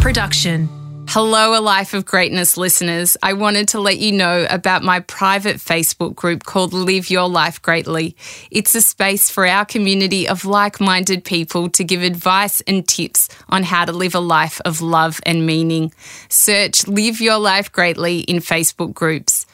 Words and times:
production. 0.00 0.68
Hello, 1.08 1.58
A 1.58 1.60
Life 1.60 1.92
of 1.92 2.06
Greatness 2.06 2.56
listeners. 2.56 3.16
I 3.22 3.34
wanted 3.34 3.68
to 3.68 3.80
let 3.80 3.98
you 3.98 4.12
know 4.12 4.46
about 4.48 4.82
my 4.82 5.00
private 5.00 5.56
Facebook 5.56 6.14
group 6.14 6.44
called 6.44 6.72
Live 6.72 7.10
Your 7.10 7.28
Life 7.28 7.60
Greatly. 7.60 8.16
It's 8.50 8.74
a 8.74 8.80
space 8.80 9.28
for 9.28 9.46
our 9.46 9.64
community 9.64 10.26
of 10.26 10.44
like 10.44 10.80
minded 10.80 11.24
people 11.24 11.68
to 11.70 11.84
give 11.84 12.02
advice 12.02 12.62
and 12.62 12.86
tips 12.88 13.28
on 13.50 13.64
how 13.64 13.84
to 13.84 13.92
live 13.92 14.14
a 14.14 14.20
life 14.20 14.60
of 14.64 14.80
love 14.80 15.20
and 15.26 15.44
meaning. 15.44 15.92
Search 16.30 16.86
Live 16.86 17.20
Your 17.20 17.38
Life 17.38 17.70
Greatly 17.70 18.20
in 18.20 18.36
Facebook 18.36 18.94
groups. 18.94 19.46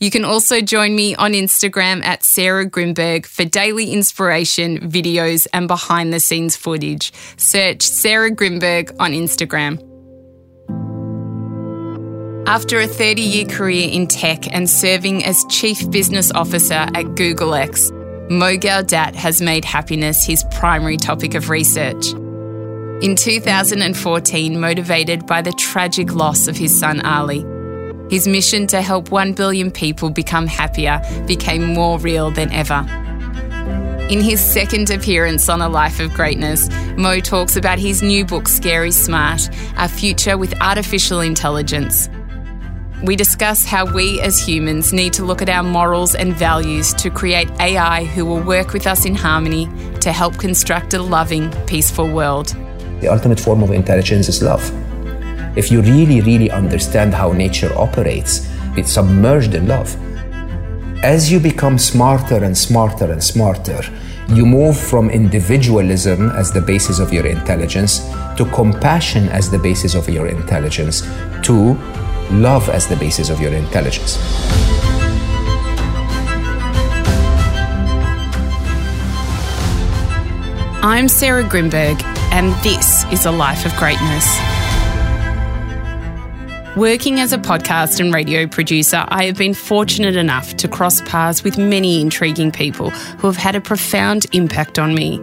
You 0.00 0.10
can 0.10 0.24
also 0.24 0.60
join 0.62 0.96
me 0.96 1.14
on 1.14 1.32
Instagram 1.32 2.02
at 2.04 2.24
Sarah 2.24 2.68
Grynberg 2.68 3.24
for 3.24 3.44
daily 3.44 3.92
inspiration, 3.92 4.90
videos, 4.90 5.46
and 5.52 5.68
behind 5.68 6.12
the 6.12 6.18
scenes 6.18 6.56
footage. 6.56 7.12
Search 7.36 7.82
Sarah 7.82 8.32
Grynberg 8.32 8.96
on 8.98 9.12
Instagram. 9.12 9.91
After 12.46 12.80
a 12.80 12.88
30 12.88 13.22
year 13.22 13.46
career 13.46 13.88
in 13.88 14.08
tech 14.08 14.52
and 14.52 14.68
serving 14.68 15.24
as 15.24 15.44
Chief 15.48 15.88
Business 15.90 16.32
Officer 16.32 16.74
at 16.74 17.14
GoogleX, 17.14 17.92
Mo 18.30 18.56
Gawdat 18.56 19.14
has 19.14 19.40
made 19.40 19.64
happiness 19.64 20.24
his 20.24 20.42
primary 20.50 20.96
topic 20.96 21.34
of 21.34 21.50
research. 21.50 22.10
In 23.00 23.14
2014, 23.14 24.58
motivated 24.58 25.24
by 25.24 25.40
the 25.40 25.52
tragic 25.52 26.14
loss 26.14 26.48
of 26.48 26.56
his 26.56 26.76
son 26.76 27.00
Ali, 27.06 27.46
his 28.10 28.26
mission 28.26 28.66
to 28.66 28.82
help 28.82 29.12
1 29.12 29.34
billion 29.34 29.70
people 29.70 30.10
become 30.10 30.48
happier 30.48 31.00
became 31.28 31.72
more 31.72 31.96
real 32.00 32.32
than 32.32 32.50
ever. 32.50 32.84
In 34.10 34.20
his 34.20 34.40
second 34.40 34.90
appearance 34.90 35.48
on 35.48 35.62
A 35.62 35.68
Life 35.68 36.00
of 36.00 36.12
Greatness, 36.12 36.68
Mo 36.96 37.20
talks 37.20 37.54
about 37.54 37.78
his 37.78 38.02
new 38.02 38.24
book, 38.24 38.48
Scary 38.48 38.90
Smart 38.90 39.48
Our 39.76 39.88
Future 39.88 40.36
with 40.36 40.60
Artificial 40.60 41.20
Intelligence 41.20 42.08
we 43.02 43.16
discuss 43.16 43.64
how 43.64 43.84
we 43.92 44.20
as 44.20 44.38
humans 44.38 44.92
need 44.92 45.12
to 45.14 45.24
look 45.24 45.42
at 45.42 45.48
our 45.48 45.64
morals 45.64 46.14
and 46.14 46.34
values 46.34 46.94
to 46.94 47.10
create 47.10 47.50
AI 47.60 48.04
who 48.04 48.24
will 48.24 48.40
work 48.40 48.72
with 48.72 48.86
us 48.86 49.04
in 49.04 49.14
harmony 49.14 49.68
to 50.00 50.12
help 50.12 50.38
construct 50.38 50.94
a 50.94 51.02
loving, 51.02 51.50
peaceful 51.66 52.08
world. 52.08 52.54
The 53.00 53.08
ultimate 53.08 53.40
form 53.40 53.62
of 53.64 53.72
intelligence 53.72 54.28
is 54.28 54.40
love. 54.40 54.62
If 55.56 55.72
you 55.72 55.82
really, 55.82 56.20
really 56.20 56.50
understand 56.50 57.12
how 57.12 57.32
nature 57.32 57.76
operates, 57.76 58.48
it's 58.76 58.92
submerged 58.92 59.54
in 59.54 59.66
love. 59.66 59.96
As 61.02 61.32
you 61.32 61.40
become 61.40 61.78
smarter 61.78 62.44
and 62.44 62.56
smarter 62.56 63.10
and 63.10 63.22
smarter, 63.22 63.82
you 64.28 64.46
move 64.46 64.78
from 64.78 65.10
individualism 65.10 66.30
as 66.30 66.52
the 66.52 66.60
basis 66.60 67.00
of 67.00 67.12
your 67.12 67.26
intelligence 67.26 67.98
to 68.36 68.48
compassion 68.54 69.28
as 69.30 69.50
the 69.50 69.58
basis 69.58 69.96
of 69.96 70.08
your 70.08 70.28
intelligence 70.28 71.02
to 71.42 71.76
love 72.32 72.68
as 72.68 72.86
the 72.88 72.96
basis 72.96 73.28
of 73.28 73.40
your 73.40 73.52
intelligence. 73.52 74.18
I'm 80.84 81.08
Sarah 81.08 81.44
Grynberg, 81.44 82.02
and 82.32 82.52
this 82.64 83.04
is 83.12 83.24
A 83.24 83.30
Life 83.30 83.64
of 83.64 83.72
Greatness. 83.76 84.26
Working 86.76 87.20
as 87.20 87.34
a 87.34 87.38
podcast 87.38 88.00
and 88.00 88.14
radio 88.14 88.46
producer, 88.46 89.04
I 89.08 89.26
have 89.26 89.36
been 89.36 89.52
fortunate 89.52 90.16
enough 90.16 90.56
to 90.56 90.68
cross 90.68 91.02
paths 91.02 91.44
with 91.44 91.58
many 91.58 92.00
intriguing 92.00 92.50
people 92.50 92.90
who 92.90 93.26
have 93.26 93.36
had 93.36 93.54
a 93.54 93.60
profound 93.60 94.26
impact 94.32 94.78
on 94.78 94.94
me. 94.94 95.20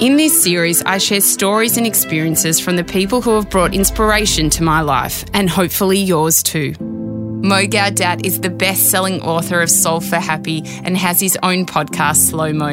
In 0.00 0.16
this 0.16 0.42
series, 0.42 0.82
I 0.82 0.98
share 0.98 1.20
stories 1.20 1.76
and 1.76 1.86
experiences 1.86 2.58
from 2.58 2.76
the 2.76 2.82
people 2.82 3.20
who 3.20 3.34
have 3.36 3.50
brought 3.50 3.74
inspiration 3.74 4.48
to 4.50 4.62
my 4.62 4.80
life, 4.80 5.24
and 5.34 5.48
hopefully 5.48 5.98
yours 5.98 6.42
too. 6.42 6.74
Mo 6.80 7.66
Gawdat 7.66 8.24
is 8.24 8.40
the 8.40 8.50
best 8.50 8.90
selling 8.90 9.20
author 9.20 9.60
of 9.60 9.70
Solve 9.70 10.04
for 10.04 10.16
Happy 10.16 10.62
and 10.82 10.96
has 10.96 11.20
his 11.20 11.38
own 11.42 11.66
podcast, 11.66 12.30
Slo 12.30 12.52
Mo. 12.52 12.70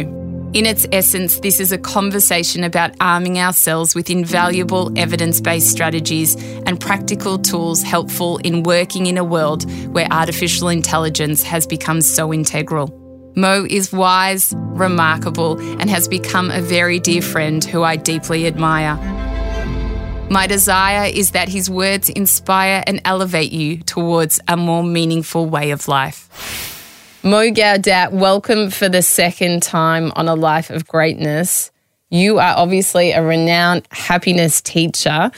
In 0.54 0.66
its 0.66 0.88
essence, 0.92 1.42
this 1.42 1.60
is 1.60 1.72
a 1.72 1.78
conversation 1.78 2.64
about 2.64 2.96
arming 3.00 3.38
ourselves 3.38 3.94
with 3.94 4.10
invaluable 4.10 4.92
evidence 4.98 5.42
based 5.42 5.70
strategies 5.70 6.36
and 6.66 6.80
practical 6.80 7.38
tools 7.38 7.84
helpful 7.84 8.38
in 8.40 8.64
working 8.64 9.06
in 9.06 9.18
a 9.18 9.24
world 9.24 9.70
where 9.92 10.08
artificial 10.10 10.70
intelligence 10.70 11.44
has 11.44 11.68
become 11.68 12.02
so 12.02 12.34
integral. 12.34 13.09
Mo 13.36 13.66
is 13.70 13.94
wise, 13.94 14.54
remarkable, 14.58 15.60
and 15.80 15.90
has 15.90 16.08
become 16.08 16.52
a 16.52 16.62
very 16.62 17.00
dear 17.00 17.22
friend 17.22 17.64
who 17.64 17.84
I 17.84 17.96
deeply 17.96 18.48
admire. 18.48 18.96
My 20.30 20.46
desire 20.46 21.10
is 21.12 21.32
that 21.32 21.50
his 21.50 21.70
words 21.70 22.10
inspire 22.10 22.84
and 22.86 23.02
elevate 23.06 23.52
you 23.52 23.78
towards 23.78 24.40
a 24.48 24.56
more 24.56 24.84
meaningful 24.84 25.48
way 25.48 25.72
of 25.72 25.88
life. 25.88 27.20
Mo 27.24 27.50
Gawdat, 27.52 28.12
welcome 28.12 28.70
for 28.70 28.90
the 28.90 29.02
second 29.02 29.64
time 29.64 30.12
on 30.16 30.28
A 30.28 30.36
Life 30.36 30.70
of 30.70 30.88
Greatness. 30.88 31.72
You 32.10 32.40
are 32.40 32.56
obviously 32.56 33.12
a 33.12 33.24
renowned 33.24 33.88
happiness 33.92 34.62
teacher. 34.62 35.32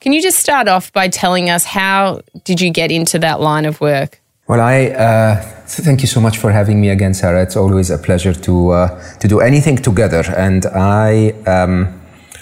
Can 0.00 0.12
you 0.12 0.22
just 0.22 0.38
start 0.38 0.68
off 0.68 0.92
by 0.92 1.08
telling 1.08 1.50
us 1.50 1.64
how 1.64 2.22
did 2.44 2.60
you 2.60 2.70
get 2.70 2.90
into 2.90 3.18
that 3.20 3.40
line 3.40 3.64
of 3.64 3.80
work? 3.80 4.20
Well, 4.46 4.60
I 4.60 4.86
uh, 4.86 5.57
thank 5.68 6.00
you 6.00 6.06
so 6.06 6.20
much 6.20 6.38
for 6.38 6.50
having 6.50 6.80
me 6.80 6.90
again, 6.90 7.14
Sarah. 7.14 7.42
It's 7.42 7.56
always 7.56 7.90
a 7.90 7.98
pleasure 7.98 8.34
to 8.34 8.70
uh, 8.70 9.02
to 9.20 9.28
do 9.28 9.40
anything 9.40 9.76
together. 9.76 10.24
And 10.36 10.66
I 10.66 11.30
um, 11.46 12.00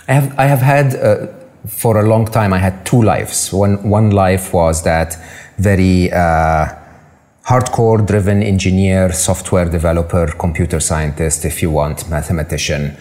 I 0.08 0.12
have 0.12 0.38
I 0.38 0.46
have 0.46 0.60
had 0.60 0.94
uh, 0.94 1.26
for 1.66 1.98
a 1.98 2.06
long 2.06 2.26
time. 2.26 2.52
I 2.52 2.58
had 2.58 2.84
two 2.86 3.02
lives. 3.02 3.52
One 3.52 3.88
one 3.88 4.10
life 4.10 4.52
was 4.52 4.82
that 4.84 5.18
very 5.58 6.12
uh, 6.12 6.66
hardcore 7.44 8.06
driven 8.06 8.42
engineer, 8.42 9.12
software 9.12 9.68
developer, 9.68 10.26
computer 10.38 10.80
scientist, 10.80 11.44
if 11.44 11.62
you 11.62 11.70
want, 11.70 12.08
mathematician. 12.08 12.96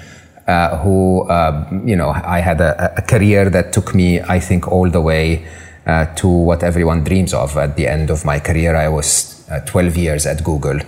Uh, 0.48 0.78
who 0.78 1.28
uh, 1.28 1.68
you 1.86 1.96
know 1.96 2.10
I 2.10 2.40
had 2.40 2.62
a, 2.62 2.94
a 2.98 3.02
career 3.02 3.50
that 3.50 3.74
took 3.74 3.96
me, 3.96 4.22
I 4.22 4.40
think, 4.40 4.68
all 4.68 4.90
the 4.92 5.02
way 5.02 5.48
uh, 5.88 6.06
to 6.18 6.28
what 6.28 6.62
everyone 6.64 7.04
dreams 7.04 7.34
of. 7.34 7.58
At 7.58 7.76
the 7.78 7.88
end 7.88 8.12
of 8.12 8.26
my 8.26 8.40
career, 8.40 8.76
I 8.76 8.88
was 8.88 9.35
12 9.66 9.98
years 9.98 10.26
at 10.26 10.44
Google, 10.44 10.80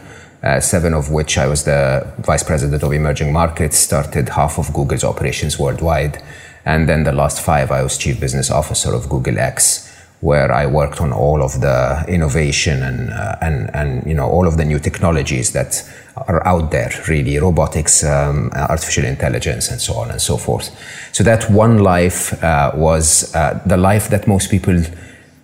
uh, 0.44 0.60
seven 0.60 0.94
of 0.94 1.12
which 1.12 1.38
I 1.38 1.48
was 1.48 1.64
the 1.64 2.08
vice 2.20 2.44
president 2.44 2.84
of 2.84 2.94
emerging 2.94 3.34
markets, 3.34 3.78
started 3.78 4.30
half 4.30 4.58
of 4.58 4.74
Google's 4.74 5.04
operations 5.04 5.60
worldwide. 5.60 6.22
And 6.66 6.88
then 6.88 7.04
the 7.04 7.14
last 7.14 7.42
five, 7.42 7.72
I 7.72 7.82
was 7.82 7.98
chief 7.98 8.20
business 8.20 8.52
officer 8.52 8.94
of 8.94 9.10
Google 9.10 9.40
X 9.40 9.88
where 10.20 10.52
I 10.52 10.66
worked 10.66 11.00
on 11.00 11.14
all 11.14 11.44
of 11.44 11.62
the 11.62 12.04
innovation 12.08 12.82
and, 12.82 13.12
uh, 13.12 13.36
and, 13.40 13.70
and 13.76 14.06
you 14.08 14.16
know, 14.16 14.28
all 14.28 14.48
of 14.48 14.58
the 14.58 14.66
new 14.66 14.80
technologies 14.80 15.54
that 15.54 15.88
are 16.16 16.46
out 16.48 16.72
there, 16.72 16.92
really, 17.08 17.38
robotics, 17.38 18.04
um, 18.04 18.50
artificial 18.56 19.06
intelligence, 19.06 19.70
and 19.70 19.80
so 19.80 19.94
on 19.94 20.10
and 20.10 20.20
so 20.20 20.38
forth. 20.38 20.72
So 21.12 21.24
that 21.24 21.50
one 21.52 21.80
life 21.80 22.44
uh, 22.44 22.72
was 22.76 23.34
uh, 23.36 23.62
the 23.66 23.78
life 23.78 24.10
that 24.10 24.28
most 24.28 24.50
people 24.50 24.82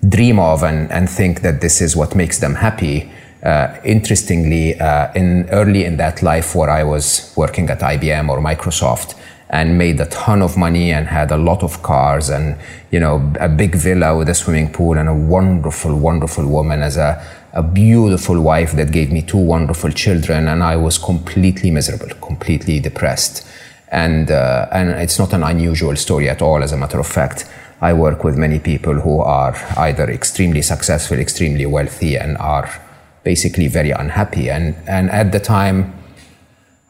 dream 0.09 0.39
of 0.39 0.63
and, 0.63 0.91
and 0.91 1.09
think 1.09 1.41
that 1.41 1.61
this 1.61 1.81
is 1.81 1.95
what 1.95 2.15
makes 2.15 2.39
them 2.39 2.55
happy. 2.55 3.11
Uh, 3.43 3.75
interestingly, 3.83 4.79
uh, 4.79 5.11
in 5.13 5.49
early 5.49 5.83
in 5.83 5.97
that 5.97 6.23
life 6.23 6.55
where 6.55 6.69
I 6.69 6.83
was 6.83 7.33
working 7.35 7.69
at 7.69 7.79
IBM 7.79 8.29
or 8.29 8.39
Microsoft, 8.39 9.15
and 9.53 9.77
made 9.77 9.99
a 9.99 10.07
ton 10.07 10.41
of 10.41 10.57
money 10.57 10.91
and 10.91 11.07
had 11.07 11.29
a 11.29 11.37
lot 11.37 11.61
of 11.61 11.83
cars 11.83 12.29
and 12.29 12.57
you 12.89 12.99
know 12.99 13.31
a 13.39 13.47
big 13.47 13.75
villa 13.75 14.17
with 14.17 14.27
a 14.27 14.33
swimming 14.33 14.71
pool 14.71 14.97
and 14.97 15.07
a 15.07 15.13
wonderful 15.13 15.95
wonderful 15.95 16.45
woman 16.47 16.81
as 16.81 16.97
a, 16.97 17.23
a 17.53 17.61
beautiful 17.61 18.41
wife 18.41 18.71
that 18.71 18.91
gave 18.91 19.11
me 19.11 19.21
two 19.21 19.37
wonderful 19.37 19.91
children 19.91 20.47
and 20.47 20.63
i 20.63 20.75
was 20.75 20.97
completely 20.97 21.69
miserable 21.69 22.09
completely 22.15 22.79
depressed 22.79 23.47
and 23.89 24.31
uh, 24.31 24.67
and 24.71 24.89
it's 24.89 25.19
not 25.19 25.31
an 25.33 25.43
unusual 25.43 25.95
story 25.95 26.27
at 26.27 26.41
all 26.41 26.63
as 26.63 26.71
a 26.71 26.77
matter 26.77 26.99
of 26.99 27.05
fact 27.05 27.47
i 27.81 27.93
work 27.93 28.23
with 28.23 28.37
many 28.37 28.59
people 28.59 28.93
who 28.93 29.19
are 29.19 29.55
either 29.77 30.09
extremely 30.09 30.61
successful 30.61 31.17
extremely 31.19 31.65
wealthy 31.65 32.17
and 32.17 32.37
are 32.37 32.69
basically 33.23 33.67
very 33.67 33.91
unhappy 33.91 34.49
and 34.49 34.75
and 34.87 35.09
at 35.11 35.31
the 35.31 35.39
time 35.39 35.93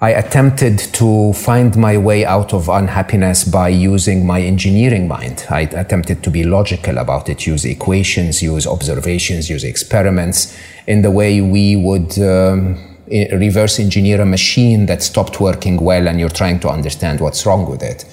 I 0.04 0.10
attempted 0.10 0.80
to 0.96 1.32
find 1.32 1.78
my 1.78 1.98
way 1.98 2.26
out 2.26 2.54
of 2.54 2.68
unhappiness 2.68 3.46
by 3.46 3.70
using 3.70 4.26
my 4.26 4.42
engineering 4.42 5.08
mind. 5.08 5.46
I 5.50 5.62
attempted 5.62 6.22
to 6.24 6.30
be 6.30 6.44
logical 6.44 6.98
about 6.98 7.30
it, 7.30 7.48
use 7.48 7.64
equations, 7.64 8.44
use 8.44 8.68
observations, 8.68 9.50
use 9.50 9.64
experiments 9.64 10.60
in 10.88 11.04
the 11.04 11.10
way 11.10 11.40
we 11.40 11.78
would 11.78 12.20
um, 12.20 12.98
reverse 13.08 13.80
engineer 13.80 14.20
a 14.20 14.26
machine 14.26 14.88
that 14.88 15.04
stopped 15.04 15.40
working 15.40 15.78
well 15.78 16.06
and 16.10 16.20
you're 16.20 16.28
trying 16.28 16.60
to 16.60 16.68
understand 16.68 17.22
what's 17.22 17.46
wrong 17.46 17.70
with 17.72 17.82
it. 17.82 18.04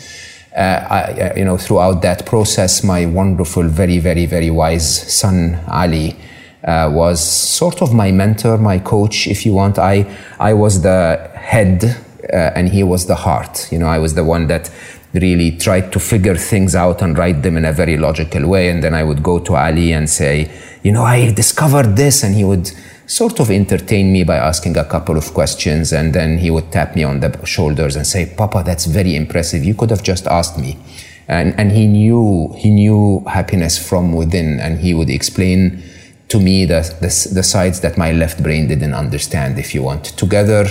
Uh, 0.56 0.60
I, 0.60 1.32
you 1.36 1.44
know, 1.44 1.56
throughout 1.56 2.02
that 2.02 2.26
process, 2.26 2.82
my 2.82 3.06
wonderful, 3.06 3.62
very, 3.68 3.98
very, 3.98 4.26
very 4.26 4.50
wise 4.50 5.12
son, 5.12 5.60
Ali, 5.68 6.16
uh, 6.64 6.90
was 6.92 7.20
sort 7.20 7.82
of 7.82 7.94
my 7.94 8.10
mentor, 8.10 8.58
my 8.58 8.78
coach, 8.78 9.26
if 9.26 9.46
you 9.46 9.54
want. 9.54 9.78
I, 9.78 10.04
I 10.38 10.52
was 10.54 10.82
the 10.82 11.30
head 11.34 11.84
uh, 11.84 12.36
and 12.54 12.68
he 12.68 12.82
was 12.82 13.06
the 13.06 13.14
heart. 13.14 13.70
You 13.70 13.78
know, 13.78 13.86
I 13.86 13.98
was 13.98 14.14
the 14.14 14.24
one 14.24 14.48
that 14.48 14.70
really 15.12 15.56
tried 15.56 15.92
to 15.92 16.00
figure 16.00 16.36
things 16.36 16.74
out 16.74 17.02
and 17.02 17.16
write 17.16 17.42
them 17.42 17.56
in 17.56 17.64
a 17.64 17.72
very 17.72 17.96
logical 17.96 18.46
way. 18.48 18.68
And 18.68 18.82
then 18.82 18.94
I 18.94 19.02
would 19.02 19.22
go 19.22 19.38
to 19.38 19.56
Ali 19.56 19.92
and 19.92 20.08
say, 20.08 20.50
you 20.82 20.92
know, 20.92 21.02
I 21.02 21.32
discovered 21.32 21.96
this. 21.96 22.22
And 22.22 22.34
he 22.34 22.44
would 22.44 22.70
sort 23.10 23.40
of 23.40 23.50
entertain 23.50 24.12
me 24.12 24.22
by 24.22 24.36
asking 24.36 24.76
a 24.76 24.84
couple 24.84 25.16
of 25.16 25.34
questions. 25.34 25.92
And 25.92 26.14
then 26.14 26.38
he 26.38 26.50
would 26.50 26.70
tap 26.70 26.94
me 26.94 27.02
on 27.02 27.18
the 27.20 27.44
shoulders 27.44 27.96
and 27.96 28.06
say, 28.06 28.32
Papa, 28.36 28.62
that's 28.64 28.86
very 28.86 29.16
impressive. 29.16 29.64
You 29.64 29.74
could 29.74 29.90
have 29.90 30.04
just 30.04 30.28
asked 30.28 30.56
me. 30.56 30.78
And, 31.26 31.58
and 31.58 31.72
he 31.72 31.86
knew, 31.86 32.54
he 32.56 32.70
knew 32.70 33.24
happiness 33.26 33.76
from 33.76 34.12
within 34.12 34.60
and 34.60 34.78
he 34.78 34.94
would 34.94 35.10
explain 35.10 35.82
to 36.28 36.38
me 36.38 36.64
the, 36.64 36.82
the, 37.00 37.34
the 37.34 37.42
sides 37.42 37.80
that 37.80 37.98
my 37.98 38.12
left 38.12 38.42
brain 38.42 38.68
didn't 38.68 38.94
understand, 38.94 39.58
if 39.58 39.74
you 39.74 39.82
want. 39.82 40.04
Together, 40.16 40.66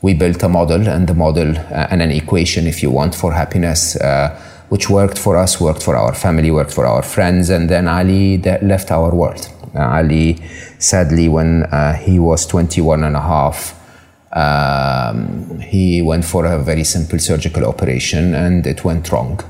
we 0.00 0.14
built 0.14 0.42
a 0.42 0.48
model 0.48 0.88
and 0.88 1.06
the 1.06 1.14
model 1.14 1.58
uh, 1.58 1.88
and 1.90 2.00
an 2.00 2.10
equation, 2.10 2.66
if 2.66 2.82
you 2.82 2.90
want, 2.90 3.14
for 3.14 3.32
happiness, 3.32 3.96
uh, 3.96 4.40
which 4.70 4.88
worked 4.88 5.18
for 5.18 5.36
us, 5.36 5.60
worked 5.60 5.82
for 5.82 5.94
our 5.94 6.14
family, 6.14 6.50
worked 6.50 6.72
for 6.72 6.86
our 6.86 7.02
friends, 7.02 7.50
and 7.50 7.68
then 7.68 7.86
Ali 7.86 8.38
left 8.38 8.90
our 8.90 9.14
world. 9.14 9.50
Uh, 9.76 9.96
Ali, 9.98 10.42
sadly, 10.78 11.28
when 11.28 11.64
uh, 11.64 11.94
he 11.94 12.18
was 12.18 12.46
21 12.46 13.04
and 13.04 13.16
a 13.16 13.20
half, 13.20 13.74
um, 14.32 15.60
he 15.60 16.02
went 16.02 16.24
for 16.24 16.44
a 16.46 16.58
very 16.58 16.84
simple 16.84 17.18
surgical 17.18 17.64
operation 17.64 18.34
and 18.34 18.66
it 18.66 18.84
went 18.84 19.10
wrong. 19.12 19.40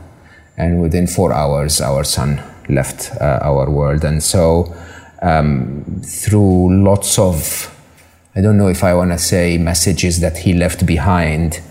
And 0.56 0.80
within 0.80 1.06
four 1.06 1.32
hours, 1.32 1.80
our 1.80 2.04
son 2.04 2.42
left 2.68 3.10
uh, 3.20 3.40
our 3.42 3.70
world. 3.70 4.04
And 4.04 4.22
so, 4.22 4.74
um, 5.22 6.02
through 6.04 6.82
lots 6.84 7.18
of 7.18 7.72
I 8.36 8.42
don't 8.42 8.58
know 8.58 8.68
if 8.68 8.84
I 8.84 8.92
want 8.92 9.12
to 9.12 9.18
say 9.18 9.56
messages 9.56 10.20
that 10.20 10.36
he 10.36 10.52
left 10.52 10.84
behind. 10.84 11.62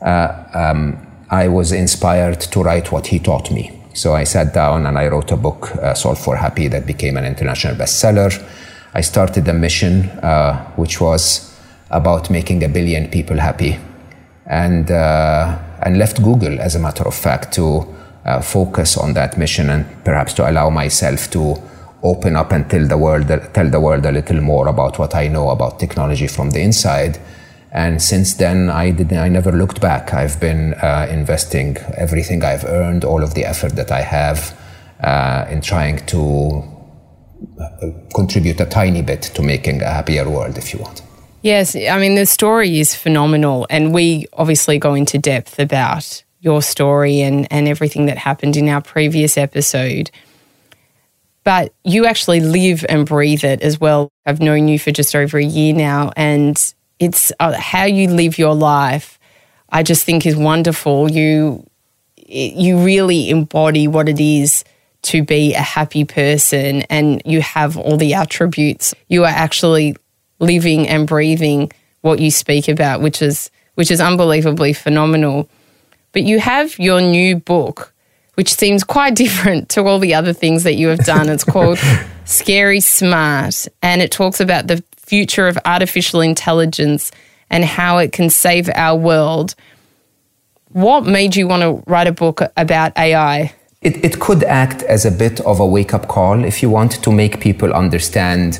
Uh, 0.00 0.44
um, 0.54 1.06
I 1.30 1.48
was 1.48 1.70
inspired 1.70 2.40
to 2.40 2.62
write 2.62 2.90
what 2.90 3.08
he 3.08 3.18
taught 3.18 3.50
me. 3.50 3.73
So 3.94 4.12
I 4.14 4.24
sat 4.24 4.52
down 4.52 4.86
and 4.86 4.98
I 4.98 5.06
wrote 5.06 5.30
a 5.30 5.36
book, 5.36 5.70
uh, 5.76 5.94
Solve 5.94 6.18
for 6.18 6.36
Happy, 6.36 6.66
that 6.68 6.84
became 6.84 7.16
an 7.16 7.24
international 7.24 7.76
bestseller. 7.76 8.32
I 8.92 9.00
started 9.02 9.46
a 9.48 9.52
mission 9.52 10.10
uh, 10.20 10.64
which 10.74 11.00
was 11.00 11.56
about 11.90 12.28
making 12.28 12.64
a 12.64 12.68
billion 12.68 13.08
people 13.08 13.38
happy, 13.38 13.78
and 14.46 14.90
uh, 14.90 15.58
and 15.82 15.96
left 15.96 16.22
Google, 16.22 16.60
as 16.60 16.74
a 16.74 16.80
matter 16.80 17.04
of 17.04 17.14
fact, 17.14 17.52
to 17.54 17.86
uh, 18.24 18.40
focus 18.40 18.96
on 18.96 19.14
that 19.14 19.38
mission 19.38 19.70
and 19.70 19.86
perhaps 20.04 20.32
to 20.34 20.50
allow 20.50 20.70
myself 20.70 21.30
to 21.30 21.54
open 22.02 22.36
up 22.36 22.52
and 22.52 22.68
tell 22.68 22.86
the 22.86 22.98
world 22.98 23.28
tell 23.52 23.70
the 23.70 23.80
world 23.80 24.04
a 24.06 24.12
little 24.12 24.40
more 24.40 24.66
about 24.68 24.98
what 24.98 25.14
I 25.14 25.28
know 25.28 25.50
about 25.50 25.78
technology 25.78 26.26
from 26.26 26.50
the 26.50 26.60
inside. 26.60 27.18
And 27.74 28.00
since 28.00 28.34
then, 28.34 28.70
I 28.70 28.92
did 28.92 29.12
I 29.12 29.28
never 29.28 29.50
looked 29.50 29.80
back. 29.80 30.14
I've 30.14 30.38
been 30.40 30.74
uh, 30.74 31.08
investing 31.10 31.76
everything 31.96 32.44
I've 32.44 32.64
earned, 32.64 33.04
all 33.04 33.22
of 33.22 33.34
the 33.34 33.44
effort 33.44 33.74
that 33.74 33.90
I 33.90 34.00
have, 34.00 34.56
uh, 35.02 35.44
in 35.50 35.60
trying 35.60 36.06
to 36.06 36.62
uh, 37.60 37.90
contribute 38.14 38.60
a 38.60 38.66
tiny 38.66 39.02
bit 39.02 39.22
to 39.22 39.42
making 39.42 39.82
a 39.82 39.90
happier 39.90 40.30
world, 40.30 40.56
if 40.56 40.72
you 40.72 40.78
want. 40.78 41.02
Yes, 41.42 41.74
I 41.74 41.98
mean 41.98 42.14
the 42.14 42.26
story 42.26 42.78
is 42.78 42.94
phenomenal, 42.94 43.66
and 43.68 43.92
we 43.92 44.26
obviously 44.34 44.78
go 44.78 44.94
into 44.94 45.18
depth 45.18 45.58
about 45.58 46.22
your 46.38 46.62
story 46.62 47.22
and 47.22 47.48
and 47.52 47.66
everything 47.66 48.06
that 48.06 48.18
happened 48.18 48.56
in 48.56 48.68
our 48.68 48.82
previous 48.82 49.36
episode 49.36 50.10
but 51.44 51.74
you 51.84 52.06
actually 52.06 52.40
live 52.40 52.86
and 52.88 53.06
breathe 53.06 53.44
it 53.44 53.60
as 53.60 53.78
well. 53.78 54.10
I've 54.24 54.40
known 54.40 54.66
you 54.66 54.78
for 54.78 54.90
just 54.90 55.14
over 55.14 55.36
a 55.36 55.44
year 55.44 55.74
now, 55.74 56.10
and 56.16 56.56
it's 56.98 57.32
uh, 57.40 57.52
how 57.58 57.84
you 57.84 58.08
live 58.08 58.38
your 58.38 58.54
life. 58.54 59.18
I 59.70 59.82
just 59.82 60.04
think 60.04 60.26
is 60.26 60.36
wonderful. 60.36 61.10
You 61.10 61.66
you 62.16 62.78
really 62.78 63.28
embody 63.30 63.86
what 63.88 64.08
it 64.08 64.20
is 64.20 64.64
to 65.02 65.22
be 65.22 65.54
a 65.54 65.60
happy 65.60 66.04
person, 66.04 66.82
and 66.82 67.22
you 67.24 67.42
have 67.42 67.76
all 67.76 67.96
the 67.96 68.14
attributes. 68.14 68.94
You 69.08 69.24
are 69.24 69.28
actually 69.32 69.96
living 70.38 70.88
and 70.88 71.06
breathing 71.06 71.72
what 72.00 72.18
you 72.18 72.30
speak 72.30 72.68
about, 72.68 73.00
which 73.00 73.22
is 73.22 73.50
which 73.74 73.90
is 73.90 74.00
unbelievably 74.00 74.74
phenomenal. 74.74 75.48
But 76.12 76.22
you 76.22 76.38
have 76.38 76.78
your 76.78 77.00
new 77.00 77.36
book 77.36 77.93
which 78.34 78.52
seems 78.52 78.84
quite 78.84 79.14
different 79.24 79.68
to 79.70 79.84
all 79.84 79.98
the 79.98 80.14
other 80.14 80.32
things 80.32 80.62
that 80.64 80.74
you 80.74 80.88
have 80.88 81.04
done. 81.04 81.28
It's 81.28 81.44
called 81.44 81.78
Scary 82.24 82.80
Smart, 82.80 83.68
and 83.82 84.00
it 84.02 84.10
talks 84.10 84.40
about 84.40 84.66
the 84.66 84.82
future 84.96 85.46
of 85.48 85.58
artificial 85.64 86.20
intelligence 86.20 87.10
and 87.50 87.64
how 87.64 87.98
it 87.98 88.12
can 88.12 88.30
save 88.30 88.70
our 88.74 88.98
world. 88.98 89.54
What 90.70 91.04
made 91.04 91.36
you 91.36 91.46
want 91.46 91.62
to 91.62 91.90
write 91.90 92.06
a 92.06 92.12
book 92.12 92.40
about 92.56 92.96
AI? 92.98 93.52
It, 93.80 94.02
it 94.02 94.18
could 94.18 94.42
act 94.44 94.82
as 94.82 95.04
a 95.04 95.10
bit 95.10 95.40
of 95.40 95.60
a 95.60 95.66
wake 95.66 95.92
up 95.92 96.08
call 96.08 96.42
if 96.44 96.62
you 96.62 96.70
want 96.70 96.92
to 97.02 97.12
make 97.12 97.40
people 97.40 97.72
understand 97.72 98.58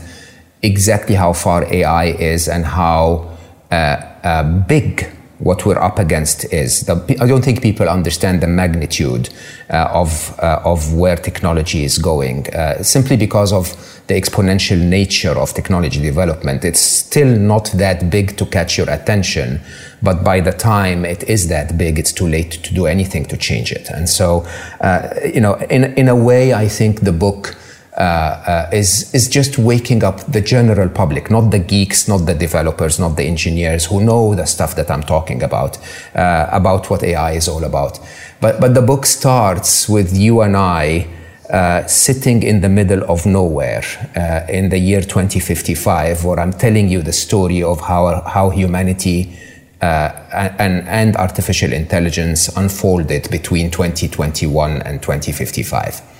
exactly 0.63 1.15
how 1.15 1.33
far 1.33 1.65
AI 1.73 2.07
is 2.07 2.47
and 2.47 2.65
how 2.65 3.31
uh, 3.71 3.75
uh, 4.23 4.43
big 4.67 5.11
what 5.39 5.67
we're 5.67 5.79
up 5.79 5.99
against 5.99 6.53
is. 6.53 6.87
The, 6.87 6.95
I 7.21 7.27
don't 7.27 7.45
think 7.45 7.61
people 7.61 7.89
understand 7.89 8.41
the 8.41 8.47
magnitude 8.47 9.31
uh, 9.71 9.89
of, 9.93 10.39
uh, 10.39 10.61
of 10.65 10.95
where 10.95 11.17
technology 11.17 11.85
is 11.85 11.99
going, 11.99 12.49
uh, 12.55 12.83
simply 12.83 13.17
because 13.17 13.53
of 13.53 13.75
the 14.07 14.15
exponential 14.15 14.79
nature 14.79 15.33
of 15.33 15.53
technology 15.55 16.01
development. 16.01 16.65
It's 16.65 16.81
still 16.81 17.39
not 17.39 17.71
that 17.73 18.11
big 18.11 18.37
to 18.37 18.47
catch 18.47 18.79
your 18.79 18.89
attention, 18.91 19.61
but 20.03 20.23
by 20.23 20.41
the 20.41 20.53
time 20.53 21.05
it 21.05 21.23
is 21.25 21.49
that 21.49 21.77
big, 21.79 21.99
it's 21.99 22.13
too 22.13 22.29
late 22.29 22.53
to 22.65 22.75
do 22.75 22.87
anything 22.87 23.25
to 23.27 23.37
change 23.37 23.73
it. 23.73 23.89
And 23.89 24.09
so, 24.09 24.47
uh, 24.81 25.09
you 25.25 25.41
know, 25.41 25.55
in, 25.71 25.85
in 25.95 26.09
a 26.09 26.17
way, 26.17 26.53
I 26.53 26.69
think 26.69 27.01
the 27.01 27.13
book 27.13 27.57
uh, 27.97 28.01
uh, 28.01 28.71
is 28.73 29.15
is 29.15 29.29
just 29.29 29.57
waking 29.57 30.03
up 30.03 30.21
the 30.27 30.41
general 30.41 30.89
public, 30.89 31.31
not 31.31 31.51
the 31.51 31.61
geeks, 31.61 32.09
not 32.09 32.27
the 32.27 32.35
developers, 32.35 32.99
not 32.99 33.17
the 33.17 33.23
engineers 33.23 33.85
who 33.87 34.01
know 34.01 34.35
the 34.35 34.47
stuff 34.47 34.75
that 34.75 34.91
I'm 34.91 35.05
talking 35.05 35.45
about, 35.45 35.79
uh, 36.17 36.49
about 36.51 36.91
what 36.91 37.05
AI 37.05 37.33
is 37.33 37.47
all 37.47 37.63
about. 37.63 38.01
But 38.41 38.61
but 38.61 38.75
the 38.75 38.83
book 38.83 39.07
starts 39.07 39.89
with 39.89 40.17
you 40.17 40.41
and 40.41 40.57
I. 40.57 41.07
Uh, 41.51 41.87
sitting 41.87 42.43
in 42.43 42.63
the 42.63 42.69
middle 42.71 43.05
of 43.05 43.27
nowhere 43.27 43.85
uh, 44.17 44.51
in 44.51 44.71
the 44.71 44.79
year 44.79 45.03
2055, 45.03 46.25
where 46.25 46.41
I'm 46.41 46.55
telling 46.55 46.89
you 46.89 47.03
the 47.03 47.13
story 47.13 47.63
of 47.63 47.83
how, 47.83 48.23
how 48.23 48.49
humanity 48.49 49.37
uh, 49.83 50.57
and, 50.59 50.89
and 50.89 51.17
artificial 51.17 51.71
intelligence 51.75 52.49
unfolded 52.57 53.31
between 53.31 53.71
2021 53.71 54.81
and 54.83 55.03
2055. 55.03 56.14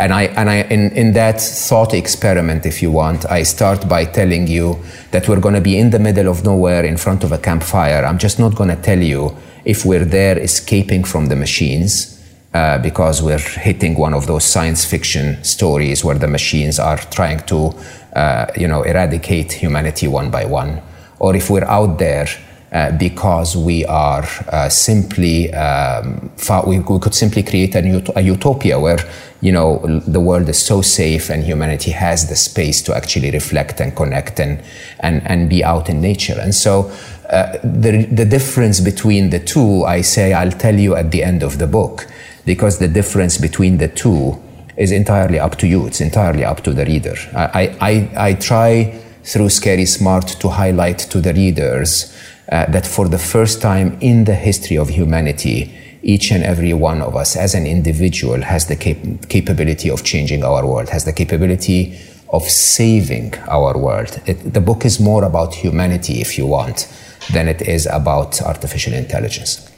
And 0.00 0.14
I, 0.14 0.22
and 0.40 0.48
I, 0.48 0.62
in, 0.62 0.90
in 0.92 1.12
that 1.12 1.42
thought 1.42 1.92
experiment, 1.92 2.64
if 2.64 2.80
you 2.80 2.90
want, 2.90 3.30
I 3.30 3.42
start 3.42 3.86
by 3.86 4.06
telling 4.06 4.46
you 4.46 4.78
that 5.10 5.28
we're 5.28 5.40
going 5.40 5.54
to 5.54 5.60
be 5.60 5.78
in 5.78 5.90
the 5.90 5.98
middle 5.98 6.28
of 6.28 6.42
nowhere 6.42 6.86
in 6.86 6.96
front 6.96 7.22
of 7.22 7.32
a 7.32 7.38
campfire. 7.38 8.02
I'm 8.02 8.16
just 8.16 8.38
not 8.38 8.54
going 8.54 8.70
to 8.70 8.80
tell 8.80 8.98
you 8.98 9.36
if 9.66 9.84
we're 9.84 10.06
there 10.06 10.38
escaping 10.38 11.04
from 11.04 11.26
the 11.26 11.36
machines. 11.36 12.16
Uh, 12.52 12.78
because 12.78 13.22
we're 13.22 13.38
hitting 13.38 13.94
one 13.96 14.12
of 14.12 14.26
those 14.26 14.44
science 14.44 14.84
fiction 14.84 15.38
stories 15.44 16.04
where 16.04 16.18
the 16.18 16.26
machines 16.26 16.80
are 16.80 16.96
trying 16.96 17.38
to, 17.46 17.72
uh, 18.16 18.46
you 18.56 18.66
know, 18.66 18.82
eradicate 18.82 19.52
humanity 19.52 20.08
one 20.08 20.32
by 20.32 20.44
one, 20.44 20.82
or 21.20 21.36
if 21.36 21.48
we're 21.48 21.64
out 21.66 22.00
there 22.00 22.26
uh, 22.72 22.90
because 22.98 23.56
we 23.56 23.84
are 23.86 24.24
uh, 24.48 24.68
simply 24.68 25.52
um, 25.54 26.30
we, 26.66 26.78
we, 26.80 26.98
could 26.98 27.14
simply 27.14 27.42
create 27.42 27.74
a, 27.74 27.82
new, 27.82 28.02
a, 28.16 28.20
utopia 28.20 28.78
where 28.78 28.98
you 29.40 29.52
know 29.52 30.00
the 30.06 30.20
world 30.20 30.48
is 30.48 30.62
so 30.62 30.82
safe 30.82 31.30
and 31.30 31.44
humanity 31.44 31.90
has 31.90 32.28
the 32.28 32.36
space 32.36 32.82
to 32.82 32.94
actually 32.94 33.30
reflect 33.30 33.80
and 33.80 33.96
connect 33.96 34.38
and 34.38 34.62
and, 35.00 35.26
and 35.26 35.48
be 35.48 35.64
out 35.64 35.88
in 35.88 36.00
nature. 36.00 36.38
And 36.38 36.54
so 36.54 36.90
uh, 37.30 37.58
the, 37.62 38.06
the 38.10 38.24
difference 38.24 38.80
between 38.80 39.30
the 39.30 39.38
two 39.38 39.84
I 39.84 40.02
say 40.02 40.32
I'll 40.32 40.52
tell 40.52 40.78
you 40.78 40.94
at 40.94 41.10
the 41.10 41.22
end 41.22 41.42
of 41.42 41.58
the 41.58 41.66
book 41.66 42.06
because 42.44 42.78
the 42.78 42.88
difference 42.88 43.38
between 43.38 43.78
the 43.78 43.88
two 43.88 44.38
is 44.76 44.92
entirely 44.92 45.38
up 45.38 45.56
to 45.56 45.66
you. 45.66 45.86
It's 45.86 46.00
entirely 46.00 46.44
up 46.44 46.62
to 46.64 46.72
the 46.72 46.84
reader. 46.84 47.14
I, 47.34 47.76
I, 47.80 48.28
I 48.30 48.34
try 48.34 48.98
through 49.22 49.50
Scary 49.50 49.84
Smart 49.84 50.26
to 50.40 50.48
highlight 50.48 50.98
to 50.98 51.20
the 51.20 51.34
readers 51.34 52.16
uh, 52.50 52.66
that 52.66 52.86
for 52.86 53.08
the 53.08 53.18
first 53.18 53.60
time 53.60 53.98
in 54.00 54.24
the 54.24 54.34
history 54.34 54.78
of 54.78 54.88
humanity, 54.88 55.74
each 56.02 56.30
and 56.30 56.42
every 56.42 56.72
one 56.72 57.02
of 57.02 57.16
us 57.16 57.36
as 57.36 57.54
an 57.54 57.66
individual 57.66 58.42
has 58.42 58.66
the 58.66 58.76
cap- 58.76 59.28
capability 59.28 59.90
of 59.90 60.04
changing 60.04 60.44
our 60.44 60.66
world, 60.66 60.88
has 60.88 61.04
the 61.04 61.12
capability 61.12 61.98
of 62.30 62.42
saving 62.44 63.34
our 63.48 63.76
world. 63.76 64.20
It, 64.26 64.54
the 64.54 64.60
book 64.60 64.84
is 64.84 65.00
more 65.00 65.24
about 65.24 65.54
humanity, 65.54 66.20
if 66.20 66.38
you 66.38 66.46
want, 66.46 66.88
than 67.32 67.48
it 67.48 67.62
is 67.62 67.86
about 67.86 68.40
artificial 68.42 68.94
intelligence. 68.94 69.68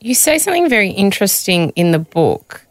You 0.00 0.14
say 0.14 0.38
something 0.38 0.68
very 0.68 0.90
interesting 0.90 1.70
in 1.70 1.92
the 1.92 1.98
book 1.98 2.66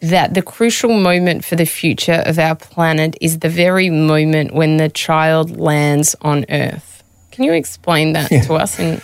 that 0.00 0.34
the 0.34 0.42
crucial 0.42 0.92
moment 0.92 1.44
for 1.44 1.56
the 1.56 1.64
future 1.64 2.22
of 2.26 2.38
our 2.38 2.54
planet 2.54 3.16
is 3.20 3.38
the 3.38 3.48
very 3.48 3.88
moment 3.88 4.52
when 4.52 4.76
the 4.76 4.88
child 4.88 5.58
lands 5.58 6.14
on 6.20 6.44
Earth. 6.50 7.02
Can 7.30 7.44
you 7.44 7.52
explain 7.52 8.12
that 8.12 8.30
yeah. 8.30 8.42
to 8.42 8.54
us 8.54 8.78
in 8.78 9.00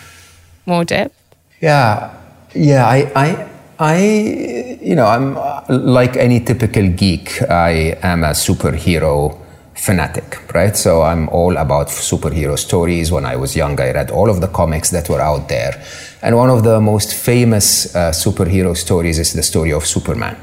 more 0.65 0.85
depth? 0.85 1.15
Yeah. 1.61 2.15
Yeah, 2.55 2.85
I, 2.87 3.11
I, 3.15 3.49
I, 3.79 4.77
you 4.81 4.95
know, 4.95 5.07
I'm 5.07 5.35
like 5.67 6.15
any 6.17 6.39
typical 6.39 6.87
geek. 6.87 7.41
I 7.49 7.97
am 8.03 8.23
a 8.23 8.29
superhero 8.29 9.39
fanatic, 9.73 10.53
right? 10.53 10.77
So 10.77 11.01
I'm 11.01 11.29
all 11.29 11.57
about 11.57 11.87
superhero 11.87 12.57
stories. 12.57 13.11
When 13.11 13.25
I 13.25 13.35
was 13.37 13.55
young, 13.55 13.79
I 13.81 13.91
read 13.91 14.11
all 14.11 14.29
of 14.29 14.39
the 14.39 14.47
comics 14.47 14.91
that 14.91 15.09
were 15.09 15.19
out 15.19 15.49
there. 15.49 15.83
And 16.21 16.37
one 16.37 16.51
of 16.51 16.63
the 16.63 16.79
most 16.79 17.15
famous 17.15 17.95
uh, 17.95 18.11
superhero 18.11 18.77
stories 18.77 19.17
is 19.17 19.33
the 19.33 19.43
story 19.43 19.73
of 19.73 19.85
Superman. 19.85 20.37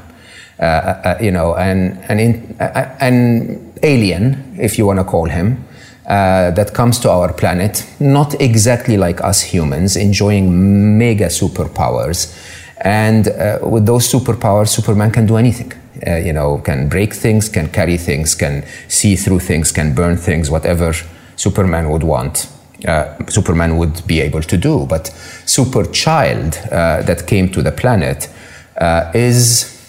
Uh, 0.59 0.63
uh, 0.63 1.17
you 1.21 1.31
know, 1.31 1.55
and, 1.55 1.97
and 2.09 2.19
in, 2.19 2.55
uh, 2.59 2.95
an 2.99 3.73
alien, 3.81 4.57
if 4.59 4.77
you 4.77 4.85
want 4.85 4.99
to 4.99 5.05
call 5.05 5.25
him, 5.25 5.63
uh, 6.11 6.51
that 6.51 6.73
comes 6.73 6.99
to 6.99 7.09
our 7.09 7.31
planet, 7.31 7.85
not 8.01 8.33
exactly 8.41 8.97
like 8.97 9.23
us 9.23 9.39
humans, 9.41 9.95
enjoying 9.95 10.97
mega 10.97 11.27
superpowers. 11.27 12.35
And 12.81 13.29
uh, 13.29 13.59
with 13.61 13.85
those 13.85 14.11
superpowers, 14.11 14.67
Superman 14.67 15.11
can 15.11 15.25
do 15.25 15.37
anything. 15.37 15.71
Uh, 16.05 16.17
you 16.17 16.33
know, 16.33 16.57
can 16.57 16.89
break 16.89 17.13
things, 17.13 17.47
can 17.47 17.69
carry 17.69 17.95
things, 17.95 18.35
can 18.35 18.65
see 18.89 19.15
through 19.15 19.39
things, 19.39 19.71
can 19.71 19.95
burn 19.95 20.17
things, 20.17 20.51
whatever 20.51 20.91
Superman 21.37 21.89
would 21.89 22.03
want. 22.03 22.49
Uh, 22.85 23.15
Superman 23.27 23.77
would 23.77 24.05
be 24.05 24.19
able 24.19 24.41
to 24.41 24.57
do. 24.57 24.85
But 24.87 25.07
Super 25.45 25.85
Child 25.85 26.59
uh, 26.73 27.03
that 27.03 27.25
came 27.25 27.47
to 27.53 27.61
the 27.61 27.71
planet 27.71 28.27
uh, 28.75 29.09
is 29.15 29.79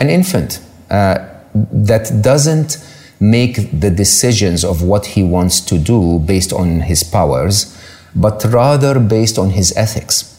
an 0.00 0.08
infant 0.08 0.60
that 0.88 2.22
doesn't 2.22 2.78
make 3.20 3.80
the 3.80 3.90
decisions 3.90 4.64
of 4.64 4.82
what 4.82 5.06
he 5.06 5.22
wants 5.22 5.60
to 5.60 5.78
do 5.78 6.18
based 6.18 6.52
on 6.52 6.80
his 6.80 7.02
powers, 7.02 7.76
but 8.14 8.44
rather 8.44 8.98
based 9.00 9.38
on 9.38 9.50
his 9.50 9.76
ethics. 9.76 10.32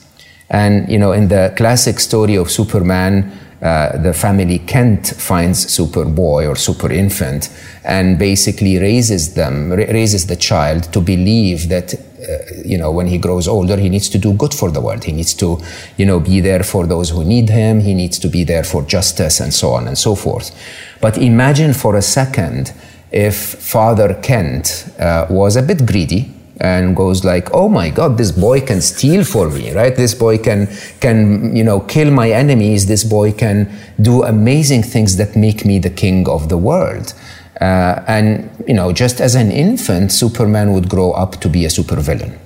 And, 0.50 0.90
you 0.90 0.98
know, 0.98 1.12
in 1.12 1.28
the 1.28 1.54
classic 1.58 2.00
story 2.00 2.36
of 2.36 2.50
Superman, 2.50 3.32
uh, 3.62 3.98
the 3.98 4.14
family 4.14 4.60
Kent 4.60 5.08
finds 5.18 5.66
Superboy 5.66 6.48
or 6.48 6.56
Super 6.56 6.92
Infant 6.92 7.50
and 7.84 8.20
basically 8.20 8.78
raises 8.78 9.34
them, 9.34 9.72
raises 9.72 10.28
the 10.28 10.36
child 10.36 10.94
to 10.94 11.02
believe 11.02 11.70
that, 11.70 11.96
you 12.66 12.78
know, 12.78 12.92
when 12.92 13.08
he 13.08 13.18
grows 13.18 13.48
older, 13.48 13.78
he 13.78 13.90
needs 13.90 14.10
to 14.10 14.18
do 14.18 14.34
good 14.34 14.54
for 14.54 14.72
the 14.72 14.82
world. 14.82 15.04
He 15.04 15.12
needs 15.12 15.34
to, 15.36 15.60
you 15.98 16.06
know, 16.06 16.20
be 16.20 16.40
there 16.42 16.64
for 16.64 16.86
those 16.86 17.10
who 17.10 17.24
need 17.24 17.50
him. 17.50 17.80
He 17.80 17.94
needs 17.94 18.20
to 18.20 18.28
be 18.28 18.44
there 18.44 18.64
for 18.64 18.84
justice 18.84 19.40
and 19.40 19.54
so 19.54 19.72
on 19.72 19.88
and 19.88 19.98
so 19.98 20.16
forth. 20.16 20.52
But 21.02 21.18
imagine 21.18 21.74
for 21.74 21.96
a 21.96 22.02
second 22.02 22.74
if 23.12 23.36
Father 23.36 24.14
Kent 24.16 24.90
uh, 25.00 25.28
was 25.30 25.56
a 25.56 25.62
bit 25.62 25.86
greedy 25.86 26.34
and 26.60 26.96
goes 26.96 27.24
like, 27.24 27.54
"Oh 27.54 27.70
my 27.70 27.90
God, 27.90 28.18
this 28.18 28.32
boy 28.32 28.62
can 28.62 28.82
steal 28.82 29.24
for 29.24 29.50
me, 29.50 29.72
right? 29.74 29.96
This 29.96 30.14
boy 30.14 30.40
can 30.40 30.68
can 31.00 31.56
you 31.56 31.64
know 31.64 31.80
kill 31.82 32.12
my 32.12 32.32
enemies. 32.32 32.88
This 32.88 33.04
boy 33.04 33.32
can 33.32 33.70
do 34.02 34.24
amazing 34.24 34.84
things 34.84 35.18
that 35.18 35.36
make 35.36 35.66
me 35.66 35.80
the 35.80 35.90
king 35.92 36.28
of 36.28 36.50
the 36.50 36.58
world." 36.58 37.14
Uh, 37.60 38.04
and 38.08 38.50
you 38.68 38.74
know, 38.74 38.92
just 38.92 39.20
as 39.20 39.36
an 39.36 39.52
infant, 39.52 40.12
Superman 40.12 40.74
would 40.74 40.90
grow 40.90 41.12
up 41.12 41.40
to 41.42 41.50
be 41.50 41.66
a 41.66 41.70
supervillain. 41.70 42.38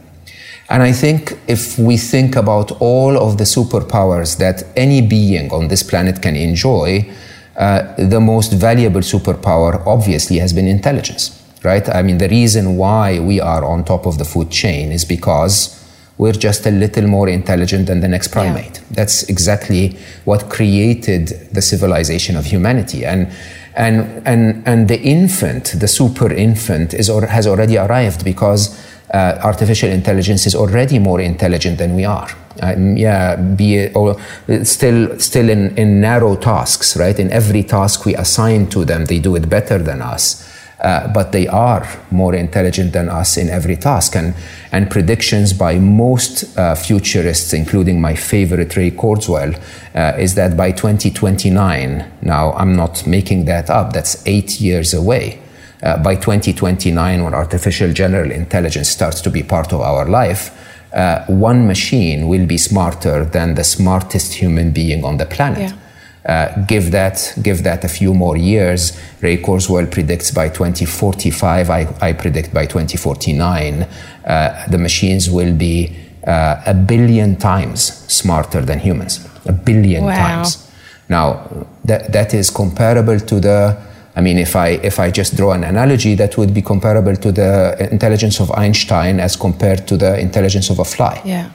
And 0.69 0.83
I 0.83 0.93
think 0.93 1.37
if 1.47 1.77
we 1.77 1.97
think 1.97 2.37
about 2.37 2.71
all 2.79 3.17
of 3.17 3.37
the 3.37 3.43
superpowers 3.43 4.37
that 4.37 4.63
any 4.77 5.01
being 5.01 5.51
on 5.51 5.67
this 5.67 5.83
planet 5.83 6.21
can 6.21 6.37
enjoy, 6.37 7.09
uh, 7.57 7.93
the 7.97 8.21
most 8.21 8.53
valuable 8.53 9.01
superpower 9.01 9.85
obviously 9.85 10.37
has 10.37 10.53
been 10.53 10.67
intelligence, 10.67 11.37
right? 11.63 11.87
I 11.89 12.01
mean, 12.03 12.19
the 12.19 12.29
reason 12.29 12.77
why 12.77 13.19
we 13.19 13.41
are 13.41 13.65
on 13.65 13.83
top 13.83 14.05
of 14.05 14.17
the 14.17 14.23
food 14.23 14.49
chain 14.49 14.93
is 14.93 15.03
because 15.03 15.77
we're 16.17 16.31
just 16.31 16.65
a 16.65 16.71
little 16.71 17.07
more 17.07 17.27
intelligent 17.27 17.87
than 17.87 17.99
the 17.99 18.07
next 18.07 18.29
primate. 18.29 18.77
Yeah. 18.77 18.83
That's 18.91 19.23
exactly 19.23 19.97
what 20.23 20.49
created 20.49 21.49
the 21.51 21.61
civilization 21.61 22.37
of 22.37 22.45
humanity. 22.45 23.03
And 23.05 23.29
and 23.75 24.25
and 24.27 24.67
and 24.67 24.87
the 24.87 24.99
infant, 25.01 25.75
the 25.79 25.87
super 25.87 26.31
infant, 26.31 26.93
is 26.93 27.09
or 27.09 27.25
has 27.25 27.47
already 27.47 27.77
arrived 27.77 28.23
because 28.23 28.77
uh, 29.13 29.39
artificial 29.43 29.89
intelligence 29.89 30.45
is 30.45 30.55
already 30.55 30.99
more 30.99 31.21
intelligent 31.21 31.77
than 31.77 31.95
we 31.95 32.05
are. 32.05 32.29
Um, 32.61 32.97
yeah, 32.97 33.35
be 33.35 33.77
it, 33.77 33.95
or 33.95 34.17
still 34.63 35.17
still 35.19 35.49
in, 35.49 35.75
in 35.77 36.01
narrow 36.01 36.35
tasks, 36.35 36.97
right? 36.97 37.17
In 37.17 37.31
every 37.31 37.63
task 37.63 38.05
we 38.05 38.15
assign 38.15 38.67
to 38.67 38.85
them, 38.85 39.05
they 39.05 39.19
do 39.19 39.35
it 39.35 39.49
better 39.49 39.77
than 39.77 40.01
us. 40.01 40.50
Uh, 40.81 41.07
but 41.13 41.31
they 41.31 41.47
are 41.47 41.87
more 42.09 42.33
intelligent 42.33 42.91
than 42.91 43.07
us 43.07 43.37
in 43.37 43.49
every 43.49 43.75
task. 43.75 44.15
And, 44.15 44.33
and 44.71 44.89
predictions 44.89 45.53
by 45.53 45.77
most 45.77 46.57
uh, 46.57 46.73
futurists, 46.73 47.53
including 47.53 48.01
my 48.01 48.15
favorite 48.15 48.75
Ray 48.75 48.89
Kurzweil, 48.89 49.61
uh, 49.93 50.17
is 50.17 50.33
that 50.35 50.57
by 50.57 50.71
2029, 50.71 52.11
now 52.23 52.53
I'm 52.53 52.75
not 52.75 53.05
making 53.05 53.45
that 53.45 53.69
up, 53.69 53.93
that's 53.93 54.25
eight 54.25 54.59
years 54.59 54.91
away. 54.93 55.39
Uh, 55.83 56.01
by 56.01 56.15
2029, 56.15 57.23
when 57.23 57.33
artificial 57.33 57.93
general 57.93 58.31
intelligence 58.31 58.89
starts 58.89 59.21
to 59.21 59.29
be 59.29 59.43
part 59.43 59.73
of 59.73 59.81
our 59.81 60.05
life, 60.07 60.49
uh, 60.93 61.23
one 61.27 61.67
machine 61.67 62.27
will 62.27 62.45
be 62.45 62.57
smarter 62.57 63.23
than 63.23 63.55
the 63.55 63.63
smartest 63.63 64.33
human 64.33 64.71
being 64.71 65.03
on 65.03 65.17
the 65.17 65.25
planet. 65.25 65.59
Yeah. 65.59 65.77
Uh, 66.25 66.65
give 66.65 66.91
that 66.91 67.33
give 67.41 67.63
that 67.63 67.83
a 67.83 67.87
few 67.87 68.13
more 68.13 68.37
years. 68.37 68.97
Ray 69.21 69.37
Kurzweil 69.37 69.89
predicts 69.89 70.29
by 70.29 70.49
2045. 70.49 71.69
I, 71.69 71.87
I 71.99 72.13
predict 72.13 72.53
by 72.53 72.67
2049, 72.67 73.87
uh, 74.25 74.67
the 74.67 74.77
machines 74.77 75.31
will 75.31 75.55
be 75.55 75.95
uh, 76.27 76.61
a 76.65 76.75
billion 76.75 77.37
times 77.37 77.81
smarter 78.07 78.61
than 78.61 78.79
humans. 78.79 79.27
A 79.45 79.51
billion 79.51 80.03
wow. 80.03 80.15
times. 80.15 80.71
Now 81.09 81.67
that 81.85 82.13
that 82.13 82.35
is 82.35 82.51
comparable 82.51 83.19
to 83.19 83.39
the 83.39 83.91
I 84.15 84.21
mean, 84.21 84.37
if 84.37 84.55
I, 84.55 84.69
if 84.83 84.99
I 84.99 85.09
just 85.09 85.37
draw 85.37 85.53
an 85.53 85.63
analogy, 85.63 86.15
that 86.15 86.37
would 86.37 86.53
be 86.53 86.61
comparable 86.61 87.15
to 87.15 87.31
the 87.31 87.87
intelligence 87.91 88.41
of 88.41 88.51
Einstein 88.51 89.19
as 89.19 89.35
compared 89.35 89.87
to 89.87 89.97
the 89.97 90.19
intelligence 90.19 90.69
of 90.69 90.79
a 90.79 90.85
fly. 90.85 91.21
Yeah. 91.23 91.51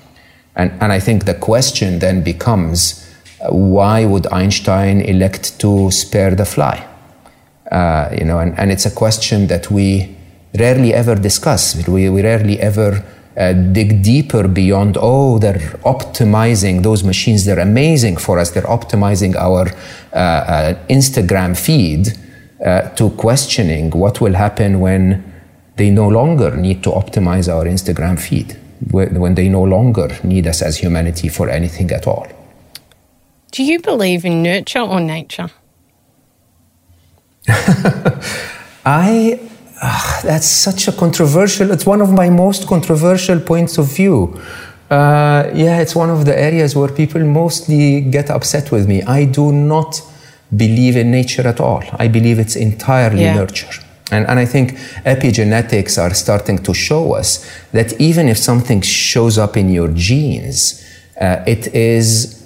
And, 0.55 0.73
and 0.81 0.91
I 0.91 0.99
think 0.99 1.27
the 1.27 1.35
question 1.35 1.99
then 1.99 2.23
becomes 2.23 3.06
why 3.51 4.05
would 4.05 4.27
Einstein 4.29 5.01
elect 5.01 5.59
to 5.61 5.91
spare 5.91 6.35
the 6.35 6.45
fly? 6.45 6.87
Uh, 7.71 8.09
you 8.17 8.25
know, 8.25 8.39
and, 8.39 8.59
and 8.59 8.71
it's 8.71 8.87
a 8.87 8.91
question 8.91 9.47
that 9.49 9.71
we 9.71 10.17
rarely 10.59 10.95
ever 10.95 11.15
discuss. 11.15 11.87
We, 11.89 12.09
we 12.09 12.23
rarely 12.23 12.59
ever 12.61 13.05
uh, 13.37 13.53
dig 13.53 14.03
deeper 14.03 14.49
beyond, 14.49 14.97
oh, 15.01 15.39
they're 15.39 15.79
optimizing 15.85 16.83
those 16.83 17.05
machines, 17.05 17.45
they're 17.45 17.59
amazing 17.59 18.17
for 18.17 18.39
us, 18.39 18.51
they're 18.51 18.63
optimizing 18.63 19.35
our 19.37 19.69
uh, 20.13 20.17
uh 20.17 20.75
Instagram 20.89 21.55
feed 21.57 22.09
uh, 22.65 22.89
to 22.91 23.11
questioning 23.11 23.91
what 23.91 24.21
will 24.21 24.33
happen 24.33 24.81
when 24.81 25.23
they 25.77 25.91
no 25.91 26.09
longer 26.09 26.57
need 26.57 26.83
to 26.83 26.91
optimize 26.91 27.53
our 27.53 27.67
Instagram 27.67 28.19
feed, 28.19 28.57
when 28.91 29.35
they 29.35 29.49
no 29.49 29.63
longer 29.63 30.09
need 30.25 30.47
us 30.47 30.63
as 30.63 30.79
humanity 30.79 31.29
for 31.29 31.51
anything 31.51 31.91
at 31.91 32.07
all. 32.07 32.27
Do 33.57 33.63
you 33.65 33.79
believe 33.81 34.25
in 34.25 34.43
nurture 34.43 34.81
or 34.81 35.01
nature? 35.01 35.51
I 38.85 39.41
uh, 39.83 40.23
that's 40.23 40.47
such 40.47 40.89
a 40.89 40.93
controversial 40.93 41.71
it's 41.71 41.87
one 41.87 42.01
of 42.01 42.11
my 42.13 42.29
most 42.31 42.67
controversial 42.67 43.39
points 43.41 43.79
of 43.79 43.87
view 43.95 44.19
uh, 44.91 45.51
yeah 45.55 45.83
it's 45.83 45.95
one 45.95 46.11
of 46.11 46.25
the 46.25 46.37
areas 46.49 46.75
where 46.75 46.89
people 46.89 47.23
mostly 47.23 48.01
get 48.01 48.31
upset 48.31 48.73
with 48.73 48.89
me 48.89 49.03
i 49.03 49.27
do 49.27 49.53
not 49.53 50.01
believe 50.55 50.97
in 50.97 51.11
nature 51.11 51.47
at 51.47 51.61
all. 51.61 51.83
I 51.93 52.09
believe 52.09 52.39
it's 52.39 52.57
entirely 52.57 53.23
yeah. 53.23 53.35
nurture. 53.35 53.83
And, 54.13 54.27
and 54.29 54.39
I 54.39 54.45
think 54.45 54.73
epigenetics 55.05 56.01
are 56.01 56.15
starting 56.15 56.59
to 56.59 56.73
show 56.73 57.15
us 57.15 57.45
that 57.73 58.01
even 58.01 58.29
if 58.29 58.39
something 58.39 58.81
shows 58.81 59.37
up 59.39 59.57
in 59.57 59.69
your 59.69 59.89
genes, 59.89 60.85
uh, 61.21 61.43
it 61.47 61.75
is 61.75 62.46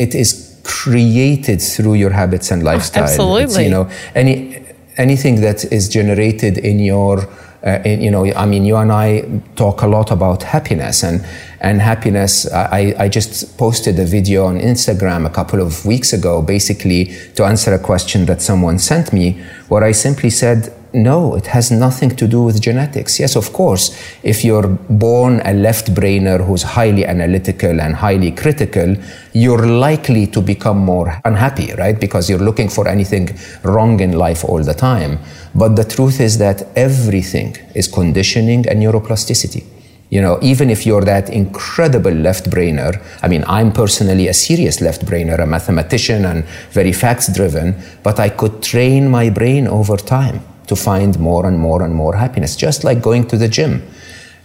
it 0.00 0.14
is 0.14 0.58
created 0.64 1.60
through 1.60 1.94
your 1.94 2.10
habits 2.10 2.50
and 2.50 2.62
lifestyle. 2.62 3.02
Oh, 3.02 3.06
absolutely. 3.06 3.44
It's, 3.44 3.58
you 3.58 3.70
know, 3.70 3.90
any 4.14 4.64
anything 4.96 5.40
that 5.40 5.64
is 5.72 5.88
generated 5.88 6.58
in 6.58 6.78
your 6.78 7.28
uh, 7.62 7.82
in, 7.84 8.00
you 8.00 8.10
know, 8.10 8.24
I 8.34 8.46
mean, 8.46 8.64
you 8.64 8.76
and 8.76 8.90
I 8.90 9.22
talk 9.54 9.82
a 9.82 9.86
lot 9.86 10.10
about 10.10 10.42
happiness 10.42 11.04
and 11.04 11.24
and 11.60 11.82
happiness. 11.82 12.50
I, 12.50 12.94
I 12.98 13.08
just 13.08 13.58
posted 13.58 13.98
a 13.98 14.06
video 14.06 14.46
on 14.46 14.58
Instagram 14.58 15.26
a 15.26 15.30
couple 15.30 15.60
of 15.60 15.84
weeks 15.84 16.12
ago, 16.14 16.40
basically 16.40 17.14
to 17.34 17.44
answer 17.44 17.74
a 17.74 17.78
question 17.78 18.24
that 18.26 18.40
someone 18.40 18.78
sent 18.78 19.12
me, 19.12 19.42
where 19.68 19.84
I 19.84 19.92
simply 19.92 20.30
said, 20.30 20.72
no, 20.92 21.34
it 21.34 21.46
has 21.46 21.70
nothing 21.70 22.10
to 22.16 22.26
do 22.26 22.42
with 22.42 22.60
genetics. 22.60 23.20
Yes, 23.20 23.36
of 23.36 23.52
course, 23.52 23.96
if 24.22 24.44
you're 24.44 24.68
born 24.68 25.40
a 25.44 25.52
left 25.52 25.94
brainer 25.94 26.44
who's 26.44 26.62
highly 26.62 27.06
analytical 27.06 27.80
and 27.80 27.94
highly 27.94 28.30
critical, 28.32 28.96
you're 29.32 29.66
likely 29.66 30.26
to 30.28 30.40
become 30.40 30.78
more 30.78 31.20
unhappy, 31.24 31.72
right? 31.74 31.98
Because 31.98 32.28
you're 32.28 32.38
looking 32.38 32.68
for 32.68 32.88
anything 32.88 33.36
wrong 33.62 34.00
in 34.00 34.12
life 34.12 34.44
all 34.44 34.62
the 34.62 34.74
time. 34.74 35.18
But 35.54 35.76
the 35.76 35.84
truth 35.84 36.20
is 36.20 36.38
that 36.38 36.66
everything 36.76 37.56
is 37.74 37.88
conditioning 37.88 38.68
and 38.68 38.82
neuroplasticity. 38.82 39.64
You 40.10 40.20
know, 40.20 40.40
even 40.42 40.70
if 40.70 40.86
you're 40.86 41.04
that 41.04 41.30
incredible 41.30 42.10
left 42.10 42.50
brainer, 42.50 43.00
I 43.22 43.28
mean, 43.28 43.44
I'm 43.46 43.70
personally 43.70 44.26
a 44.26 44.34
serious 44.34 44.80
left 44.80 45.06
brainer, 45.06 45.38
a 45.38 45.46
mathematician 45.46 46.24
and 46.24 46.44
very 46.72 46.92
facts 46.92 47.32
driven, 47.32 47.76
but 48.02 48.18
I 48.18 48.28
could 48.28 48.60
train 48.60 49.08
my 49.08 49.30
brain 49.30 49.68
over 49.68 49.96
time 49.96 50.42
to 50.70 50.76
find 50.76 51.18
more 51.18 51.44
and 51.48 51.58
more 51.58 51.82
and 51.82 51.92
more 51.94 52.14
happiness, 52.14 52.56
just 52.56 52.84
like 52.84 53.02
going 53.02 53.26
to 53.26 53.36
the 53.36 53.48
gym. 53.48 53.82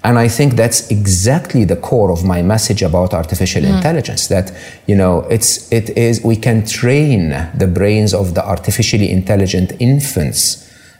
And 0.03 0.19
I 0.19 0.27
think 0.27 0.55
that's 0.55 0.79
exactly 0.91 1.63
the 1.65 1.75
core 1.75 2.11
of 2.11 2.23
my 2.23 2.41
message 2.41 2.81
about 2.83 3.13
artificial 3.13 3.63
mm. 3.63 3.75
intelligence. 3.75 4.27
That 4.27 4.51
you 4.89 4.95
know, 5.01 5.13
it's 5.35 5.71
it 5.71 5.87
is 5.97 6.23
we 6.23 6.37
can 6.47 6.65
train 6.65 7.29
the 7.61 7.67
brains 7.67 8.13
of 8.13 8.33
the 8.35 8.43
artificially 8.55 9.09
intelligent 9.19 9.69
infants 9.79 10.41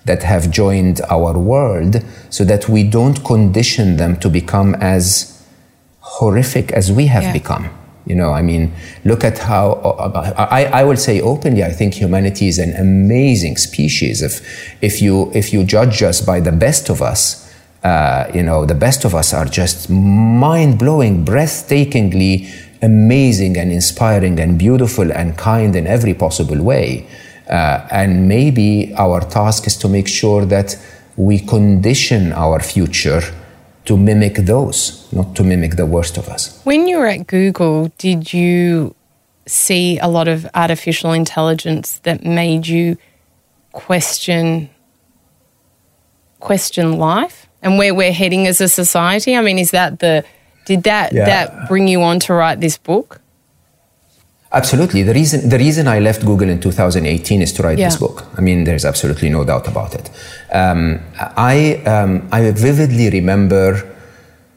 that 0.05 0.21
have 0.23 0.43
joined 0.51 1.01
our 1.09 1.37
world 1.37 2.03
so 2.29 2.43
that 2.45 2.69
we 2.69 2.81
don't 2.97 3.23
condition 3.23 3.97
them 3.97 4.17
to 4.23 4.29
become 4.29 4.75
as 4.75 5.05
horrific 5.99 6.71
as 6.71 6.91
we 6.91 7.05
have 7.07 7.23
yeah. 7.23 7.33
become. 7.33 7.65
You 8.05 8.15
know, 8.15 8.31
I 8.31 8.41
mean, 8.43 8.71
look 9.03 9.23
at 9.23 9.39
how, 9.39 9.73
I, 10.37 10.65
I 10.65 10.83
will 10.83 10.97
say 10.97 11.21
openly, 11.21 11.63
I 11.63 11.71
think 11.71 11.95
humanity 11.95 12.47
is 12.47 12.59
an 12.59 12.75
amazing 12.75 13.57
species. 13.57 14.21
If, 14.21 14.41
if, 14.81 15.01
you, 15.01 15.31
if 15.33 15.51
you 15.51 15.63
judge 15.63 16.03
us 16.03 16.21
by 16.21 16.39
the 16.39 16.51
best 16.51 16.89
of 16.89 17.01
us, 17.01 17.51
uh, 17.83 18.29
you 18.33 18.43
know, 18.43 18.65
the 18.65 18.75
best 18.75 19.05
of 19.05 19.15
us 19.15 19.33
are 19.33 19.45
just 19.45 19.89
mind 19.89 20.77
blowing, 20.77 21.25
breathtakingly 21.25 22.47
amazing 22.81 23.57
and 23.57 23.71
inspiring 23.71 24.39
and 24.39 24.57
beautiful 24.59 25.11
and 25.11 25.37
kind 25.37 25.75
in 25.75 25.87
every 25.87 26.13
possible 26.13 26.61
way. 26.61 27.07
Uh, 27.49 27.87
and 27.91 28.27
maybe 28.27 28.93
our 28.97 29.21
task 29.21 29.67
is 29.67 29.77
to 29.77 29.87
make 29.87 30.07
sure 30.07 30.45
that 30.45 30.77
we 31.15 31.39
condition 31.39 32.33
our 32.33 32.59
future 32.59 33.21
to 33.85 33.97
mimic 33.97 34.35
those, 34.35 35.07
not 35.11 35.35
to 35.35 35.43
mimic 35.43 35.75
the 35.75 35.85
worst 35.85 36.17
of 36.17 36.27
us. 36.27 36.59
When 36.63 36.87
you 36.87 36.97
were 36.97 37.07
at 37.07 37.27
Google, 37.27 37.91
did 37.97 38.33
you 38.33 38.95
see 39.47 39.99
a 39.99 40.07
lot 40.07 40.27
of 40.27 40.47
artificial 40.55 41.11
intelligence 41.11 41.99
that 41.99 42.23
made 42.23 42.67
you 42.67 42.97
question 43.71 44.69
question 46.39 46.97
life 46.97 47.47
and 47.61 47.77
where 47.77 47.93
we're 47.93 48.13
heading 48.13 48.47
as 48.47 48.61
a 48.61 48.69
society? 48.69 49.35
I 49.35 49.41
mean, 49.41 49.59
is 49.59 49.71
that 49.71 49.99
the 49.99 50.23
did 50.65 50.83
that 50.83 51.13
yeah. 51.13 51.25
that 51.25 51.67
bring 51.67 51.87
you 51.87 52.01
on 52.01 52.19
to 52.21 52.33
write 52.33 52.59
this 52.59 52.77
book? 52.77 53.21
Absolutely. 54.55 55.03
The 55.03 55.13
reason 55.13 55.49
the 55.49 55.57
reason 55.57 55.87
I 55.87 55.99
left 55.99 56.25
Google 56.25 56.49
in 56.49 56.59
2018 56.61 57.41
is 57.41 57.51
to 57.53 57.63
write 57.63 57.77
yeah. 57.77 57.89
this 57.89 57.97
book. 57.97 58.25
I 58.37 58.41
mean, 58.41 58.63
there's 58.63 58.85
absolutely 58.85 59.29
no 59.29 59.43
doubt 59.43 59.67
about 59.67 59.93
it. 59.95 60.09
Um, 60.49 61.01
I 61.35 61.81
um, 61.85 62.29
I 62.31 62.51
vividly 62.51 63.09
remember 63.09 63.83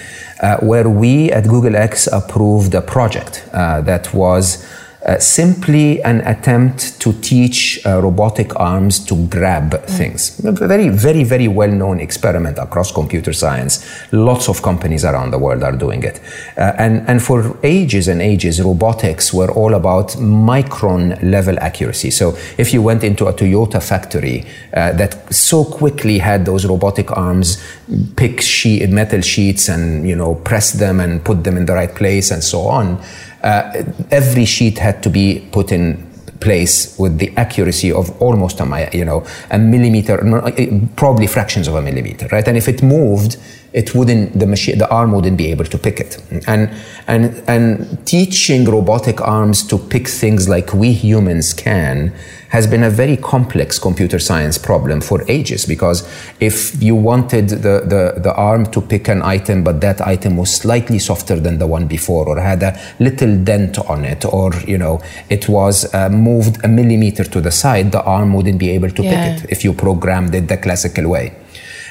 Uh, 0.40 0.56
where 0.58 0.88
we 0.88 1.30
at 1.32 1.46
Google 1.46 1.76
X 1.76 2.06
approved 2.06 2.74
a 2.74 2.80
project 2.80 3.44
uh, 3.52 3.82
that 3.82 4.14
was 4.14 4.64
uh, 5.06 5.18
simply 5.20 6.02
an 6.02 6.20
attempt 6.22 7.00
to 7.00 7.12
teach 7.20 7.78
uh, 7.86 8.02
robotic 8.02 8.58
arms 8.58 8.98
to 9.04 9.14
grab 9.28 9.70
mm. 9.70 9.84
things. 9.84 10.44
A 10.44 10.50
very, 10.50 10.88
very, 10.88 11.22
very 11.22 11.46
well 11.46 11.70
known 11.70 12.00
experiment 12.00 12.58
across 12.58 12.90
computer 12.90 13.32
science. 13.32 13.86
Lots 14.12 14.48
of 14.48 14.62
companies 14.62 15.04
around 15.04 15.30
the 15.30 15.38
world 15.38 15.62
are 15.62 15.76
doing 15.76 16.02
it. 16.02 16.20
Uh, 16.56 16.72
and, 16.78 17.08
and 17.08 17.22
for 17.22 17.56
ages 17.62 18.08
and 18.08 18.20
ages, 18.20 18.60
robotics 18.60 19.32
were 19.32 19.50
all 19.52 19.74
about 19.74 20.08
micron 20.18 21.22
level 21.22 21.56
accuracy. 21.60 22.10
So 22.10 22.36
if 22.58 22.72
you 22.74 22.82
went 22.82 23.04
into 23.04 23.26
a 23.26 23.32
Toyota 23.32 23.80
factory 23.80 24.44
uh, 24.74 24.92
that 24.92 25.32
so 25.32 25.64
quickly 25.64 26.18
had 26.18 26.44
those 26.44 26.66
robotic 26.66 27.16
arms 27.16 27.62
pick 28.16 28.40
sheet, 28.40 28.88
metal 28.90 29.20
sheets 29.20 29.68
and 29.68 30.08
you 30.08 30.16
know 30.16 30.34
press 30.34 30.72
them 30.72 30.98
and 30.98 31.24
put 31.24 31.44
them 31.44 31.56
in 31.56 31.66
the 31.66 31.74
right 31.74 31.94
place 31.94 32.32
and 32.32 32.42
so 32.42 32.62
on, 32.62 33.00
Uh, 33.46 33.84
every 34.10 34.44
sheet 34.44 34.76
had 34.78 34.96
to 35.04 35.08
be 35.08 35.26
put 35.52 35.70
in 35.70 36.04
place 36.40 36.98
with 36.98 37.18
the 37.18 37.32
accuracy 37.36 37.92
of 37.92 38.10
almost 38.20 38.60
a 38.60 38.90
you 38.92 39.04
know 39.04 39.24
a 39.50 39.58
millimeter 39.58 40.16
uh, 40.34 40.50
probably 40.96 41.28
fractions 41.28 41.68
of 41.68 41.74
a 41.76 41.82
millimeter 41.82 42.26
right? 42.32 42.48
And 42.48 42.56
if 42.56 42.66
it 42.68 42.82
moved 42.82 43.36
it 43.76 43.94
wouldn't 43.94 44.38
the 44.42 44.46
machine 44.46 44.78
the 44.78 44.88
arm 44.88 45.12
wouldn't 45.12 45.36
be 45.36 45.48
able 45.54 45.66
to 45.74 45.78
pick 45.78 46.00
it 46.00 46.12
and 46.48 46.70
and 47.06 47.24
and 47.46 48.06
teaching 48.06 48.64
robotic 48.64 49.20
arms 49.20 49.62
to 49.62 49.76
pick 49.78 50.08
things 50.08 50.48
like 50.48 50.72
we 50.72 50.92
humans 50.92 51.52
can 51.52 52.12
has 52.48 52.66
been 52.66 52.84
a 52.84 52.90
very 52.90 53.16
complex 53.16 53.78
computer 53.78 54.18
science 54.18 54.56
problem 54.56 55.00
for 55.00 55.22
ages 55.28 55.66
because 55.66 56.08
if 56.40 56.80
you 56.82 56.94
wanted 56.94 57.48
the, 57.48 57.76
the, 57.92 58.02
the 58.20 58.34
arm 58.34 58.64
to 58.64 58.80
pick 58.80 59.08
an 59.08 59.20
item 59.20 59.62
but 59.62 59.80
that 59.80 60.00
item 60.00 60.36
was 60.36 60.54
slightly 60.54 60.98
softer 60.98 61.38
than 61.38 61.58
the 61.58 61.66
one 61.66 61.86
before 61.86 62.26
or 62.26 62.40
had 62.40 62.62
a 62.62 62.78
little 62.98 63.36
dent 63.44 63.78
on 63.90 64.04
it 64.04 64.24
or 64.24 64.54
you 64.66 64.78
know 64.78 65.02
it 65.28 65.48
was 65.50 65.92
uh, 65.92 66.08
moved 66.08 66.64
a 66.64 66.68
millimeter 66.68 67.24
to 67.24 67.40
the 67.42 67.50
side 67.50 67.92
the 67.92 68.02
arm 68.04 68.32
wouldn't 68.32 68.58
be 68.58 68.70
able 68.70 68.90
to 68.90 69.02
yeah. 69.02 69.12
pick 69.12 69.44
it 69.44 69.50
if 69.50 69.64
you 69.64 69.72
programmed 69.74 70.34
it 70.34 70.48
the 70.48 70.56
classical 70.56 71.08
way 71.10 71.34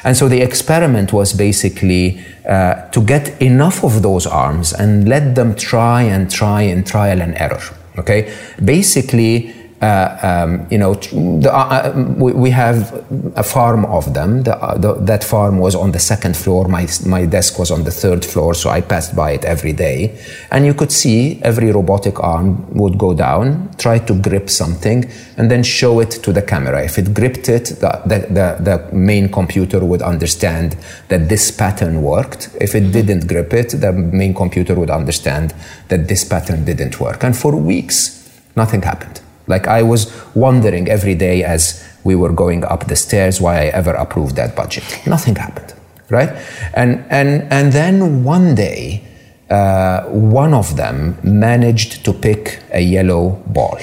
and 0.03 0.15
so 0.17 0.27
the 0.27 0.41
experiment 0.41 1.13
was 1.13 1.33
basically 1.33 2.23
uh, 2.47 2.87
to 2.89 3.01
get 3.01 3.41
enough 3.41 3.83
of 3.83 4.01
those 4.01 4.27
arms 4.27 4.73
and 4.73 5.07
let 5.07 5.35
them 5.35 5.55
try 5.55 6.03
and 6.03 6.29
try 6.29 6.61
and 6.61 6.85
trial 6.85 7.21
and 7.21 7.35
error. 7.37 7.61
Okay, 7.97 8.33
basically 8.63 9.64
uh, 9.81 10.17
um, 10.23 10.65
you 10.71 10.77
know, 10.77 10.93
the, 10.93 11.51
uh, 11.53 11.57
uh, 11.57 12.15
we, 12.17 12.31
we, 12.31 12.49
have 12.49 12.93
a 13.35 13.43
farm 13.43 13.83
of 13.85 14.13
them. 14.13 14.43
The, 14.43 14.55
uh, 14.55 14.77
the, 14.77 14.93
that 14.93 15.21
farm 15.21 15.59
was 15.59 15.75
on 15.75 15.91
the 15.91 15.99
second 15.99 16.37
floor. 16.37 16.69
My, 16.69 16.87
my 17.05 17.25
desk 17.25 17.59
was 17.59 17.71
on 17.71 17.83
the 17.83 17.91
third 17.91 18.23
floor, 18.23 18.53
so 18.53 18.69
I 18.69 18.79
passed 18.79 19.17
by 19.17 19.31
it 19.31 19.43
every 19.43 19.73
day. 19.73 20.17
And 20.49 20.65
you 20.65 20.73
could 20.73 20.93
see 20.93 21.41
every 21.43 21.71
robotic 21.73 22.23
arm 22.23 22.73
would 22.73 22.97
go 22.97 23.13
down, 23.13 23.69
try 23.77 23.99
to 23.99 24.13
grip 24.13 24.49
something, 24.49 25.11
and 25.35 25.51
then 25.51 25.61
show 25.61 25.99
it 25.99 26.11
to 26.11 26.31
the 26.31 26.41
camera. 26.41 26.83
If 26.83 26.97
it 26.97 27.13
gripped 27.13 27.49
it, 27.49 27.65
the, 27.65 28.01
the, 28.05 28.63
the 28.63 28.95
main 28.95 29.29
computer 29.29 29.83
would 29.83 30.01
understand 30.01 30.77
that 31.09 31.27
this 31.27 31.51
pattern 31.51 32.01
worked. 32.01 32.49
If 32.61 32.75
it 32.75 32.93
didn't 32.93 33.27
grip 33.27 33.53
it, 33.53 33.71
the 33.71 33.91
main 33.91 34.33
computer 34.33 34.73
would 34.73 34.89
understand 34.89 35.53
that 35.89 36.07
this 36.07 36.23
pattern 36.23 36.63
didn't 36.63 37.01
work. 37.01 37.25
And 37.25 37.37
for 37.37 37.53
weeks, 37.57 38.23
nothing 38.55 38.81
happened. 38.81 39.19
Like 39.47 39.67
I 39.67 39.83
was 39.83 40.11
wondering 40.35 40.87
every 40.87 41.15
day 41.15 41.43
as 41.43 41.83
we 42.03 42.15
were 42.15 42.31
going 42.31 42.63
up 42.63 42.87
the 42.87 42.95
stairs 42.95 43.41
why 43.41 43.63
I 43.63 43.65
ever 43.65 43.91
approved 43.91 44.35
that 44.35 44.55
budget. 44.55 44.83
Nothing 45.05 45.35
happened, 45.35 45.73
right? 46.09 46.29
And 46.73 47.03
and 47.09 47.51
and 47.51 47.71
then 47.73 48.23
one 48.23 48.55
day, 48.55 49.03
uh, 49.49 50.03
one 50.05 50.53
of 50.53 50.75
them 50.77 51.17
managed 51.23 52.03
to 52.05 52.13
pick 52.13 52.59
a 52.71 52.81
yellow 52.81 53.41
ball, 53.47 53.79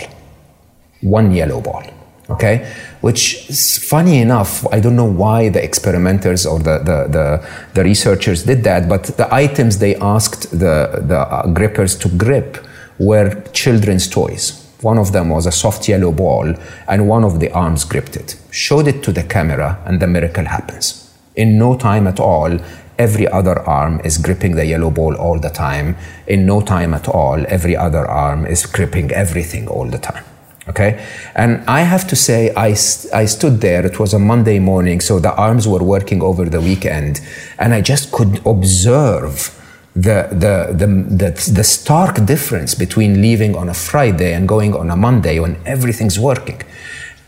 one 1.01 1.33
yellow 1.33 1.61
ball. 1.61 1.85
Okay, 2.31 2.73
which 3.03 3.51
is 3.51 3.77
funny 3.77 4.21
enough, 4.21 4.65
I 4.73 4.81
don't 4.81 4.97
know 4.97 5.05
why 5.05 5.51
the 5.51 5.63
experimenters 5.63 6.47
or 6.47 6.61
the, 6.61 6.79
the, 6.79 7.09
the, 7.11 7.49
the 7.75 7.85
researchers 7.85 8.45
did 8.45 8.65
that, 8.65 8.89
but 8.89 9.03
the 9.19 9.29
items 9.35 9.79
they 9.79 9.97
asked 9.97 10.51
the, 10.51 11.03
the 11.03 11.53
grippers 11.53 11.95
to 11.97 12.09
grip 12.09 12.65
were 12.99 13.43
children's 13.53 14.09
toys 14.09 14.62
one 14.83 14.99
of 14.99 15.13
them 15.13 15.29
was 15.29 15.47
a 15.47 15.53
soft 15.53 15.89
yellow 15.89 16.13
ball, 16.13 16.55
and 16.89 17.09
one 17.09 17.25
of 17.25 17.41
the 17.41 17.51
arms 17.53 17.85
gripped 17.85 18.17
it. 18.17 18.37
Showed 18.51 18.89
it 18.89 19.03
to 19.05 19.13
the 19.13 19.23
camera, 19.23 19.79
and 19.87 20.01
the 20.01 20.07
miracle 20.07 20.45
happens. 20.45 21.13
In 21.37 21.59
no 21.59 21.77
time 21.77 22.07
at 22.07 22.21
all, 22.21 22.59
every 22.99 23.27
other 23.29 23.59
arm 23.61 24.01
is 24.05 24.19
gripping 24.19 24.57
the 24.57 24.67
yellow 24.67 24.91
ball 24.91 25.15
all 25.17 25.39
the 25.39 25.51
time. 25.51 25.97
In 26.27 26.45
no 26.47 26.61
time 26.61 26.95
at 26.95 27.09
all, 27.09 27.45
every 27.49 27.77
other 27.77 28.07
arm 28.07 28.45
is 28.47 28.67
gripping 28.67 29.11
everything 29.13 29.69
all 29.69 29.87
the 29.87 29.99
time. 29.99 30.25
Okay? 30.69 31.05
And 31.35 31.65
I 31.67 31.81
have 31.81 32.07
to 32.09 32.17
say, 32.17 32.53
I, 32.55 32.69
I 33.15 33.25
stood 33.25 33.61
there. 33.61 33.85
It 33.85 33.99
was 33.99 34.15
a 34.15 34.19
Monday 34.19 34.59
morning, 34.59 35.01
so 35.01 35.19
the 35.19 35.35
arms 35.35 35.67
were 35.67 35.83
working 35.83 36.23
over 36.23 36.45
the 36.45 36.61
weekend, 36.61 37.21
and 37.59 37.73
I 37.75 37.81
just 37.81 38.13
could 38.13 38.45
observe 38.47 39.59
the, 39.95 40.29
the, 40.31 40.73
the, 40.75 40.87
the, 40.87 41.53
the 41.53 41.65
stark 41.65 42.25
difference 42.25 42.75
between 42.75 43.21
leaving 43.21 43.55
on 43.57 43.69
a 43.69 43.75
Friday 43.75 44.33
and 44.33 44.49
going 44.49 44.75
on 44.75 44.91
a 44.91 44.97
Monday 44.97 45.39
when 45.39 45.59
everything's 45.67 46.19
working. 46.19 46.63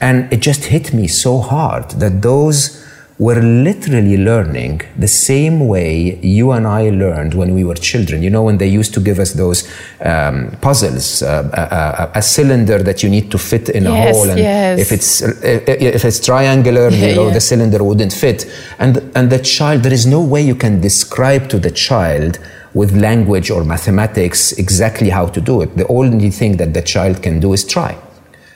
And 0.01 0.33
it 0.33 0.41
just 0.41 0.65
hit 0.67 0.93
me 0.93 1.07
so 1.09 1.39
hard 1.39 1.91
that 1.93 2.23
those 2.23 2.84
were 3.19 3.41
literally 3.41 4.17
learning 4.17 4.81
the 4.99 5.07
same 5.07 5.69
way 5.69 6.19
you 6.21 6.51
and 6.51 6.67
I 6.67 6.91
learned 6.91 7.35
when 7.35 7.55
we 7.55 7.63
were 7.63 7.77
children. 7.77 8.25
You 8.25 8.31
know, 8.31 8.43
when 8.43 8.59
they 8.59 8.67
used 8.67 8.93
to 8.95 9.01
give 9.01 9.21
us 9.21 9.35
those 9.35 9.71
um, 10.01 10.51
puzzles, 10.61 11.23
uh, 11.23 11.49
a, 11.53 12.17
a, 12.17 12.19
a, 12.19 12.23
cylinder 12.23 12.83
that 12.83 13.05
you 13.05 13.09
need 13.09 13.31
to 13.31 13.39
fit 13.39 13.69
in 13.69 13.85
yes, 13.85 13.93
a 13.93 14.13
hole, 14.13 14.31
and 14.31 14.39
yes. 14.39 14.81
if 14.81 14.91
it's 14.91 15.23
if 15.23 16.05
it's 16.05 16.19
triangular, 16.19 16.89
yeah, 16.91 17.07
you 17.07 17.15
know, 17.15 17.29
yeah. 17.29 17.35
the 17.35 17.41
cylinder 17.41 17.85
wouldn't 17.85 18.13
fit. 18.13 18.51
And 18.81 18.99
and 19.15 19.31
the 19.31 19.39
child, 19.39 19.85
there 19.85 19.93
is 19.93 20.07
no 20.07 20.21
way 20.21 20.43
you 20.43 20.57
can 20.57 20.81
describe 20.81 21.49
to 21.51 21.59
the 21.61 21.71
child 21.71 22.41
with 22.75 22.97
language 22.97 23.49
or 23.49 23.63
mathematics 23.63 24.51
exactly 24.53 25.09
how 25.09 25.27
to 25.27 25.41
do 25.41 25.63
it. 25.63 25.77
The 25.77 25.87
only 25.87 26.31
thing 26.31 26.57
that 26.57 26.75
the 26.75 26.83
child 26.83 27.23
can 27.23 27.39
do 27.39 27.53
is 27.53 27.65
try. 27.65 27.97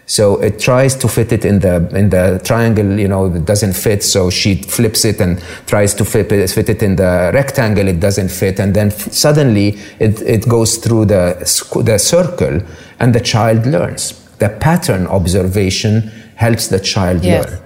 So 0.08 0.40
it 0.40 0.58
tries 0.58 0.94
to 0.96 1.06
fit 1.06 1.32
it 1.32 1.44
in 1.44 1.58
the 1.60 1.86
in 1.94 2.08
the 2.08 2.40
triangle, 2.42 2.98
you 2.98 3.08
know, 3.08 3.26
it 3.26 3.44
doesn't 3.44 3.74
fit. 3.74 4.02
So 4.02 4.30
she 4.30 4.54
flips 4.54 5.04
it 5.04 5.20
and 5.20 5.38
tries 5.66 5.92
to 5.94 6.04
fit 6.04 6.32
it, 6.32 6.50
fit 6.50 6.70
it 6.70 6.82
in 6.82 6.96
the 6.96 7.30
rectangle. 7.34 7.86
It 7.86 8.00
doesn't 8.00 8.30
fit, 8.30 8.58
and 8.58 8.74
then 8.74 8.90
suddenly 8.90 9.78
it, 10.00 10.22
it 10.22 10.48
goes 10.48 10.78
through 10.78 11.04
the 11.04 11.36
the 11.84 11.98
circle, 11.98 12.62
and 12.98 13.14
the 13.14 13.20
child 13.20 13.66
learns. 13.66 14.14
The 14.38 14.48
pattern 14.48 15.06
observation 15.06 16.10
helps 16.36 16.68
the 16.68 16.80
child 16.80 17.22
yes. 17.22 17.44
learn. 17.44 17.60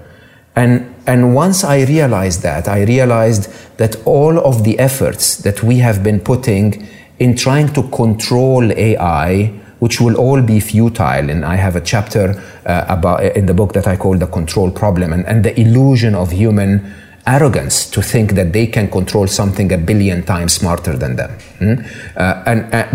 And 0.56 0.94
and 1.06 1.34
once 1.36 1.62
I 1.62 1.84
realized 1.84 2.42
that, 2.42 2.66
I 2.66 2.82
realized 2.82 3.52
that 3.76 3.94
all 4.04 4.38
of 4.38 4.64
the 4.64 4.80
efforts 4.80 5.36
that 5.42 5.62
we 5.62 5.78
have 5.78 6.02
been 6.02 6.18
putting 6.18 6.88
in 7.20 7.36
trying 7.36 7.72
to 7.74 7.84
control 7.90 8.72
AI 8.72 9.61
which 9.82 10.00
will 10.00 10.14
all 10.14 10.40
be 10.40 10.60
futile. 10.60 11.28
And 11.28 11.44
I 11.44 11.56
have 11.56 11.74
a 11.74 11.80
chapter 11.80 12.40
uh, 12.64 12.84
about 12.88 13.24
in 13.36 13.46
the 13.46 13.54
book 13.54 13.72
that 13.72 13.88
I 13.88 13.96
call 13.96 14.16
the 14.16 14.28
control 14.28 14.70
problem 14.70 15.12
and, 15.12 15.26
and 15.26 15.44
the 15.44 15.60
illusion 15.60 16.14
of 16.14 16.30
human 16.30 16.94
arrogance 17.26 17.90
to 17.90 18.00
think 18.00 18.34
that 18.34 18.52
they 18.52 18.68
can 18.68 18.88
control 18.88 19.26
something 19.26 19.72
a 19.72 19.78
billion 19.78 20.22
times 20.22 20.52
smarter 20.52 20.96
than 20.96 21.16
them. 21.16 21.30
Hmm? 21.58 21.74
Uh, 22.16 22.44
and 22.46 22.72
uh, 22.72 22.86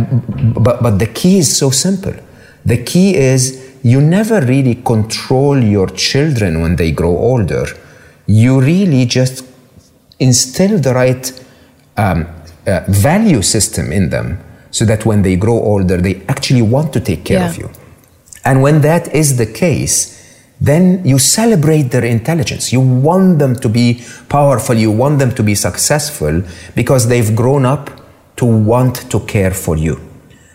but 0.61 0.81
but 0.81 0.97
the 0.97 1.07
key 1.07 1.39
is 1.39 1.57
so 1.57 1.71
simple. 1.71 2.15
The 2.65 2.77
key 2.77 3.17
is 3.17 3.41
you 3.83 3.99
never 3.99 4.39
really 4.39 4.75
control 4.75 5.61
your 5.61 5.87
children 5.87 6.61
when 6.61 6.77
they 6.77 6.93
grow 6.93 7.17
older. 7.17 7.65
You 8.27 8.61
really 8.61 9.05
just 9.05 9.45
instill 10.19 10.79
the 10.79 10.93
right 10.93 11.45
um, 11.97 12.27
uh, 12.65 12.85
value 12.87 13.41
system 13.41 13.91
in 13.91 14.09
them 14.09 14.39
so 14.71 14.85
that 14.85 15.05
when 15.05 15.21
they 15.21 15.35
grow 15.35 15.59
older, 15.59 15.97
they 15.97 16.21
actually 16.27 16.61
want 16.61 16.93
to 16.93 16.99
take 16.99 17.25
care 17.25 17.39
yeah. 17.39 17.49
of 17.49 17.57
you. 17.57 17.69
And 18.45 18.61
when 18.61 18.81
that 18.81 19.13
is 19.13 19.37
the 19.37 19.45
case, 19.45 20.15
then 20.59 21.05
you 21.05 21.19
celebrate 21.19 21.91
their 21.91 22.05
intelligence. 22.05 22.73
You 22.73 22.81
want 22.81 23.39
them 23.39 23.55
to 23.57 23.69
be 23.69 24.03
powerful, 24.29 24.75
you 24.75 24.91
want 24.91 25.19
them 25.19 25.33
to 25.35 25.43
be 25.43 25.55
successful 25.55 26.41
because 26.75 27.07
they've 27.07 27.35
grown 27.35 27.65
up 27.65 27.89
to 28.37 28.45
want 28.45 29.09
to 29.11 29.19
care 29.21 29.51
for 29.51 29.75
you. 29.77 29.99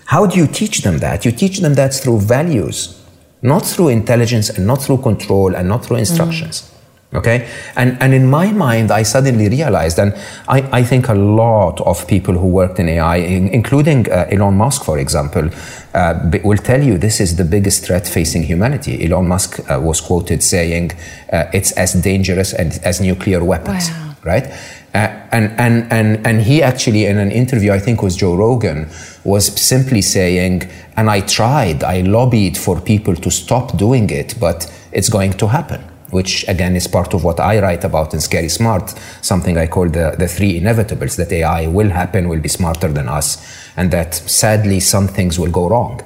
How 0.06 0.26
do 0.26 0.36
you 0.38 0.46
teach 0.46 0.82
them 0.82 0.98
that? 0.98 1.24
You 1.24 1.32
teach 1.32 1.58
them 1.58 1.74
that 1.74 1.94
through 1.94 2.20
values, 2.20 3.00
not 3.40 3.64
through 3.64 3.88
intelligence 3.88 4.50
and 4.50 4.66
not 4.66 4.82
through 4.82 4.98
control 4.98 5.54
and 5.54 5.68
not 5.68 5.84
through 5.84 5.98
instructions. 5.98 6.62
Mm 6.62 6.71
okay? 7.14 7.48
And 7.76 8.00
and 8.00 8.14
in 8.14 8.30
my 8.30 8.52
mind 8.52 8.90
i 8.90 9.02
suddenly 9.02 9.48
realized 9.48 9.98
and 9.98 10.14
i, 10.48 10.58
I 10.80 10.82
think 10.82 11.08
a 11.08 11.14
lot 11.14 11.80
of 11.80 12.06
people 12.06 12.34
who 12.34 12.48
worked 12.48 12.78
in 12.78 12.88
ai 12.88 13.16
in, 13.16 13.48
including 13.48 14.10
uh, 14.10 14.26
elon 14.30 14.56
musk 14.56 14.84
for 14.84 14.98
example 14.98 15.50
uh, 15.94 16.30
will 16.42 16.58
tell 16.58 16.82
you 16.82 16.98
this 16.98 17.20
is 17.20 17.36
the 17.36 17.44
biggest 17.44 17.84
threat 17.84 18.06
facing 18.08 18.42
humanity. 18.44 19.04
Elon 19.04 19.28
musk 19.28 19.60
uh, 19.70 19.78
was 19.80 20.00
quoted 20.00 20.42
saying 20.42 20.92
uh, 21.32 21.44
it's 21.52 21.72
as 21.72 21.92
dangerous 21.92 22.54
as, 22.54 22.78
as 22.78 23.00
nuclear 23.00 23.44
weapons 23.44 23.90
wow. 23.90 24.14
right? 24.24 24.46
Uh, 24.94 25.08
and, 25.32 25.58
and, 25.58 25.90
and, 25.90 26.26
and 26.26 26.42
he 26.42 26.62
actually, 26.62 27.06
in 27.06 27.16
an 27.16 27.30
interview, 27.30 27.72
I 27.72 27.78
think 27.78 28.02
was 28.02 28.14
Joe 28.14 28.34
Rogan, 28.34 28.90
was 29.24 29.46
simply 29.58 30.02
saying, 30.02 30.68
and 30.98 31.08
I 31.08 31.20
tried, 31.20 31.82
I 31.82 32.02
lobbied 32.02 32.58
for 32.58 32.78
people 32.78 33.16
to 33.16 33.30
stop 33.30 33.78
doing 33.78 34.10
it, 34.10 34.34
but 34.38 34.70
it's 34.92 35.08
going 35.08 35.32
to 35.34 35.48
happen 35.48 35.91
which 36.12 36.46
again 36.46 36.76
is 36.76 36.86
part 36.86 37.14
of 37.14 37.24
what 37.24 37.40
I 37.40 37.60
write 37.60 37.84
about 37.84 38.12
in 38.12 38.20
Scary 38.20 38.50
Smart, 38.50 38.90
something 39.22 39.56
I 39.56 39.66
call 39.66 39.88
the, 39.88 40.14
the 40.18 40.28
three 40.28 40.60
inevitables 40.60 41.16
that 41.16 41.32
AI 41.32 41.66
will 41.66 41.88
happen, 41.88 42.28
will 42.28 42.40
be 42.40 42.48
smarter 42.48 42.88
than 42.88 43.08
us, 43.08 43.42
and 43.76 43.90
that 43.90 44.14
sadly 44.14 44.78
some 44.78 45.08
things 45.08 45.38
will 45.38 45.50
go 45.50 45.68
wrong. 45.68 46.00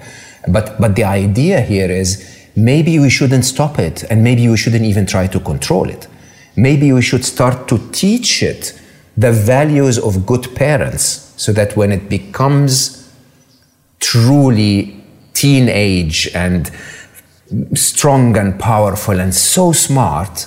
But, 0.49 0.81
but 0.81 0.95
the 0.95 1.05
idea 1.05 1.61
here 1.61 1.90
is 1.90 2.49
maybe 2.55 2.99
we 3.01 3.11
shouldn't 3.11 3.45
stop 3.45 3.81
it, 3.81 4.05
and 4.05 4.23
maybe 4.23 4.49
we 4.49 4.57
shouldn't 4.57 4.85
even 4.85 5.07
try 5.07 5.27
to 5.27 5.40
control 5.40 5.90
it. 5.90 6.07
Maybe 6.55 6.92
we 6.92 7.03
should 7.03 7.25
start 7.25 7.66
to 7.69 7.79
teach 7.90 8.42
it 8.45 8.81
the 9.16 9.33
values 9.33 9.99
of 9.99 10.25
good 10.25 10.55
parents 10.55 11.35
so 11.37 11.53
that 11.53 11.77
when 11.77 11.90
it 11.90 12.09
becomes 12.09 13.12
truly 13.99 15.05
teenage 15.35 16.29
and 16.35 16.71
strong 17.74 18.37
and 18.37 18.59
powerful 18.59 19.20
and 19.20 19.35
so 19.35 19.72
smart, 19.72 20.46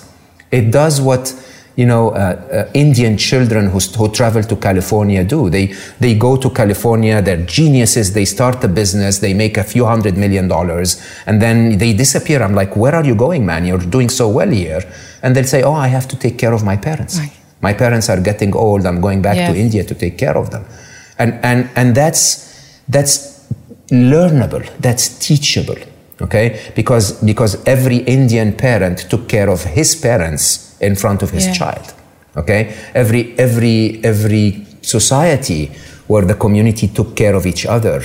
it 0.52 0.72
does 0.72 1.02
what 1.02 1.34
you 1.80 1.86
know, 1.86 2.10
uh, 2.10 2.18
uh, 2.52 2.72
Indian 2.74 3.18
children 3.18 3.70
who, 3.70 3.80
who 3.80 4.12
travel 4.12 4.44
to 4.44 4.58
California 4.58 5.24
do. 5.24 5.50
They, 5.50 5.68
they 5.98 6.14
go 6.14 6.36
to 6.36 6.50
California, 6.50 7.22
they're 7.22 7.46
geniuses, 7.46 8.12
they 8.12 8.26
start 8.26 8.62
a 8.66 8.68
business, 8.68 9.20
they 9.20 9.34
make 9.34 9.56
a 9.56 9.64
few 9.64 9.86
hundred 9.86 10.18
million 10.18 10.50
dollars, 10.50 11.02
and 11.26 11.42
then 11.42 11.78
they 11.78 11.94
disappear. 11.94 12.44
I'm 12.44 12.54
like, 12.54 12.76
where 12.76 12.94
are 12.94 13.06
you 13.06 13.16
going, 13.16 13.46
man? 13.46 13.66
You're 13.66 13.78
doing 13.78 14.10
so 14.10 14.28
well 14.28 14.50
here. 14.50 14.82
And 15.24 15.34
they'll 15.34 15.46
say, 15.46 15.64
oh, 15.64 15.72
I 15.72 15.88
have 15.88 16.06
to 16.10 16.18
take 16.18 16.38
care 16.38 16.52
of 16.52 16.66
my 16.66 16.76
parents. 16.76 17.18
Right. 17.18 17.32
My 17.62 17.74
parents 17.74 18.10
are 18.10 18.20
getting 18.20 18.54
old, 18.54 18.86
I'm 18.86 19.00
going 19.00 19.22
back 19.22 19.38
yeah. 19.38 19.54
to 19.54 19.58
India 19.58 19.86
to 19.86 19.96
take 19.96 20.18
care 20.18 20.38
of 20.38 20.50
them. 20.50 20.66
And, 21.18 21.40
and, 21.46 21.70
and 21.78 21.96
that's, 21.96 22.82
that's 22.90 23.48
learnable, 23.90 24.70
that's 24.80 25.18
teachable 25.18 25.78
okay 26.22 26.72
because 26.76 27.14
because 27.24 27.62
every 27.66 27.98
indian 27.98 28.54
parent 28.54 29.10
took 29.10 29.28
care 29.28 29.50
of 29.50 29.64
his 29.64 29.96
parents 29.96 30.78
in 30.82 30.96
front 30.96 31.22
of 31.22 31.30
his 31.32 31.46
yeah. 31.48 31.54
child 31.54 31.94
okay 32.36 32.76
every 32.94 33.38
every 33.38 34.00
every 34.04 34.66
society 34.82 35.72
where 36.08 36.26
the 36.26 36.36
community 36.36 36.88
took 36.88 37.16
care 37.16 37.36
of 37.36 37.46
each 37.46 37.66
other 37.66 38.02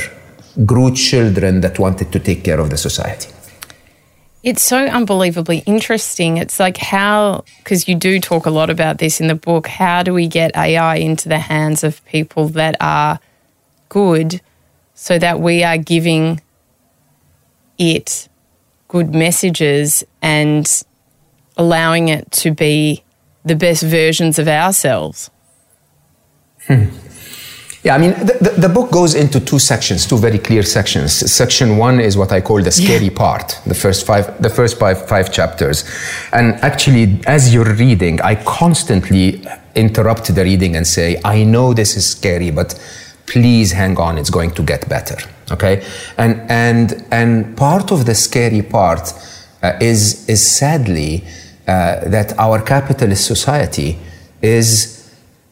grew 0.64 0.94
children 0.94 1.60
that 1.60 1.78
wanted 1.78 2.12
to 2.12 2.18
take 2.18 2.44
care 2.44 2.60
of 2.60 2.70
the 2.70 2.76
society 2.76 3.28
it's 4.44 4.62
so 4.62 4.84
unbelievably 4.84 5.62
interesting. 5.64 6.36
It's 6.36 6.60
like 6.60 6.76
how, 6.76 7.44
because 7.58 7.88
you 7.88 7.94
do 7.94 8.20
talk 8.20 8.44
a 8.44 8.50
lot 8.50 8.68
about 8.68 8.98
this 8.98 9.18
in 9.18 9.26
the 9.26 9.34
book, 9.34 9.66
how 9.66 10.02
do 10.02 10.12
we 10.12 10.28
get 10.28 10.54
AI 10.54 10.96
into 10.96 11.30
the 11.30 11.38
hands 11.38 11.82
of 11.82 12.04
people 12.04 12.48
that 12.48 12.76
are 12.78 13.20
good 13.88 14.42
so 14.94 15.18
that 15.18 15.40
we 15.40 15.64
are 15.64 15.78
giving 15.78 16.42
it 17.78 18.28
good 18.88 19.14
messages 19.14 20.04
and 20.22 20.84
allowing 21.56 22.08
it 22.08 22.30
to 22.30 22.50
be 22.50 23.02
the 23.44 23.56
best 23.56 23.82
versions 23.82 24.38
of 24.38 24.48
ourselves. 24.48 25.30
Hmm. 26.66 26.84
Yeah, 27.84 27.96
I 27.96 27.98
mean, 27.98 28.12
the, 28.12 28.54
the, 28.56 28.68
book 28.70 28.90
goes 28.90 29.14
into 29.14 29.38
two 29.38 29.58
sections, 29.58 30.06
two 30.06 30.16
very 30.16 30.38
clear 30.38 30.62
sections. 30.62 31.12
Section 31.12 31.76
one 31.76 32.00
is 32.00 32.16
what 32.16 32.32
I 32.32 32.40
call 32.40 32.62
the 32.62 32.70
scary 32.70 33.08
yeah. 33.08 33.18
part, 33.18 33.60
the 33.66 33.74
first 33.74 34.06
five, 34.06 34.42
the 34.42 34.48
first 34.48 34.78
five, 34.78 35.06
five 35.06 35.30
chapters. 35.30 35.84
And 36.32 36.54
actually, 36.62 37.20
as 37.26 37.52
you're 37.52 37.74
reading, 37.74 38.22
I 38.22 38.36
constantly 38.36 39.44
interrupt 39.74 40.34
the 40.34 40.44
reading 40.44 40.76
and 40.76 40.86
say, 40.86 41.20
I 41.26 41.44
know 41.44 41.74
this 41.74 41.94
is 41.94 42.08
scary, 42.08 42.50
but 42.50 42.74
please 43.26 43.72
hang 43.72 43.98
on, 43.98 44.16
it's 44.16 44.30
going 44.30 44.52
to 44.52 44.62
get 44.62 44.88
better. 44.88 45.18
Okay, 45.50 45.84
and 46.16 46.40
and 46.50 47.04
and 47.10 47.56
part 47.56 47.92
of 47.92 48.06
the 48.06 48.14
scary 48.14 48.62
part 48.62 49.12
uh, 49.62 49.72
is 49.80 50.28
is 50.28 50.44
sadly 50.44 51.24
uh, 51.66 52.08
that 52.08 52.38
our 52.38 52.62
capitalist 52.62 53.26
society 53.26 53.98
is 54.42 54.94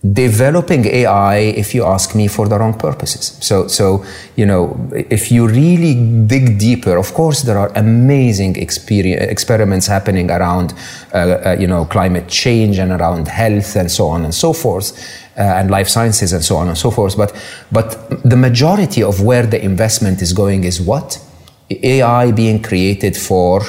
developing 0.03 0.85
AI, 0.85 1.37
if 1.37 1.75
you 1.75 1.85
ask 1.85 2.15
me, 2.15 2.27
for 2.27 2.49
the 2.49 2.59
wrong 2.59 2.75
purposes. 2.75 3.39
So, 3.41 3.69
so 3.69 4.05
you 4.35 4.47
know, 4.47 4.91
if 4.93 5.31
you 5.31 5.47
really 5.47 5.95
dig 6.27 6.59
deeper, 6.59 6.97
of 6.97 7.15
course, 7.15 7.43
there 7.43 7.57
are 7.57 7.71
amazing 7.77 8.57
experiments 8.57 9.87
happening 9.87 10.31
around, 10.31 10.75
uh, 11.15 11.17
uh, 11.17 11.57
you 11.59 11.69
know, 11.69 11.85
climate 11.85 12.29
change 12.29 12.79
and 12.79 12.91
around 12.91 13.29
health 13.29 13.77
and 13.77 13.91
so 13.91 14.09
on 14.09 14.25
and 14.25 14.35
so 14.35 14.53
forth, 14.53 14.93
Uh, 15.35 15.41
and 15.41 15.71
life 15.71 15.89
sciences 15.89 16.35
and 16.35 16.45
so 16.45 16.57
on 16.57 16.69
and 16.69 16.77
so 16.77 16.91
forth. 16.91 17.17
But, 17.17 17.33
but 17.73 17.89
the 18.23 18.37
majority 18.37 19.03
of 19.03 19.23
where 19.23 19.47
the 19.47 19.65
investment 19.65 20.21
is 20.21 20.35
going 20.35 20.65
is 20.65 20.79
what 20.79 21.19
AI 21.71 22.33
being 22.33 22.61
created 22.63 23.17
for 23.17 23.63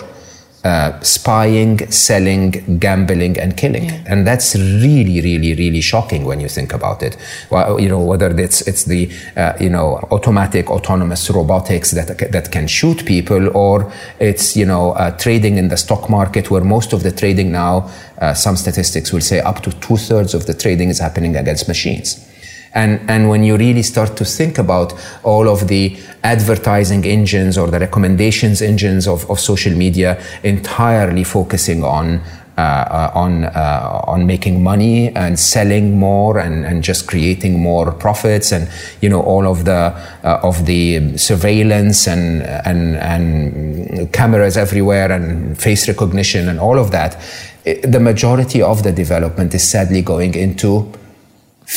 uh, 0.63 0.97
spying, 1.01 1.77
selling, 1.91 2.79
gambling, 2.79 3.37
and 3.37 3.57
killing, 3.57 3.85
yeah. 3.85 4.03
and 4.07 4.25
that's 4.25 4.55
really, 4.55 5.19
really, 5.21 5.53
really 5.55 5.81
shocking 5.81 6.23
when 6.23 6.39
you 6.39 6.47
think 6.47 6.73
about 6.73 7.03
it. 7.03 7.17
Well, 7.49 7.79
you 7.79 7.89
know, 7.89 7.99
whether 7.99 8.29
it's 8.39 8.61
it's 8.61 8.85
the 8.85 9.11
uh, 9.35 9.53
you 9.59 9.69
know 9.69 9.99
automatic, 10.11 10.69
autonomous 10.69 11.29
robotics 11.29 11.91
that 11.91 12.31
that 12.31 12.51
can 12.51 12.67
shoot 12.67 13.05
people, 13.05 13.55
or 13.55 13.91
it's 14.19 14.55
you 14.55 14.65
know 14.65 14.91
uh, 14.93 15.11
trading 15.17 15.57
in 15.57 15.67
the 15.67 15.77
stock 15.77 16.09
market, 16.09 16.49
where 16.49 16.63
most 16.63 16.93
of 16.93 17.03
the 17.03 17.11
trading 17.11 17.51
now, 17.51 17.89
uh, 18.19 18.33
some 18.33 18.55
statistics 18.55 19.11
will 19.11 19.21
say 19.21 19.41
up 19.41 19.61
to 19.63 19.71
two 19.79 19.97
thirds 19.97 20.33
of 20.33 20.45
the 20.45 20.53
trading 20.53 20.89
is 20.89 20.99
happening 20.99 21.35
against 21.35 21.67
machines. 21.67 22.29
And, 22.75 23.07
and 23.09 23.29
when 23.29 23.43
you 23.43 23.55
really 23.55 23.83
start 23.83 24.17
to 24.17 24.25
think 24.25 24.57
about 24.57 24.93
all 25.23 25.47
of 25.47 25.67
the 25.67 25.95
advertising 26.23 27.05
engines 27.05 27.57
or 27.57 27.67
the 27.67 27.79
recommendations 27.79 28.61
engines 28.61 29.07
of, 29.07 29.29
of 29.29 29.39
social 29.39 29.73
media 29.75 30.21
entirely 30.43 31.23
focusing 31.23 31.83
on 31.83 32.21
uh, 32.55 32.61
uh, 32.61 33.11
on 33.15 33.45
uh, 33.45 34.01
on 34.05 34.27
making 34.27 34.61
money 34.61 35.09
and 35.15 35.39
selling 35.39 35.97
more 35.97 36.37
and, 36.37 36.63
and 36.67 36.83
just 36.83 37.07
creating 37.07 37.59
more 37.59 37.91
profits 37.91 38.51
and 38.51 38.69
you 39.01 39.09
know 39.09 39.23
all 39.23 39.47
of 39.47 39.65
the 39.65 39.91
uh, 40.23 40.39
of 40.43 40.67
the 40.67 41.17
surveillance 41.17 42.07
and 42.07 42.43
and 42.43 42.95
and 42.97 44.13
cameras 44.13 44.55
everywhere 44.55 45.11
and 45.11 45.59
face 45.59 45.87
recognition 45.87 46.47
and 46.47 46.59
all 46.59 46.77
of 46.77 46.91
that 46.91 47.19
the 47.63 47.99
majority 47.99 48.61
of 48.61 48.83
the 48.83 48.91
development 48.91 49.51
is 49.55 49.67
sadly 49.67 50.03
going 50.03 50.35
into 50.35 50.93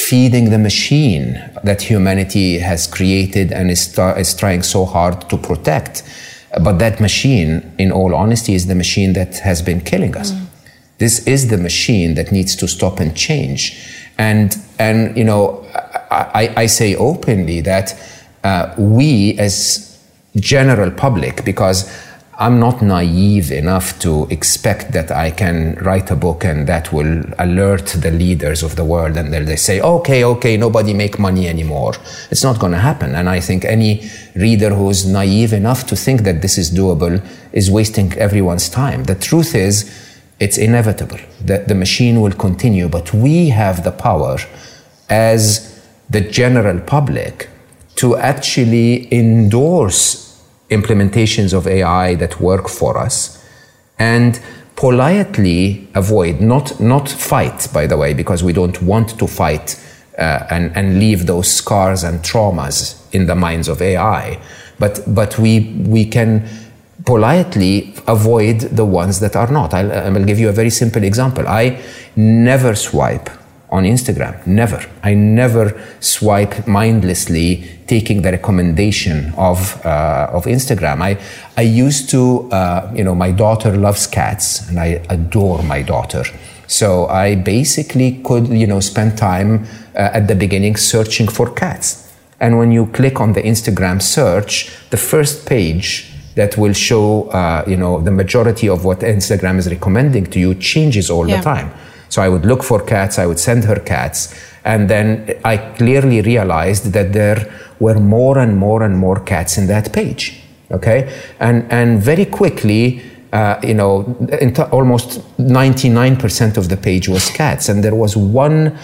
feeding 0.08 0.50
the 0.50 0.58
machine 0.58 1.26
that 1.64 1.80
humanity 1.82 2.58
has 2.58 2.86
created 2.86 3.52
and 3.52 3.70
is, 3.70 3.98
is 4.16 4.34
trying 4.34 4.62
so 4.62 4.84
hard 4.84 5.28
to 5.30 5.36
protect 5.36 6.02
but 6.62 6.78
that 6.78 7.00
machine 7.00 7.74
in 7.78 7.90
all 7.90 8.14
honesty 8.14 8.54
is 8.54 8.66
the 8.66 8.74
machine 8.74 9.12
that 9.12 9.38
has 9.38 9.62
been 9.62 9.80
killing 9.80 10.16
us 10.16 10.32
mm. 10.32 10.46
This 10.98 11.26
is 11.26 11.48
the 11.48 11.58
machine 11.58 12.14
that 12.14 12.32
needs 12.32 12.56
to 12.56 12.68
stop 12.68 13.00
and 13.00 13.14
change. 13.14 13.78
And, 14.18 14.56
and 14.78 15.16
you 15.16 15.24
know, 15.24 15.66
I, 16.10 16.52
I 16.56 16.66
say 16.66 16.94
openly 16.94 17.60
that 17.62 17.94
uh, 18.44 18.74
we 18.78 19.38
as 19.38 19.98
general 20.36 20.90
public, 20.90 21.44
because 21.44 21.90
I'm 22.38 22.60
not 22.60 22.82
naive 22.82 23.50
enough 23.50 23.98
to 24.00 24.26
expect 24.28 24.92
that 24.92 25.10
I 25.10 25.30
can 25.30 25.76
write 25.76 26.10
a 26.10 26.16
book 26.16 26.44
and 26.44 26.66
that 26.66 26.92
will 26.92 27.24
alert 27.38 27.86
the 27.86 28.10
leaders 28.10 28.62
of 28.62 28.76
the 28.76 28.84
world 28.84 29.16
and 29.16 29.32
they 29.32 29.56
say, 29.56 29.80
okay, 29.80 30.22
okay, 30.22 30.58
nobody 30.58 30.92
make 30.92 31.18
money 31.18 31.48
anymore. 31.48 31.94
It's 32.30 32.44
not 32.44 32.58
going 32.58 32.72
to 32.72 32.78
happen. 32.78 33.14
And 33.14 33.30
I 33.30 33.40
think 33.40 33.64
any 33.64 34.10
reader 34.34 34.74
who's 34.74 35.06
naive 35.06 35.54
enough 35.54 35.86
to 35.86 35.96
think 35.96 36.24
that 36.24 36.42
this 36.42 36.58
is 36.58 36.70
doable 36.70 37.26
is 37.52 37.70
wasting 37.70 38.12
everyone's 38.18 38.68
time. 38.68 39.04
The 39.04 39.14
truth 39.14 39.54
is, 39.54 39.90
it's 40.38 40.58
inevitable 40.58 41.20
that 41.40 41.68
the 41.68 41.74
machine 41.74 42.20
will 42.20 42.32
continue, 42.32 42.90
but 42.90 43.14
we 43.14 43.48
have 43.48 43.82
the 43.82 43.92
power 43.92 44.36
as 45.08 45.82
the 46.10 46.20
general 46.20 46.80
public 46.80 47.48
to 47.94 48.14
actually 48.18 49.08
endorse 49.10 50.25
implementations 50.70 51.52
of 51.52 51.66
AI 51.66 52.14
that 52.16 52.40
work 52.40 52.68
for 52.68 52.98
us 52.98 53.44
and 53.98 54.40
politely 54.74 55.88
avoid, 55.94 56.40
not, 56.40 56.78
not 56.80 57.08
fight, 57.08 57.68
by 57.72 57.86
the 57.86 57.96
way, 57.96 58.12
because 58.12 58.42
we 58.42 58.52
don't 58.52 58.82
want 58.82 59.18
to 59.18 59.26
fight 59.26 59.82
uh, 60.18 60.46
and, 60.50 60.76
and 60.76 60.98
leave 60.98 61.26
those 61.26 61.50
scars 61.50 62.02
and 62.02 62.20
traumas 62.20 63.02
in 63.14 63.26
the 63.26 63.34
minds 63.34 63.68
of 63.68 63.80
AI, 63.80 64.40
but, 64.78 65.00
but 65.06 65.38
we, 65.38 65.72
we 65.86 66.04
can 66.04 66.46
politely 67.04 67.94
avoid 68.06 68.60
the 68.60 68.84
ones 68.84 69.20
that 69.20 69.36
are 69.36 69.50
not. 69.50 69.72
I'll, 69.72 69.92
I 69.92 70.08
will 70.10 70.24
give 70.24 70.38
you 70.38 70.48
a 70.48 70.52
very 70.52 70.70
simple 70.70 71.02
example. 71.04 71.46
I 71.46 71.82
never 72.16 72.74
swipe 72.74 73.30
on 73.70 73.84
Instagram. 73.84 74.46
Never. 74.46 74.80
I 75.02 75.14
never 75.14 75.80
swipe 76.00 76.66
mindlessly, 76.66 77.68
taking 77.86 78.22
the 78.22 78.30
recommendation 78.30 79.34
of 79.36 79.84
uh, 79.84 80.30
of 80.32 80.44
Instagram. 80.44 81.02
I 81.02 81.18
I 81.56 81.62
used 81.62 82.10
to, 82.10 82.48
uh, 82.52 82.92
you 82.94 83.04
know, 83.04 83.14
my 83.14 83.32
daughter 83.32 83.76
loves 83.76 84.06
cats, 84.06 84.68
and 84.68 84.78
I 84.78 85.02
adore 85.08 85.62
my 85.62 85.82
daughter. 85.82 86.24
So 86.66 87.06
I 87.06 87.36
basically 87.36 88.20
could, 88.24 88.48
you 88.48 88.66
know, 88.66 88.80
spend 88.80 89.16
time 89.16 89.66
uh, 89.94 90.10
at 90.18 90.26
the 90.26 90.34
beginning 90.34 90.76
searching 90.76 91.28
for 91.28 91.50
cats. 91.50 92.12
And 92.40 92.58
when 92.58 92.72
you 92.72 92.86
click 92.86 93.20
on 93.20 93.32
the 93.32 93.42
Instagram 93.42 94.02
search, 94.02 94.70
the 94.90 94.96
first 94.96 95.46
page 95.46 96.12
that 96.34 96.56
will 96.58 96.74
show, 96.74 97.30
uh, 97.30 97.64
you 97.66 97.76
know, 97.76 98.00
the 98.00 98.10
majority 98.10 98.68
of 98.68 98.84
what 98.84 99.00
Instagram 99.00 99.58
is 99.58 99.70
recommending 99.70 100.26
to 100.26 100.38
you 100.38 100.54
changes 100.54 101.08
all 101.08 101.26
yeah. 101.28 101.36
the 101.36 101.42
time. 101.42 101.70
So 102.08 102.22
I 102.22 102.28
would 102.28 102.46
look 102.46 102.62
for 102.62 102.82
cats, 102.82 103.18
I 103.18 103.26
would 103.26 103.38
send 103.38 103.64
her 103.64 103.80
cats, 103.80 104.34
and 104.64 104.88
then 104.88 105.38
I 105.44 105.56
clearly 105.56 106.20
realized 106.22 106.92
that 106.92 107.12
there 107.12 107.46
were 107.78 107.98
more 107.98 108.38
and 108.38 108.56
more 108.56 108.82
and 108.82 108.96
more 108.96 109.20
cats 109.20 109.58
in 109.58 109.66
that 109.68 109.92
page. 109.92 110.42
Okay, 110.70 111.08
and 111.38 111.64
and 111.70 112.02
very 112.02 112.24
quickly, 112.24 113.00
uh, 113.32 113.60
you 113.62 113.74
know, 113.74 114.16
almost 114.72 115.20
99% 115.38 116.56
of 116.56 116.68
the 116.68 116.76
page 116.76 117.08
was 117.08 117.30
cats, 117.30 117.68
and 117.68 117.84
there 117.84 117.94
was 117.94 118.16
one 118.16 118.76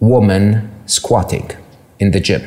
woman 0.00 0.70
squatting 0.86 1.50
in 1.98 2.10
the 2.12 2.20
gym. 2.20 2.42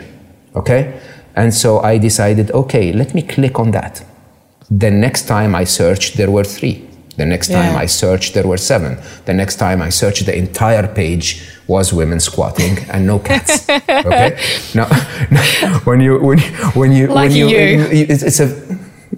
Okay, 0.55 0.99
and 1.35 1.53
so 1.53 1.79
I 1.79 1.97
decided, 1.99 2.51
okay, 2.51 2.93
let 2.93 3.13
me 3.13 3.21
click 3.21 3.59
on 3.59 3.71
that. 3.71 4.03
The 4.71 4.89
next 4.89 5.27
time 5.27 5.53
I 5.53 5.65
searched, 5.65 6.17
there 6.17 6.31
were 6.31 6.43
three. 6.43 6.84
The 7.17 7.25
next 7.25 7.47
time 7.47 7.73
yeah. 7.73 7.79
I 7.79 7.85
searched, 7.85 8.33
there 8.33 8.47
were 8.47 8.57
seven. 8.57 8.97
The 9.25 9.33
next 9.33 9.55
time 9.55 9.81
I 9.81 9.89
searched, 9.89 10.25
the 10.25 10.37
entire 10.37 10.87
page 10.87 11.41
was 11.67 11.93
women 11.93 12.19
squatting 12.19 12.77
and 12.89 13.07
no 13.07 13.19
cats. 13.19 13.69
okay. 13.69 14.37
Now, 14.73 14.87
now, 15.31 15.79
when 15.85 16.01
you 16.01 16.19
when 16.19 16.39
when 16.73 16.91
you 16.91 17.07
like 17.07 17.29
when 17.29 17.37
you, 17.37 17.47
you. 17.47 18.05
it's, 18.09 18.23
it's 18.23 18.39
a 18.39 18.49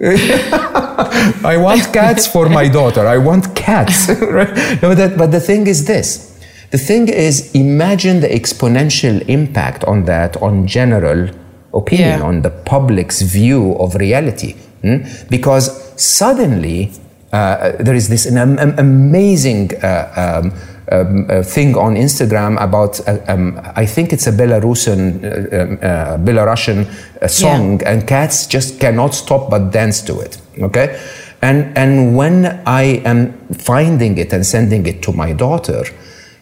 I 0.00 1.56
want 1.56 1.92
cats 1.92 2.26
for 2.26 2.48
my 2.48 2.68
daughter. 2.68 3.06
I 3.06 3.18
want 3.18 3.56
cats. 3.56 4.08
right? 4.20 4.80
No, 4.80 4.94
that, 4.94 5.16
but 5.18 5.32
the 5.32 5.40
thing 5.40 5.66
is 5.66 5.86
this. 5.86 6.38
The 6.70 6.78
thing 6.78 7.08
is, 7.08 7.52
imagine 7.54 8.20
the 8.20 8.28
exponential 8.28 9.26
impact 9.28 9.82
on 9.84 10.04
that 10.04 10.36
on 10.36 10.68
general 10.68 11.30
opinion, 11.74 12.20
yeah. 12.20 12.26
on 12.26 12.42
the 12.42 12.50
public's 12.50 13.22
view 13.22 13.74
of 13.78 13.96
reality. 13.96 14.52
Hmm? 14.82 14.98
Because 15.30 15.66
suddenly 16.00 16.92
uh, 17.32 17.72
there 17.78 17.94
is 17.94 18.08
this 18.08 18.26
an, 18.26 18.58
amazing 18.78 19.72
uh, 19.82 20.40
um, 20.42 20.52
um, 20.90 21.26
uh, 21.28 21.42
thing 21.42 21.76
on 21.76 21.94
Instagram 21.94 22.60
about 22.60 23.06
uh, 23.06 23.18
um, 23.28 23.60
I 23.76 23.84
think 23.84 24.12
it's 24.12 24.26
a 24.26 24.32
Belarusian 24.32 25.22
uh, 25.22 25.62
um, 25.62 25.78
uh, 25.82 26.16
Belarusian 26.18 26.86
song 27.28 27.80
yeah. 27.80 27.90
and 27.90 28.08
cats 28.08 28.46
just 28.46 28.80
cannot 28.80 29.14
stop 29.14 29.50
but 29.50 29.70
dance 29.70 30.00
to 30.02 30.20
it 30.20 30.40
okay 30.62 30.98
and 31.42 31.76
and 31.76 32.16
when 32.16 32.62
I 32.66 33.02
am 33.04 33.32
finding 33.52 34.16
it 34.18 34.32
and 34.32 34.46
sending 34.46 34.86
it 34.86 35.02
to 35.02 35.12
my 35.12 35.32
daughter 35.32 35.84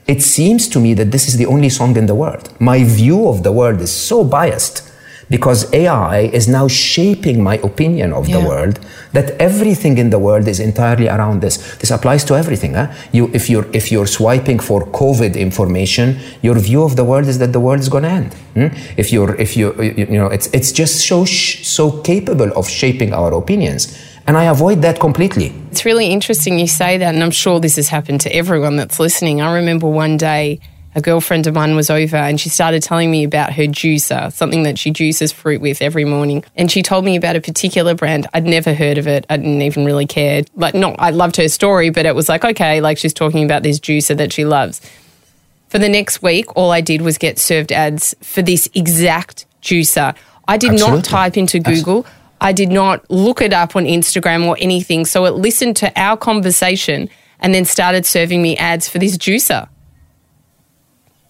it 0.07 0.23
seems 0.23 0.69
to 0.69 0.79
me 0.79 0.95
that 0.95 1.11
this 1.11 1.27
is 1.27 1.37
the 1.37 1.47
only 1.47 1.69
song 1.69 1.97
in 1.97 2.07
the 2.07 2.15
world 2.15 2.53
my 2.61 2.85
view 2.85 3.29
of 3.29 3.43
the 3.43 3.51
world 3.51 3.81
is 3.81 3.91
so 3.91 4.23
biased 4.23 4.89
because 5.29 5.73
AI 5.73 6.21
is 6.21 6.47
now 6.49 6.69
shaping 6.69 7.43
my 7.43 7.57
opinion 7.59 8.13
of 8.13 8.29
yeah. 8.29 8.39
the 8.39 8.47
world 8.47 8.79
that 9.13 9.31
everything 9.41 9.99
in 9.99 10.11
the 10.11 10.19
world 10.19 10.47
is 10.47 10.61
entirely 10.61 11.09
around 11.09 11.41
this. 11.41 11.77
This 11.77 11.91
applies 11.91 12.25
to 12.25 12.35
everything. 12.35 12.75
Huh? 12.75 12.93
You, 13.13 13.31
if 13.33 13.51
you're 13.51 13.67
if 13.73 13.91
you're 13.91 14.07
swiping 14.07 14.59
for 14.59 14.87
COVID 14.87 15.37
information, 15.37 16.19
your 16.43 16.59
view 16.59 16.83
of 16.83 16.97
the 16.97 17.05
world 17.05 17.27
is 17.27 17.39
that 17.39 17.53
the 17.53 17.61
world 17.61 17.81
is 17.81 17.89
going 17.89 18.05
to 18.05 18.11
end. 18.11 18.35
Hmm? 18.55 18.69
If 18.97 19.13
you're 19.13 19.35
if 19.37 19.57
you 19.57 19.75
you 19.83 20.19
know 20.19 20.27
it's 20.27 20.49
it's 20.49 20.73
just 20.73 21.07
so 21.07 21.25
so 21.25 22.03
capable 22.03 22.51
of 22.57 22.69
shaping 22.69 23.13
our 23.13 23.33
opinions. 23.35 23.97
And 24.29 24.37
I 24.37 24.45
avoid 24.45 24.83
that 24.83 24.99
completely. 24.99 25.53
It's 25.71 25.85
really 25.85 26.07
interesting 26.07 26.59
you 26.59 26.67
say 26.67 26.99
that, 26.99 27.15
and 27.15 27.23
I'm 27.23 27.31
sure 27.31 27.61
this 27.61 27.77
has 27.77 27.89
happened 27.89 28.21
to 28.23 28.35
everyone 28.35 28.75
that's 28.75 28.99
listening. 28.99 29.41
I 29.41 29.55
remember 29.55 29.87
one 29.87 30.17
day 30.17 30.59
a 30.97 31.01
girlfriend 31.03 31.47
of 31.47 31.55
mine 31.55 31.77
was 31.77 31.91
over 31.91 32.17
and 32.17 32.41
she 32.41 32.49
started 32.49 32.83
telling 32.83 33.11
me 33.11 33.23
about 33.23 33.53
her 33.53 33.65
juicer, 33.65 34.33
something 34.33 34.63
that 34.63 34.79
she 34.79 34.91
juices 34.91 35.31
fruit 35.31 35.61
with 35.61 35.83
every 35.83 36.07
morning. 36.07 36.43
And 36.57 36.71
she 36.71 36.83
told 36.83 37.05
me 37.05 37.17
about 37.17 37.37
a 37.37 37.41
particular 37.43 37.95
brand. 37.95 38.27
I'd 38.33 38.47
never 38.47 38.73
heard 38.73 38.97
of 38.97 39.07
it. 39.07 39.27
I 39.29 39.37
didn't 39.37 39.61
even 39.61 39.85
really 39.85 40.07
care. 40.07 40.43
Like, 40.55 40.75
not, 40.75 40.97
I 40.99 41.11
loved 41.11 41.37
her 41.37 41.51
story, 41.51 41.91
but 41.91 42.07
it 42.07 42.15
was 42.15 42.31
like, 42.31 42.47
okay, 42.47 42.81
like 42.81 42.97
she's 42.97 43.13
talking 43.13 43.45
about 43.45 43.63
this 43.63 43.79
juicer 43.79 44.17
that 44.17 44.33
she 44.33 44.47
loves. 44.47 44.81
For 45.69 45.79
the 45.79 45.89
next 45.91 46.23
week, 46.23 46.57
all 46.57 46.71
I 46.71 46.81
did 46.81 47.03
was 47.03 47.19
get 47.19 47.39
served 47.39 47.73
ads 47.73 48.15
for 48.23 48.41
this 48.41 48.67
exact 48.73 49.45
juicer. 49.61 50.17
I 50.49 50.57
did 50.57 50.73
Absolutely. 50.73 50.97
not 50.97 51.05
type 51.05 51.37
into 51.37 51.61
Google. 51.61 52.07
I 52.41 52.55
did 52.55 52.71
not 52.71 53.09
look 53.11 53.43
it 53.43 53.53
up 53.53 53.77
on 53.77 53.85
Instagram 53.85 54.47
or 54.47 54.57
anything. 54.59 55.05
So 55.05 55.27
it 55.27 55.35
listened 55.35 55.77
to 55.77 55.93
our 56.01 56.17
conversation 56.17 57.11
and 57.39 57.53
then 57.53 57.67
started 57.67 58.07
serving 58.07 58.41
me 58.41 58.57
ads 58.57 58.89
for 58.89 58.99
this 58.99 59.19
juicer. 59.19 59.69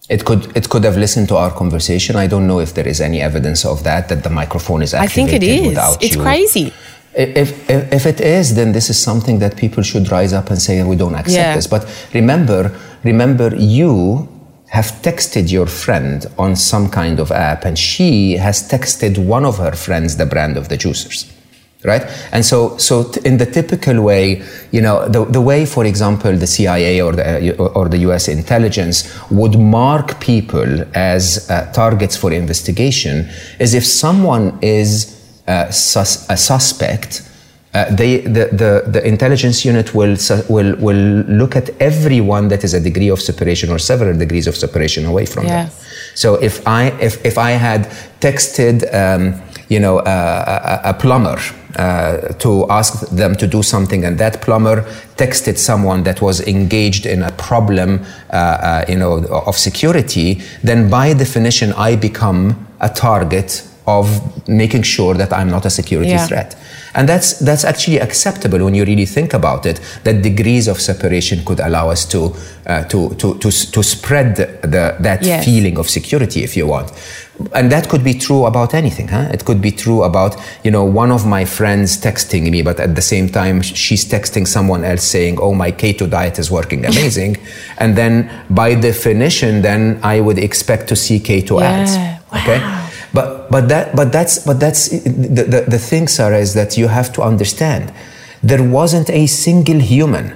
It 0.09 0.23
could 0.23 0.55
it 0.55 0.69
could 0.69 0.83
have 0.85 0.97
listened 0.97 1.27
to 1.29 1.35
our 1.35 1.51
conversation. 1.51 2.15
I 2.15 2.27
don't 2.27 2.47
know 2.47 2.59
if 2.59 2.73
there 2.73 2.87
is 2.87 3.01
any 3.01 3.21
evidence 3.21 3.65
of 3.65 3.83
that 3.83 4.07
that 4.09 4.23
the 4.23 4.29
microphone 4.29 4.81
is 4.81 4.93
activated 4.93 5.35
I 5.35 5.39
think 5.39 5.43
it 5.43 5.43
is. 5.43 5.97
it's 6.01 6.15
you. 6.15 6.21
crazy. 6.21 6.73
If, 7.13 7.67
if, 7.67 7.91
if 7.91 8.05
it 8.05 8.21
is, 8.21 8.53
then 8.53 8.73
this 8.73 8.91
is 8.91 9.01
something 9.01 9.39
that 9.39 9.57
people 9.57 9.81
should 9.81 10.11
rise 10.11 10.33
up 10.33 10.51
and 10.51 10.61
say 10.61 10.83
we 10.83 10.95
don't 10.95 11.15
accept 11.15 11.47
yeah. 11.47 11.55
this. 11.55 11.65
But 11.65 11.83
remember, 12.13 12.77
remember, 13.03 13.55
you 13.55 14.29
have 14.67 14.85
texted 15.01 15.51
your 15.51 15.65
friend 15.65 16.27
on 16.37 16.55
some 16.55 16.89
kind 16.89 17.19
of 17.19 17.31
app, 17.31 17.65
and 17.65 17.77
she 17.77 18.33
has 18.33 18.69
texted 18.69 19.17
one 19.17 19.45
of 19.45 19.57
her 19.57 19.71
friends 19.71 20.17
the 20.17 20.27
brand 20.27 20.57
of 20.57 20.69
the 20.69 20.77
juicers 20.77 21.33
right? 21.83 22.03
And 22.31 22.45
so, 22.45 22.77
so 22.77 23.11
in 23.23 23.37
the 23.37 23.45
typical 23.45 24.01
way, 24.01 24.43
you 24.71 24.81
know, 24.81 25.07
the, 25.07 25.25
the 25.25 25.41
way, 25.41 25.65
for 25.65 25.85
example, 25.85 26.35
the 26.35 26.47
CIA 26.47 27.01
or 27.01 27.13
the, 27.13 27.55
or 27.57 27.87
the 27.87 27.99
US 27.99 28.27
intelligence 28.27 28.97
would 29.29 29.57
mark 29.57 30.19
people 30.19 30.83
as 30.95 31.49
uh, 31.49 31.71
targets 31.73 32.17
for 32.17 32.31
investigation 32.33 33.29
is 33.59 33.73
if 33.73 33.85
someone 33.85 34.57
is 34.61 35.15
uh, 35.47 35.69
sus- 35.71 36.29
a 36.29 36.37
suspect 36.37 37.23
Uh, 37.73 37.85
they, 37.93 38.21
the, 38.21 38.45
the, 38.53 38.89
the 38.89 39.05
intelligence 39.05 39.63
unit 39.63 39.93
will, 39.93 40.17
will, 40.49 40.75
will 40.77 41.23
look 41.27 41.55
at 41.55 41.69
everyone 41.79 42.47
that 42.47 42.63
is 42.63 42.73
a 42.73 42.79
degree 42.79 43.09
of 43.09 43.21
separation 43.21 43.69
or 43.69 43.77
several 43.77 44.17
degrees 44.17 44.47
of 44.47 44.55
separation 44.55 45.05
away 45.05 45.25
from 45.25 45.45
them. 45.45 45.69
So 46.15 46.35
if 46.35 46.65
I, 46.65 46.87
if, 46.99 47.23
if 47.23 47.37
I 47.37 47.51
had 47.51 47.83
texted, 48.19 48.77
um, 48.95 49.39
you 49.69 49.79
know, 49.79 49.99
a, 49.99 50.81
a, 50.85 50.93
plumber 50.93 51.37
uh, 51.77 52.33
to 52.39 52.65
ask 52.69 53.07
them 53.09 53.35
to 53.35 53.47
do 53.47 53.63
something, 53.63 54.05
and 54.05 54.17
that 54.17 54.41
plumber 54.41 54.81
texted 55.15 55.57
someone 55.57 56.03
that 56.03 56.21
was 56.21 56.41
engaged 56.47 57.05
in 57.05 57.23
a 57.23 57.31
problem, 57.31 58.03
uh, 58.31 58.35
uh, 58.35 58.85
you 58.87 58.97
know, 58.97 59.23
of 59.45 59.55
security, 59.57 60.41
then 60.63 60.89
by 60.89 61.13
definition 61.13 61.73
I 61.73 61.95
become 61.95 62.67
a 62.79 62.89
target 62.89 63.63
of 63.87 64.47
making 64.47 64.83
sure 64.83 65.13
that 65.13 65.31
I'm 65.31 65.49
not 65.49 65.65
a 65.65 65.69
security 65.69 66.11
yeah. 66.11 66.27
threat. 66.27 66.57
And 66.93 67.07
that's, 67.07 67.39
that's 67.39 67.63
actually 67.63 67.99
acceptable 67.99 68.63
when 68.65 68.73
you 68.73 68.83
really 68.83 69.05
think 69.05 69.33
about 69.33 69.65
it, 69.65 69.79
that 70.03 70.21
degrees 70.21 70.67
of 70.67 70.81
separation 70.81 71.45
could 71.45 71.59
allow 71.59 71.89
us 71.89 72.05
to, 72.07 72.35
uh, 72.65 72.83
to, 72.85 73.15
to, 73.15 73.37
to, 73.37 73.49
to 73.49 73.83
spread 73.83 74.35
the, 74.35 74.97
that 74.99 75.23
yes. 75.23 75.45
feeling 75.45 75.77
of 75.77 75.89
security, 75.89 76.43
if 76.43 76.57
you 76.57 76.67
want. 76.67 76.91
And 77.53 77.71
that 77.71 77.87
could 77.87 78.03
be 78.03 78.15
true 78.15 78.45
about 78.45 78.73
anything, 78.73 79.09
huh? 79.09 79.29
It 79.31 79.45
could 79.45 79.61
be 79.61 79.71
true 79.71 80.03
about, 80.03 80.35
you 80.63 80.71
know, 80.71 80.83
one 80.83 81.11
of 81.11 81.25
my 81.25 81.45
friends 81.45 81.97
texting 81.97 82.49
me, 82.49 82.63
but 82.63 82.79
at 82.79 82.95
the 82.95 83.01
same 83.01 83.29
time, 83.29 83.61
she's 83.61 84.05
texting 84.05 84.47
someone 84.47 84.83
else 84.83 85.03
saying, 85.03 85.37
oh, 85.39 85.53
my 85.53 85.71
keto 85.71 86.09
diet 86.09 86.39
is 86.39 86.49
working 86.49 86.85
amazing. 86.93 87.37
and 87.77 87.95
then 87.95 88.29
by 88.49 88.73
definition, 88.73 89.61
then 89.61 89.99
I 90.03 90.19
would 90.19 90.39
expect 90.39 90.87
to 90.89 90.95
see 90.95 91.19
keto 91.19 91.59
yeah. 91.59 91.69
ads. 91.69 91.95
Wow. 91.95 92.41
Okay 92.41 92.87
but 93.13 93.49
but 93.49 93.67
that 93.69 93.95
but 93.95 94.11
that's 94.11 94.39
but 94.39 94.59
that's 94.59 94.89
the, 94.89 95.43
the, 95.53 95.61
the 95.67 95.79
thing, 95.79 96.07
Sarah, 96.07 96.39
is 96.39 96.53
that 96.53 96.77
you 96.77 96.87
have 96.87 97.11
to 97.13 97.21
understand 97.21 97.93
there 98.43 98.63
wasn't 98.63 99.09
a 99.09 99.25
single 99.27 99.79
human 99.79 100.35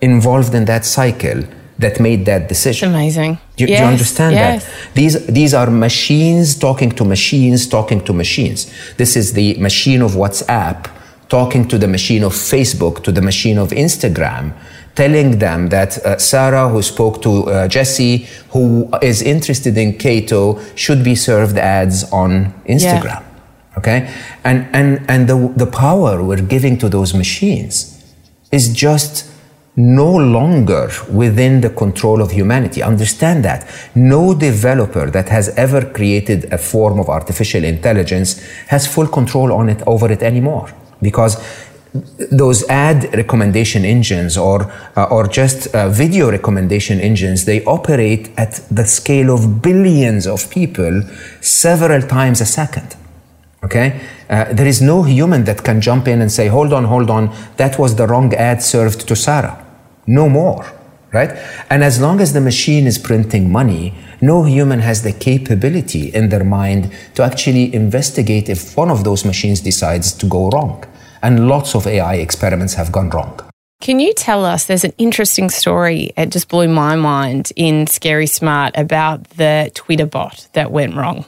involved 0.00 0.54
in 0.54 0.64
that 0.66 0.84
cycle 0.84 1.42
that 1.78 2.00
made 2.00 2.24
that 2.26 2.48
decision. 2.48 2.90
Amazing. 2.90 3.38
Do, 3.56 3.64
yes, 3.64 3.78
do 3.78 3.84
you 3.84 3.90
understand 3.90 4.34
yes. 4.34 4.64
that? 4.64 4.94
These 4.94 5.26
these 5.26 5.54
are 5.54 5.70
machines 5.70 6.58
talking 6.58 6.90
to 6.92 7.04
machines 7.04 7.68
talking 7.68 8.00
to 8.04 8.12
machines. 8.12 8.72
This 8.96 9.16
is 9.16 9.32
the 9.32 9.54
machine 9.58 10.02
of 10.02 10.12
WhatsApp 10.12 10.90
talking 11.28 11.66
to 11.68 11.76
the 11.78 11.88
machine 11.88 12.22
of 12.22 12.32
Facebook 12.32 13.02
to 13.02 13.12
the 13.12 13.22
machine 13.22 13.58
of 13.58 13.70
Instagram 13.70 14.54
telling 14.96 15.38
them 15.38 15.68
that 15.68 15.98
uh, 15.98 16.18
Sarah, 16.18 16.68
who 16.68 16.82
spoke 16.82 17.22
to 17.22 17.44
uh, 17.44 17.68
Jesse, 17.68 18.26
who 18.50 18.88
is 19.02 19.22
interested 19.22 19.76
in 19.76 19.92
keto, 19.92 20.58
should 20.76 21.04
be 21.04 21.14
served 21.14 21.56
ads 21.58 22.10
on 22.10 22.52
Instagram. 22.64 23.22
Yeah. 23.22 23.78
Okay? 23.78 24.14
And, 24.42 24.66
and, 24.72 25.04
and 25.08 25.28
the, 25.28 25.52
the 25.54 25.66
power 25.66 26.24
we're 26.24 26.40
giving 26.40 26.78
to 26.78 26.88
those 26.88 27.12
machines 27.12 28.02
is 28.50 28.72
just 28.72 29.30
no 29.76 30.10
longer 30.16 30.90
within 31.10 31.60
the 31.60 31.70
control 31.70 32.22
of 32.22 32.30
humanity. 32.30 32.82
Understand 32.82 33.44
that. 33.44 33.68
No 33.94 34.34
developer 34.34 35.10
that 35.10 35.28
has 35.28 35.50
ever 35.50 35.84
created 35.84 36.52
a 36.52 36.58
form 36.58 36.98
of 36.98 37.08
artificial 37.08 37.62
intelligence 37.62 38.42
has 38.68 38.86
full 38.86 39.06
control 39.06 39.52
on 39.52 39.68
it 39.68 39.82
over 39.86 40.10
it 40.10 40.22
anymore. 40.22 40.70
Because 41.02 41.36
those 42.30 42.66
ad 42.68 43.14
recommendation 43.14 43.84
engines 43.84 44.36
or 44.36 44.70
uh, 44.96 45.04
or 45.04 45.26
just 45.26 45.74
uh, 45.74 45.88
video 45.88 46.30
recommendation 46.30 47.00
engines 47.00 47.44
they 47.44 47.64
operate 47.64 48.30
at 48.36 48.60
the 48.70 48.84
scale 48.84 49.30
of 49.30 49.62
billions 49.62 50.26
of 50.26 50.50
people 50.50 51.02
several 51.40 52.02
times 52.02 52.40
a 52.40 52.44
second 52.44 52.96
okay 53.62 54.00
uh, 54.28 54.44
there 54.52 54.66
is 54.66 54.82
no 54.82 55.02
human 55.02 55.44
that 55.44 55.64
can 55.64 55.80
jump 55.80 56.06
in 56.06 56.20
and 56.20 56.30
say 56.30 56.48
hold 56.48 56.72
on 56.72 56.84
hold 56.84 57.08
on 57.08 57.34
that 57.56 57.78
was 57.78 57.96
the 57.96 58.06
wrong 58.06 58.34
ad 58.34 58.62
served 58.62 59.06
to 59.08 59.16
sarah 59.16 59.65
no 60.06 60.28
more 60.28 60.64
right 61.12 61.30
and 61.70 61.84
as 61.84 62.00
long 62.00 62.20
as 62.20 62.32
the 62.32 62.40
machine 62.40 62.86
is 62.86 62.98
printing 62.98 63.50
money 63.50 63.94
no 64.20 64.44
human 64.44 64.80
has 64.80 65.02
the 65.02 65.12
capability 65.12 66.08
in 66.08 66.28
their 66.30 66.44
mind 66.44 66.92
to 67.14 67.22
actually 67.22 67.74
investigate 67.74 68.48
if 68.48 68.76
one 68.76 68.90
of 68.90 69.04
those 69.04 69.24
machines 69.24 69.60
decides 69.60 70.12
to 70.12 70.26
go 70.26 70.48
wrong 70.50 70.84
and 71.22 71.48
lots 71.48 71.74
of 71.74 71.86
AI 71.86 72.14
experiments 72.14 72.74
have 72.74 72.92
gone 72.92 73.10
wrong. 73.10 73.40
Can 73.80 74.00
you 74.00 74.14
tell 74.14 74.44
us? 74.44 74.66
There's 74.66 74.84
an 74.84 74.94
interesting 74.96 75.50
story, 75.50 76.12
it 76.16 76.30
just 76.30 76.48
blew 76.48 76.68
my 76.68 76.96
mind 76.96 77.52
in 77.56 77.86
Scary 77.86 78.26
Smart 78.26 78.72
about 78.76 79.24
the 79.30 79.70
Twitter 79.74 80.06
bot 80.06 80.48
that 80.54 80.70
went 80.70 80.94
wrong. 80.96 81.24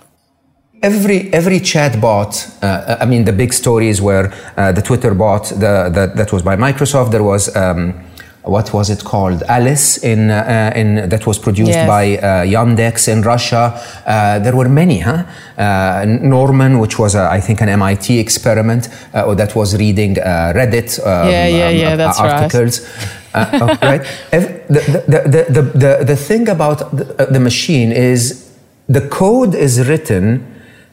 Every 0.81 1.33
every 1.33 1.61
chat 1.61 2.01
bot, 2.01 2.47
uh, 2.63 2.97
I 3.01 3.05
mean, 3.05 3.25
the 3.25 3.33
big 3.33 3.53
stories 3.53 4.01
were 4.01 4.33
uh, 4.57 4.71
the 4.73 4.81
Twitter 4.81 5.13
bot 5.13 5.45
the, 5.49 5.91
the, 5.93 6.13
that 6.15 6.33
was 6.33 6.43
by 6.43 6.57
Microsoft. 6.57 7.11
There 7.11 7.25
was 7.25 7.55
um, 7.57 8.01
what 8.49 8.73
was 8.73 8.89
it 8.91 9.05
called? 9.05 9.43
Alice 9.43 9.99
in 9.99 10.31
uh, 10.31 10.73
in 10.75 11.09
that 11.09 11.27
was 11.27 11.39
produced 11.39 11.73
yes. 11.73 11.87
by 11.87 12.17
uh, 12.17 12.45
Yandex 12.45 13.09
in 13.09 13.23
Russia. 13.23 13.79
Uh, 14.07 14.39
there 14.39 14.57
were 14.57 14.69
many, 14.69 15.01
huh? 15.01 15.25
Uh, 15.57 16.05
Norman, 16.07 16.79
which 16.79 16.99
was 16.99 17.15
I 17.15 17.41
think 17.41 17.61
an 17.61 17.69
MIT 17.69 18.19
experiment, 18.19 18.89
uh, 19.13 19.35
that 19.35 19.55
was 19.55 19.77
reading 19.77 20.19
uh, 20.19 20.53
Reddit 20.55 20.99
um, 20.99 21.29
yeah, 21.29 21.47
yeah, 21.47 21.69
yeah, 21.69 21.93
um, 21.93 21.99
that's 21.99 22.21
articles. 22.21 22.81
Right. 22.81 23.49
Oh, 23.53 23.79
right. 23.83 24.03
The, 24.69 24.81
the, 25.07 25.45
the, 25.49 25.63
the, 25.63 26.05
the 26.05 26.17
thing 26.17 26.47
about 26.49 26.95
the, 26.95 27.27
the 27.31 27.41
machine 27.41 27.91
is 27.91 28.51
the 28.87 29.01
code 29.09 29.55
is 29.55 29.89
written 29.89 30.45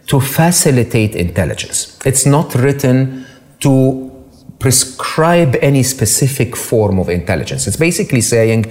to 0.08 0.22
facilitate 0.22 1.14
intelligence. 1.16 2.00
It's 2.06 2.26
not 2.26 2.56
written 2.56 3.26
to 3.62 4.15
prescribe 4.66 5.56
any 5.62 5.84
specific 5.84 6.56
form 6.56 6.98
of 6.98 7.08
intelligence. 7.08 7.68
It's 7.68 7.78
basically 7.78 8.22
saying, 8.22 8.66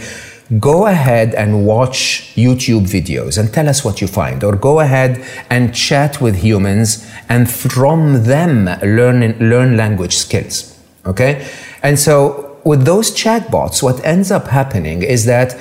go 0.58 0.86
ahead 0.86 1.36
and 1.36 1.64
watch 1.64 2.32
YouTube 2.34 2.86
videos 2.96 3.38
and 3.38 3.54
tell 3.54 3.68
us 3.68 3.84
what 3.84 4.00
you 4.00 4.08
find, 4.08 4.42
or 4.42 4.56
go 4.56 4.80
ahead 4.80 5.24
and 5.50 5.72
chat 5.72 6.20
with 6.20 6.34
humans 6.34 7.08
and 7.28 7.48
from 7.48 8.24
them 8.24 8.64
learn, 8.82 9.20
learn 9.38 9.76
language 9.76 10.16
skills. 10.16 10.76
Okay? 11.06 11.46
And 11.84 11.96
so 11.96 12.58
with 12.64 12.84
those 12.84 13.12
chatbots, 13.12 13.80
what 13.80 14.04
ends 14.04 14.32
up 14.32 14.48
happening 14.48 15.04
is 15.04 15.26
that 15.26 15.56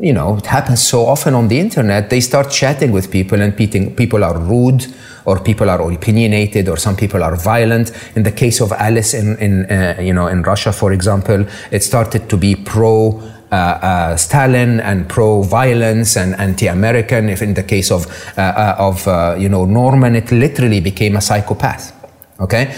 you 0.00 0.12
know, 0.12 0.36
it 0.36 0.46
happens 0.46 0.82
so 0.86 1.04
often 1.04 1.34
on 1.34 1.48
the 1.48 1.58
internet, 1.58 2.10
they 2.10 2.20
start 2.20 2.48
chatting 2.50 2.92
with 2.92 3.10
people 3.10 3.40
and 3.40 3.56
people 3.56 4.22
are 4.22 4.38
rude 4.38 4.86
or 5.26 5.38
people 5.38 5.68
are 5.68 5.80
opinionated 5.92 6.68
or 6.68 6.76
some 6.76 6.96
people 6.96 7.22
are 7.22 7.36
violent. 7.36 7.92
In 8.16 8.22
the 8.22 8.32
case 8.32 8.60
of 8.60 8.72
Alice 8.72 9.12
in, 9.14 9.36
in 9.38 9.66
uh, 9.66 10.00
you 10.00 10.14
know, 10.14 10.28
in 10.28 10.42
Russia, 10.42 10.72
for 10.72 10.92
example, 10.92 11.44
it 11.70 11.82
started 11.82 12.30
to 12.30 12.36
be 12.36 12.54
pro 12.54 13.20
uh, 13.52 13.54
uh, 13.54 14.16
Stalin 14.16 14.80
and 14.80 15.08
pro-violence 15.08 16.16
and 16.16 16.34
anti-American. 16.34 17.28
If 17.28 17.42
in 17.42 17.54
the 17.54 17.62
case 17.62 17.92
of 17.92 18.06
uh, 18.36 18.40
uh, 18.40 18.74
of 18.76 19.06
uh, 19.06 19.36
you 19.38 19.48
know 19.48 19.64
Norman, 19.64 20.16
it 20.16 20.32
literally 20.32 20.80
became 20.80 21.16
a 21.16 21.20
psychopath. 21.20 21.92
Okay, 22.38 22.74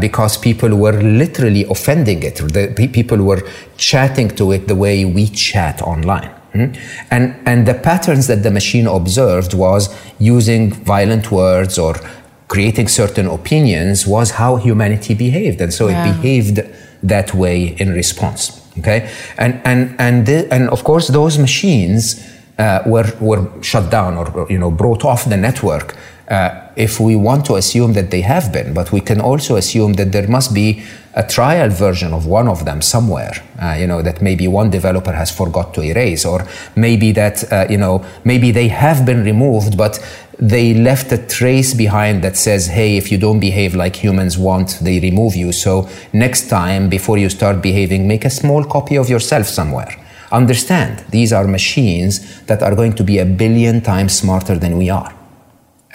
because 0.00 0.36
people 0.36 0.74
were 0.74 1.00
literally 1.00 1.64
offending 1.70 2.24
it. 2.24 2.36
The 2.36 2.88
people 2.92 3.18
were 3.18 3.40
chatting 3.76 4.30
to 4.30 4.50
it 4.50 4.66
the 4.66 4.74
way 4.74 5.04
we 5.04 5.28
chat 5.28 5.80
online. 5.80 6.30
Mm-hmm. 6.58 7.06
And, 7.10 7.36
and 7.46 7.66
the 7.66 7.74
patterns 7.74 8.26
that 8.26 8.42
the 8.42 8.50
machine 8.50 8.86
observed 8.86 9.54
was 9.54 9.94
using 10.18 10.72
violent 10.72 11.30
words 11.30 11.78
or 11.78 11.94
creating 12.48 12.88
certain 12.88 13.26
opinions 13.26 14.06
was 14.06 14.32
how 14.32 14.56
humanity 14.56 15.14
behaved. 15.14 15.60
And 15.60 15.72
so 15.72 15.88
yeah. 15.88 16.06
it 16.06 16.14
behaved 16.14 16.60
that 17.02 17.34
way 17.34 17.76
in 17.78 17.90
response. 17.90 18.62
Okay. 18.78 19.10
And, 19.38 19.60
and, 19.64 19.96
and, 19.98 20.26
the, 20.26 20.52
and 20.52 20.68
of 20.70 20.84
course, 20.84 21.08
those 21.08 21.38
machines 21.38 22.22
uh, 22.58 22.82
were, 22.86 23.10
were 23.20 23.50
shut 23.62 23.90
down 23.90 24.16
or, 24.16 24.46
you 24.50 24.58
know, 24.58 24.70
brought 24.70 25.04
off 25.04 25.24
the 25.24 25.36
network. 25.36 25.96
Uh, 26.28 26.60
if 26.74 26.98
we 26.98 27.14
want 27.14 27.46
to 27.46 27.54
assume 27.54 27.92
that 27.92 28.10
they 28.10 28.20
have 28.20 28.52
been, 28.52 28.74
but 28.74 28.90
we 28.90 29.00
can 29.00 29.20
also 29.20 29.54
assume 29.54 29.92
that 29.92 30.10
there 30.10 30.26
must 30.26 30.52
be 30.52 30.82
a 31.14 31.22
trial 31.22 31.70
version 31.70 32.12
of 32.12 32.26
one 32.26 32.48
of 32.48 32.64
them 32.64 32.82
somewhere, 32.82 33.32
uh, 33.62 33.76
you 33.78 33.86
know, 33.86 34.02
that 34.02 34.20
maybe 34.20 34.48
one 34.48 34.68
developer 34.68 35.12
has 35.12 35.30
forgot 35.30 35.72
to 35.72 35.82
erase, 35.82 36.26
or 36.26 36.44
maybe 36.74 37.12
that, 37.12 37.50
uh, 37.52 37.64
you 37.70 37.78
know, 37.78 38.04
maybe 38.24 38.50
they 38.50 38.66
have 38.66 39.06
been 39.06 39.22
removed, 39.22 39.76
but 39.76 40.04
they 40.38 40.74
left 40.74 41.12
a 41.12 41.18
trace 41.26 41.72
behind 41.72 42.22
that 42.22 42.36
says, 42.36 42.66
hey, 42.66 42.96
if 42.96 43.10
you 43.10 43.18
don't 43.18 43.40
behave 43.40 43.74
like 43.76 43.94
humans 43.96 44.36
want, 44.36 44.78
they 44.82 44.98
remove 44.98 45.36
you. 45.36 45.52
So 45.52 45.88
next 46.12 46.48
time, 46.48 46.90
before 46.90 47.18
you 47.18 47.30
start 47.30 47.62
behaving, 47.62 48.06
make 48.06 48.24
a 48.24 48.30
small 48.30 48.64
copy 48.64 48.96
of 48.96 49.08
yourself 49.08 49.46
somewhere. 49.46 49.94
Understand, 50.32 51.04
these 51.10 51.32
are 51.32 51.46
machines 51.46 52.42
that 52.46 52.62
are 52.62 52.74
going 52.74 52.94
to 52.94 53.04
be 53.04 53.18
a 53.18 53.24
billion 53.24 53.80
times 53.80 54.12
smarter 54.12 54.58
than 54.58 54.76
we 54.76 54.90
are. 54.90 55.14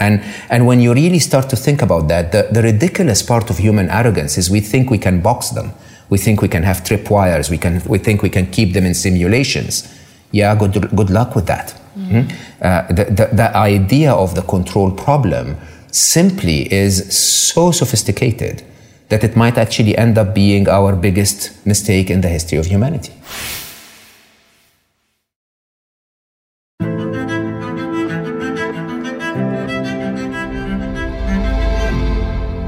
And, 0.02 0.24
and 0.49 0.66
when 0.66 0.80
you 0.82 0.93
really 0.93 1.20
start 1.20 1.49
to 1.49 1.56
think 1.56 1.82
about 1.82 2.08
that, 2.08 2.32
the, 2.32 2.47
the 2.52 2.62
ridiculous 2.64 3.22
part 3.22 3.49
of 3.52 3.58
human 3.58 3.88
arrogance 3.89 4.38
is 4.38 4.49
we 4.49 4.60
think 4.60 4.89
we 4.89 4.97
can 4.97 5.22
box 5.22 5.49
them. 5.52 5.72
We 6.10 6.18
think 6.18 6.41
we 6.41 6.47
can 6.47 6.64
have 6.64 6.78
tripwires. 6.84 7.49
We, 7.49 7.58
can, 7.58 7.82
we 7.86 7.99
think 7.99 8.22
we 8.24 8.30
can 8.30 8.47
keep 8.47 8.74
them 8.74 8.86
in 8.86 8.95
simulations. 8.95 9.88
Yeah, 10.32 10.56
good, 10.56 10.74
good 10.95 11.10
luck 11.10 11.36
with 11.36 11.45
that. 11.47 11.68
Mm-hmm. 11.95 12.22
Uh, 12.62 12.88
the, 12.88 13.06
the, 13.06 13.30
the 13.41 13.56
idea 13.56 14.12
of 14.12 14.34
the 14.34 14.41
control 14.41 14.91
problem 14.91 15.58
simply 15.91 16.72
is 16.74 16.93
so 17.16 17.72
sophisticated 17.72 18.64
that 19.10 19.24
it 19.24 19.36
might 19.36 19.58
actually 19.58 19.95
end 19.97 20.18
up 20.18 20.34
being 20.34 20.68
our 20.68 20.95
biggest 20.95 21.66
mistake 21.66 22.10
in 22.10 22.22
the 22.22 22.30
history 22.30 22.58
of 22.58 22.66
humanity. 22.66 23.14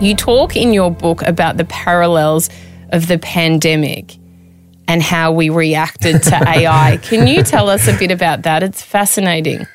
You 0.04 0.16
talk 0.16 0.58
in 0.58 0.74
your 0.74 0.92
book 0.92 1.22
about 1.22 1.56
the 1.56 1.64
parallels 1.64 2.50
of 2.90 3.08
the 3.08 3.18
pandemic 3.18 4.18
and 4.86 5.02
how 5.02 5.32
we 5.32 5.50
reacted 5.50 6.22
to 6.24 6.36
AI. 6.46 6.98
Can 6.98 7.26
you 7.26 7.42
tell 7.42 7.70
us 7.70 7.88
a 7.88 7.98
bit 7.98 8.12
about 8.12 8.42
that? 8.42 8.64
It's 8.64 8.82
fascinating. 8.82 9.66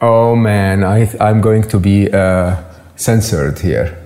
Oh 0.00 0.34
man, 0.34 0.82
I, 0.82 1.08
am 1.20 1.40
going 1.40 1.62
to 1.68 1.78
be 1.78 2.10
uh, 2.10 2.60
censored 2.96 3.60
here. 3.60 3.96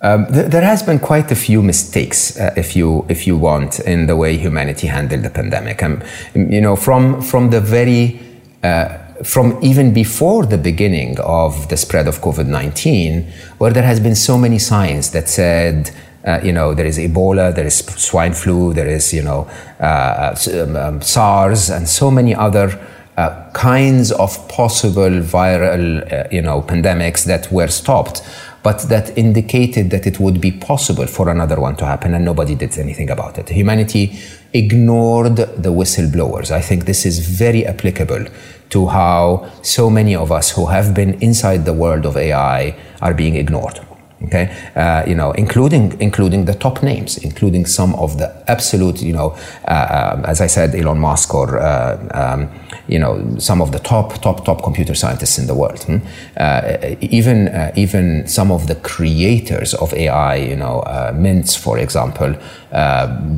Um, 0.00 0.26
th- 0.26 0.46
there 0.46 0.62
has 0.62 0.84
been 0.84 1.00
quite 1.00 1.32
a 1.32 1.34
few 1.34 1.60
mistakes, 1.60 2.38
uh, 2.38 2.54
if 2.56 2.76
you 2.76 3.04
if 3.08 3.26
you 3.26 3.36
want, 3.36 3.80
in 3.80 4.06
the 4.06 4.16
way 4.16 4.38
humanity 4.38 4.86
handled 4.86 5.24
the 5.24 5.30
pandemic. 5.30 5.82
Um, 5.82 6.02
you 6.34 6.60
know, 6.60 6.76
from 6.76 7.20
from 7.20 7.50
the 7.50 7.60
very 7.60 8.20
uh, 8.62 8.96
from 9.22 9.58
even 9.62 9.92
before 9.92 10.46
the 10.46 10.58
beginning 10.58 11.18
of 11.20 11.68
the 11.68 11.76
spread 11.76 12.08
of 12.08 12.20
COVID 12.20 12.46
19, 12.46 13.30
where 13.58 13.72
there 13.72 13.82
has 13.82 14.00
been 14.00 14.14
so 14.14 14.38
many 14.38 14.58
signs 14.58 15.10
that 15.10 15.28
said, 15.28 15.90
uh, 16.26 16.40
you 16.42 16.52
know, 16.52 16.74
there 16.74 16.86
is 16.86 16.98
Ebola, 16.98 17.54
there 17.54 17.66
is 17.66 17.78
swine 17.78 18.32
flu, 18.32 18.72
there 18.72 18.88
is, 18.88 19.12
you 19.12 19.22
know, 19.22 19.48
uh, 19.80 20.34
um, 20.52 20.76
um, 20.76 21.02
SARS, 21.02 21.70
and 21.70 21.88
so 21.88 22.10
many 22.10 22.34
other 22.34 22.78
uh, 23.16 23.50
kinds 23.52 24.12
of 24.12 24.48
possible 24.48 25.10
viral, 25.20 26.10
uh, 26.12 26.28
you 26.30 26.40
know, 26.40 26.62
pandemics 26.62 27.24
that 27.24 27.50
were 27.52 27.68
stopped, 27.68 28.22
but 28.62 28.80
that 28.88 29.16
indicated 29.16 29.90
that 29.90 30.06
it 30.06 30.18
would 30.20 30.40
be 30.40 30.50
possible 30.50 31.06
for 31.06 31.28
another 31.28 31.60
one 31.60 31.76
to 31.76 31.84
happen, 31.84 32.14
and 32.14 32.24
nobody 32.24 32.54
did 32.54 32.78
anything 32.78 33.10
about 33.10 33.38
it. 33.38 33.48
Humanity 33.48 34.18
ignored 34.52 35.36
the 35.36 35.72
whistleblowers. 35.72 36.50
I 36.50 36.60
think 36.60 36.84
this 36.84 37.06
is 37.06 37.18
very 37.18 37.66
applicable 37.66 38.26
to 38.70 38.86
how 38.86 39.50
so 39.62 39.90
many 39.90 40.14
of 40.14 40.30
us 40.32 40.50
who 40.50 40.66
have 40.66 40.94
been 40.94 41.14
inside 41.14 41.64
the 41.64 41.72
world 41.72 42.06
of 42.06 42.16
AI 42.16 42.76
are 43.00 43.14
being 43.14 43.36
ignored. 43.36 43.80
Okay, 44.24 44.54
uh, 44.76 45.02
you 45.06 45.14
know, 45.14 45.32
including 45.32 45.98
including 45.98 46.44
the 46.44 46.52
top 46.52 46.82
names, 46.82 47.16
including 47.16 47.64
some 47.64 47.94
of 47.94 48.18
the 48.18 48.28
absolute, 48.48 49.00
you 49.00 49.14
know, 49.14 49.34
uh, 49.66 50.12
um, 50.14 50.24
as 50.26 50.42
I 50.42 50.46
said, 50.46 50.74
Elon 50.74 50.98
Musk 50.98 51.34
or 51.34 51.58
uh, 51.58 51.96
um, 52.12 52.50
you 52.86 52.98
know 52.98 53.38
some 53.38 53.62
of 53.62 53.72
the 53.72 53.78
top 53.78 54.20
top 54.20 54.44
top 54.44 54.62
computer 54.62 54.94
scientists 54.94 55.38
in 55.38 55.46
the 55.46 55.54
world. 55.54 55.82
Hmm? 55.84 55.98
Uh, 56.36 56.76
even 57.00 57.48
uh, 57.48 57.72
even 57.76 58.26
some 58.26 58.52
of 58.52 58.66
the 58.66 58.74
creators 58.74 59.72
of 59.72 59.94
AI, 59.94 60.34
you 60.34 60.56
know, 60.56 60.80
uh, 60.80 61.12
Mintz, 61.12 61.56
for 61.56 61.78
example, 61.78 62.34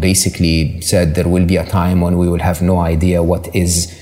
basically 0.00 0.80
said 0.80 1.14
there 1.14 1.28
will 1.28 1.46
be 1.46 1.58
a 1.58 1.64
time 1.64 2.00
when 2.00 2.18
we 2.18 2.28
will 2.28 2.42
have 2.42 2.60
no 2.60 2.78
idea 2.80 3.22
what 3.22 3.54
is 3.54 3.96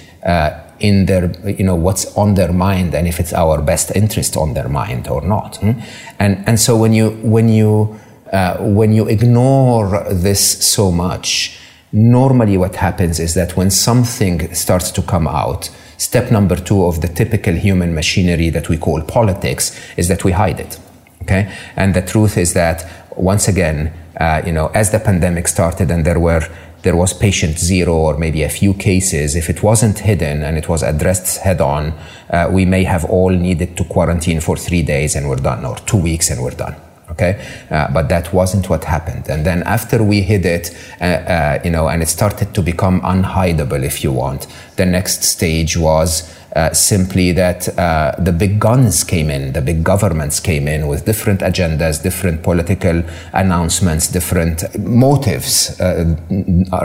in 0.80 1.06
their, 1.06 1.30
you 1.48 1.64
know, 1.64 1.74
what's 1.74 2.16
on 2.16 2.34
their 2.34 2.52
mind 2.52 2.94
and 2.94 3.06
if 3.06 3.20
it's 3.20 3.32
our 3.32 3.60
best 3.62 3.94
interest 3.94 4.36
on 4.36 4.54
their 4.54 4.68
mind 4.68 5.08
or 5.08 5.20
not. 5.20 5.56
Hmm? 5.56 5.72
And, 6.18 6.42
and 6.46 6.58
so 6.58 6.76
when 6.76 6.92
you, 6.92 7.10
when 7.22 7.48
you, 7.48 7.98
uh, 8.32 8.56
when 8.58 8.92
you 8.92 9.06
ignore 9.06 10.04
this 10.12 10.66
so 10.66 10.90
much, 10.90 11.58
normally 11.92 12.56
what 12.56 12.76
happens 12.76 13.18
is 13.18 13.34
that 13.34 13.56
when 13.56 13.70
something 13.70 14.54
starts 14.54 14.90
to 14.92 15.02
come 15.02 15.26
out, 15.28 15.70
step 15.96 16.30
number 16.30 16.56
two 16.56 16.84
of 16.84 17.00
the 17.00 17.08
typical 17.08 17.54
human 17.54 17.94
machinery 17.94 18.48
that 18.50 18.68
we 18.68 18.78
call 18.78 19.02
politics 19.02 19.78
is 19.96 20.08
that 20.08 20.24
we 20.24 20.32
hide 20.32 20.60
it. 20.60 20.78
Okay? 21.22 21.52
And 21.76 21.94
the 21.94 22.02
truth 22.02 22.38
is 22.38 22.54
that 22.54 22.88
once 23.16 23.48
again, 23.48 23.92
uh, 24.18 24.42
you 24.46 24.52
know, 24.52 24.68
as 24.68 24.90
the 24.90 25.00
pandemic 25.00 25.48
started 25.48 25.90
and 25.90 26.04
there 26.04 26.18
were 26.18 26.46
there 26.82 26.96
was 26.96 27.12
patient 27.12 27.58
zero 27.58 27.94
or 27.94 28.16
maybe 28.16 28.42
a 28.42 28.48
few 28.48 28.74
cases, 28.74 29.36
if 29.36 29.50
it 29.50 29.62
wasn't 29.62 29.98
hidden 29.98 30.42
and 30.42 30.56
it 30.56 30.68
was 30.68 30.82
addressed 30.82 31.38
head 31.38 31.60
on, 31.60 31.92
uh, 32.30 32.48
we 32.50 32.64
may 32.64 32.84
have 32.84 33.04
all 33.04 33.30
needed 33.30 33.76
to 33.76 33.84
quarantine 33.84 34.40
for 34.40 34.56
three 34.56 34.82
days 34.82 35.14
and 35.14 35.28
we're 35.28 35.36
done, 35.36 35.64
or 35.64 35.76
two 35.86 35.96
weeks 35.96 36.30
and 36.30 36.42
we're 36.42 36.50
done. 36.50 36.74
Okay, 37.10 37.44
uh, 37.70 37.92
but 37.92 38.08
that 38.08 38.32
wasn't 38.32 38.70
what 38.70 38.84
happened. 38.84 39.28
And 39.28 39.44
then 39.44 39.64
after 39.64 40.02
we 40.02 40.22
hid 40.22 40.46
it, 40.46 40.76
uh, 41.00 41.04
uh 41.04 41.58
you 41.64 41.70
know, 41.70 41.88
and 41.88 42.02
it 42.02 42.08
started 42.08 42.54
to 42.54 42.62
become 42.62 43.00
unhideable, 43.00 43.82
if 43.82 44.04
you 44.04 44.12
want, 44.12 44.46
the 44.76 44.86
next 44.86 45.24
stage 45.24 45.76
was 45.76 46.32
uh, 46.56 46.72
simply 46.72 47.32
that 47.32 47.68
uh, 47.78 48.12
the 48.18 48.32
big 48.32 48.58
guns 48.58 49.04
came 49.04 49.30
in, 49.30 49.52
the 49.52 49.62
big 49.62 49.84
governments 49.84 50.40
came 50.40 50.66
in 50.66 50.88
with 50.88 51.04
different 51.04 51.40
agendas, 51.40 52.02
different 52.02 52.42
political 52.42 53.02
announcements, 53.32 54.08
different 54.08 54.78
motives, 54.78 55.80
uh, 55.80 56.16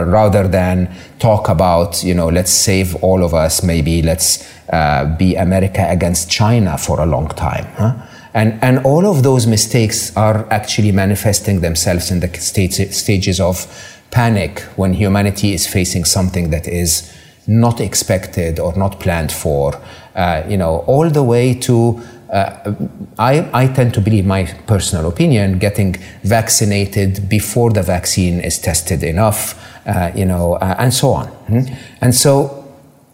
rather 0.06 0.46
than 0.46 0.88
talk 1.18 1.48
about, 1.48 2.04
you 2.04 2.14
know, 2.14 2.28
let's 2.28 2.52
save 2.52 2.94
all 3.02 3.24
of 3.24 3.34
us, 3.34 3.62
maybe 3.62 4.02
let's 4.02 4.48
uh, 4.70 5.04
be 5.16 5.34
America 5.34 5.84
against 5.88 6.30
China 6.30 6.78
for 6.78 7.00
a 7.00 7.06
long 7.06 7.28
time. 7.28 7.66
Huh? 7.74 7.94
And, 8.34 8.62
and 8.62 8.80
all 8.80 9.06
of 9.06 9.22
those 9.22 9.46
mistakes 9.46 10.14
are 10.16 10.46
actually 10.52 10.92
manifesting 10.92 11.60
themselves 11.60 12.10
in 12.10 12.20
the 12.20 12.28
stage, 12.34 12.74
stages 12.92 13.40
of 13.40 13.66
panic 14.10 14.60
when 14.76 14.92
humanity 14.92 15.54
is 15.54 15.66
facing 15.66 16.04
something 16.04 16.50
that 16.50 16.68
is 16.68 17.15
not 17.46 17.80
expected 17.80 18.58
or 18.58 18.76
not 18.76 18.98
planned 19.00 19.32
for, 19.32 19.80
uh, 20.14 20.42
you 20.48 20.56
know, 20.56 20.84
all 20.86 21.08
the 21.10 21.22
way 21.22 21.54
to 21.54 22.00
uh, 22.30 22.74
I, 23.18 23.48
I, 23.52 23.66
tend 23.68 23.94
to 23.94 24.00
believe, 24.00 24.26
my 24.26 24.44
personal 24.66 25.08
opinion, 25.08 25.58
getting 25.58 25.94
vaccinated 26.24 27.28
before 27.28 27.70
the 27.70 27.82
vaccine 27.82 28.40
is 28.40 28.58
tested 28.58 29.04
enough, 29.04 29.54
uh, 29.86 30.10
you 30.14 30.24
know, 30.24 30.54
uh, 30.54 30.74
and 30.78 30.92
so 30.92 31.10
on. 31.10 31.28
Mm-hmm. 31.28 31.74
And 32.00 32.14
so 32.14 32.64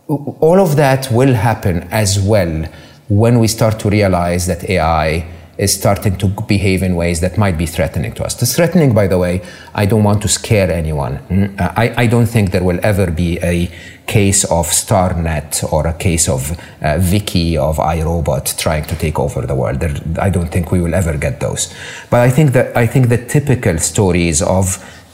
all 0.09 0.61
of 0.61 0.77
that 0.77 1.11
will 1.13 1.35
happen 1.35 1.89
as 1.91 2.19
well 2.19 2.65
when 3.09 3.39
we 3.39 3.49
start 3.49 3.79
to 3.81 3.91
realize 3.91 4.47
that 4.47 4.69
AI 4.71 5.27
is 5.63 5.73
starting 5.73 6.17
to 6.19 6.27
behave 6.27 6.83
in 6.83 6.97
ways 6.97 7.21
that 7.21 7.39
might 7.39 7.57
be 7.57 7.67
threatening 7.67 8.13
to 8.15 8.25
us. 8.25 8.35
The 8.35 8.47
threatening, 8.47 8.95
by 8.95 9.07
the 9.07 9.19
way, 9.19 9.43
I 9.75 9.87
don't 9.87 10.03
want 10.03 10.21
to 10.23 10.29
scare 10.29 10.71
anyone. 10.71 11.19
Mm, 11.29 11.61
I, 11.83 11.95
I 12.03 12.07
don't 12.07 12.27
think 12.27 12.51
there 12.51 12.65
will 12.65 12.81
ever 12.83 13.11
be 13.11 13.39
a 13.43 13.71
case 14.07 14.45
of 14.45 14.67
Skynet 14.67 15.73
or 15.73 15.87
a 15.87 15.95
case 15.95 16.29
of 16.29 16.59
uh, 16.83 16.99
Vicky 16.99 17.57
of 17.57 17.77
iRobot 17.77 18.59
trying 18.59 18.85
to 18.85 18.97
take 18.97 19.19
over 19.19 19.47
the 19.47 19.55
world. 19.55 19.81
There, 19.81 19.95
I 20.19 20.31
don't 20.31 20.51
think 20.51 20.73
we 20.73 20.81
will 20.81 20.95
ever 20.95 21.17
get 21.17 21.41
those. 21.41 21.73
But 22.11 22.21
I 22.21 22.31
think 22.31 22.53
that 22.53 22.77
I 22.77 22.87
think 22.87 23.09
the 23.09 23.25
typical 23.25 23.79
stories 23.79 24.43
of 24.43 24.65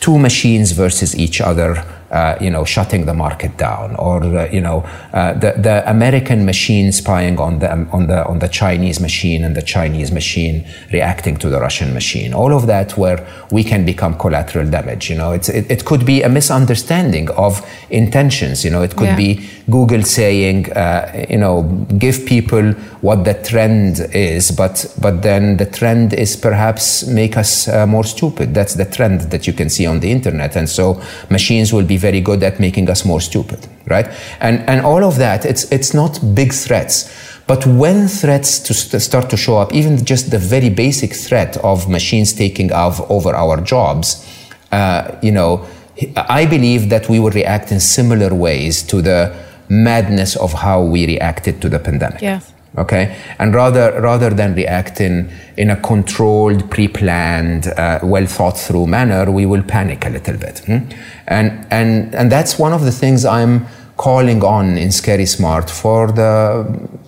two 0.00 0.18
machines 0.18 0.72
versus 0.72 1.16
each 1.16 1.40
other 1.40 1.84
uh, 2.10 2.36
you 2.40 2.50
know, 2.50 2.64
shutting 2.64 3.04
the 3.04 3.14
market 3.14 3.56
down, 3.58 3.94
or 3.96 4.22
uh, 4.24 4.48
you 4.50 4.60
know, 4.60 4.80
uh, 5.12 5.32
the 5.34 5.52
the 5.58 5.88
American 5.90 6.44
machine 6.46 6.90
spying 6.90 7.38
on 7.38 7.58
the 7.58 7.70
on 7.70 8.06
the 8.06 8.26
on 8.26 8.38
the 8.38 8.48
Chinese 8.48 8.98
machine 8.98 9.44
and 9.44 9.54
the 9.54 9.62
Chinese 9.62 10.10
machine 10.10 10.66
reacting 10.90 11.36
to 11.36 11.50
the 11.50 11.60
Russian 11.60 11.92
machine. 11.92 12.32
All 12.32 12.54
of 12.54 12.66
that 12.66 12.96
where 12.96 13.26
we 13.50 13.62
can 13.62 13.84
become 13.84 14.16
collateral 14.16 14.70
damage. 14.70 15.10
You 15.10 15.16
know, 15.16 15.32
it's 15.32 15.50
it, 15.50 15.70
it 15.70 15.84
could 15.84 16.06
be 16.06 16.22
a 16.22 16.28
misunderstanding 16.28 17.28
of 17.30 17.60
intentions. 17.90 18.64
You 18.64 18.70
know, 18.70 18.82
it 18.82 18.96
could 18.96 19.08
yeah. 19.08 19.16
be 19.16 19.46
Google 19.70 20.02
saying, 20.02 20.72
uh, 20.72 21.26
you 21.28 21.36
know, 21.36 21.64
give 21.98 22.24
people 22.24 22.72
what 23.02 23.24
the 23.24 23.34
trend 23.34 24.00
is, 24.14 24.50
but 24.50 24.94
but 24.98 25.20
then 25.20 25.58
the 25.58 25.66
trend 25.66 26.14
is 26.14 26.36
perhaps 26.36 27.06
make 27.06 27.36
us 27.36 27.68
uh, 27.68 27.86
more 27.86 28.04
stupid. 28.04 28.54
That's 28.54 28.74
the 28.74 28.86
trend 28.86 29.20
that 29.30 29.46
you 29.46 29.52
can 29.52 29.68
see 29.68 29.84
on 29.84 30.00
the 30.00 30.10
internet, 30.10 30.56
and 30.56 30.68
so 30.68 31.02
machines 31.28 31.70
will 31.70 31.84
be 31.84 31.97
very 31.98 32.20
good 32.20 32.42
at 32.42 32.58
making 32.58 32.88
us 32.90 33.04
more 33.04 33.20
stupid, 33.20 33.66
right? 33.86 34.06
And 34.40 34.60
and 34.68 34.84
all 34.84 35.04
of 35.04 35.16
that, 35.18 35.44
it's 35.44 35.64
it's 35.70 35.92
not 35.94 36.20
big 36.34 36.52
threats. 36.52 37.10
But 37.46 37.66
when 37.66 38.08
threats 38.08 38.58
to 38.60 38.74
st- 38.74 39.02
start 39.02 39.30
to 39.30 39.36
show 39.36 39.56
up, 39.56 39.72
even 39.72 40.04
just 40.04 40.30
the 40.30 40.38
very 40.38 40.68
basic 40.70 41.14
threat 41.14 41.56
of 41.64 41.88
machines 41.88 42.34
taking 42.34 42.70
over 42.72 43.34
our 43.34 43.60
jobs, 43.62 44.26
uh, 44.70 45.16
you 45.22 45.32
know, 45.32 45.64
I 46.16 46.44
believe 46.44 46.90
that 46.90 47.08
we 47.08 47.18
will 47.18 47.30
react 47.30 47.72
in 47.72 47.80
similar 47.80 48.34
ways 48.34 48.82
to 48.84 49.00
the 49.00 49.34
madness 49.70 50.36
of 50.36 50.52
how 50.52 50.82
we 50.82 51.06
reacted 51.06 51.62
to 51.62 51.68
the 51.68 51.78
pandemic. 51.78 52.20
Yes 52.20 52.52
okay? 52.76 53.16
And 53.38 53.54
rather 53.54 54.00
rather 54.00 54.30
than 54.30 54.54
react 54.54 55.00
in 55.00 55.30
in 55.56 55.70
a 55.70 55.76
controlled 55.76 56.70
pre-planned 56.70 57.66
uh, 57.66 58.00
well 58.02 58.26
thought 58.26 58.58
through 58.58 58.86
manner 58.86 59.30
we 59.30 59.44
will 59.44 59.62
panic 59.62 60.06
a 60.06 60.10
little 60.10 60.36
bit 60.36 60.60
hmm? 60.60 60.78
and 61.26 61.66
and 61.70 62.14
and 62.14 62.30
that's 62.30 62.58
one 62.60 62.72
of 62.72 62.84
the 62.84 62.92
things 62.92 63.24
i'm 63.24 63.66
calling 63.96 64.44
on 64.44 64.78
in 64.78 64.92
scary 64.92 65.26
smart 65.26 65.68
for 65.68 66.12
the 66.12 66.64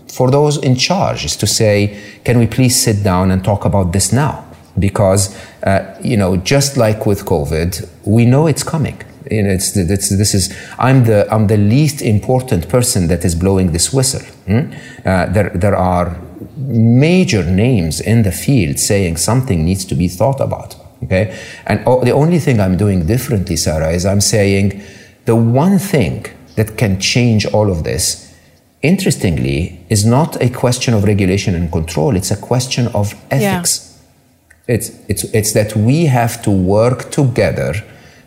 for 0.09 0.31
those 0.31 0.57
in 0.59 0.75
charge 0.75 1.25
is 1.25 1.37
to 1.37 1.47
say 1.47 1.97
can 2.25 2.39
we 2.39 2.47
please 2.47 2.75
sit 2.75 3.03
down 3.05 3.31
and 3.31 3.45
talk 3.45 3.65
about 3.65 3.93
this 3.93 4.13
now? 4.13 4.45
Because 4.79 5.35
uh, 5.63 5.99
you 6.03 6.17
know 6.17 6.37
just 6.37 6.77
like 6.77 7.07
with 7.07 7.25
covid 7.25 7.89
we 8.05 8.25
know 8.25 8.47
it's 8.47 8.63
coming 8.63 8.99
you 9.31 9.43
know, 9.43 9.51
it's, 9.51 9.77
it's, 9.77 10.09
this 10.09 10.35
is 10.35 10.55
I'm 10.79 11.05
the 11.05 11.27
I'm 11.33 11.47
the 11.47 11.57
least 11.57 12.03
important 12.03 12.69
person 12.69 13.09
that 13.09 13.25
is 13.25 13.35
blowing 13.35 13.73
this 13.73 13.93
whistle. 13.93 14.27
Hmm? 14.47 14.73
Uh, 15.05 15.27
there 15.27 15.51
there 15.51 15.77
are 15.77 16.19
major 16.57 17.45
names 17.45 18.01
in 18.01 18.23
the 18.23 18.33
field 18.33 18.79
saying 18.79 19.17
something 19.17 19.65
needs 19.65 19.85
to 19.87 19.95
be 19.95 20.09
thought 20.09 20.41
about. 20.41 20.77
Okay? 21.05 21.37
And 21.67 21.83
oh, 21.87 22.05
the 22.05 22.13
only 22.13 22.39
thing 22.39 22.61
I'm 22.61 22.77
doing 22.77 23.07
differently, 23.07 23.57
Sarah, 23.57 23.91
is 23.91 24.05
I'm 24.05 24.21
saying 24.21 24.83
the 25.25 25.37
one 25.37 25.79
thing 25.79 26.27
that 26.57 26.77
can 26.77 27.01
change 27.01 27.47
all 27.47 27.71
of 27.71 27.85
this, 27.85 28.35
interestingly, 28.83 29.85
is 29.89 30.05
not 30.05 30.41
a 30.43 30.51
question 30.51 30.95
of 30.95 31.05
regulation 31.05 31.55
and 31.55 31.71
control, 31.73 32.17
it's 32.17 32.31
a 32.31 32.37
question 32.37 32.89
of 32.89 33.15
ethics. 33.31 33.87
Yeah. 34.69 34.75
It's, 34.75 34.91
it's, 35.09 35.25
it's 35.25 35.53
that 35.53 35.75
we 35.75 36.07
have 36.07 36.43
to 36.43 36.51
work 36.51 37.11
together 37.11 37.75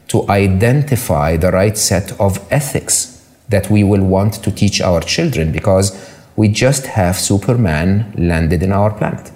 to 0.07 0.29
identify 0.29 1.37
the 1.37 1.51
right 1.51 1.77
set 1.77 2.19
of 2.19 2.45
ethics 2.51 3.21
that 3.49 3.69
we 3.69 3.83
will 3.83 4.03
want 4.03 4.33
to 4.43 4.51
teach 4.51 4.81
our 4.81 5.01
children 5.01 5.51
because 5.51 5.91
we 6.35 6.47
just 6.47 6.87
have 6.87 7.15
Superman 7.17 8.13
landed 8.17 8.63
in 8.63 8.71
our 8.71 8.91
planet. 8.91 9.31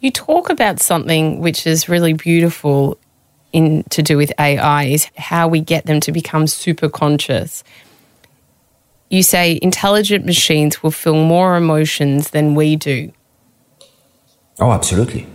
You 0.00 0.10
talk 0.10 0.50
about 0.50 0.80
something 0.80 1.40
which 1.40 1.66
is 1.66 1.88
really 1.88 2.12
beautiful 2.12 2.98
in 3.52 3.84
to 3.90 4.02
do 4.02 4.16
with 4.16 4.32
AI 4.38 4.84
is 4.84 5.08
how 5.16 5.48
we 5.48 5.60
get 5.60 5.86
them 5.86 6.00
to 6.00 6.12
become 6.12 6.46
super 6.46 6.88
conscious. 6.88 7.64
You 9.08 9.22
say 9.22 9.58
intelligent 9.62 10.26
machines 10.26 10.82
will 10.82 10.90
feel 10.90 11.14
more 11.14 11.56
emotions 11.56 12.30
than 12.30 12.54
we 12.54 12.76
do. 12.76 13.12
Oh, 14.58 14.72
absolutely. 14.72 15.26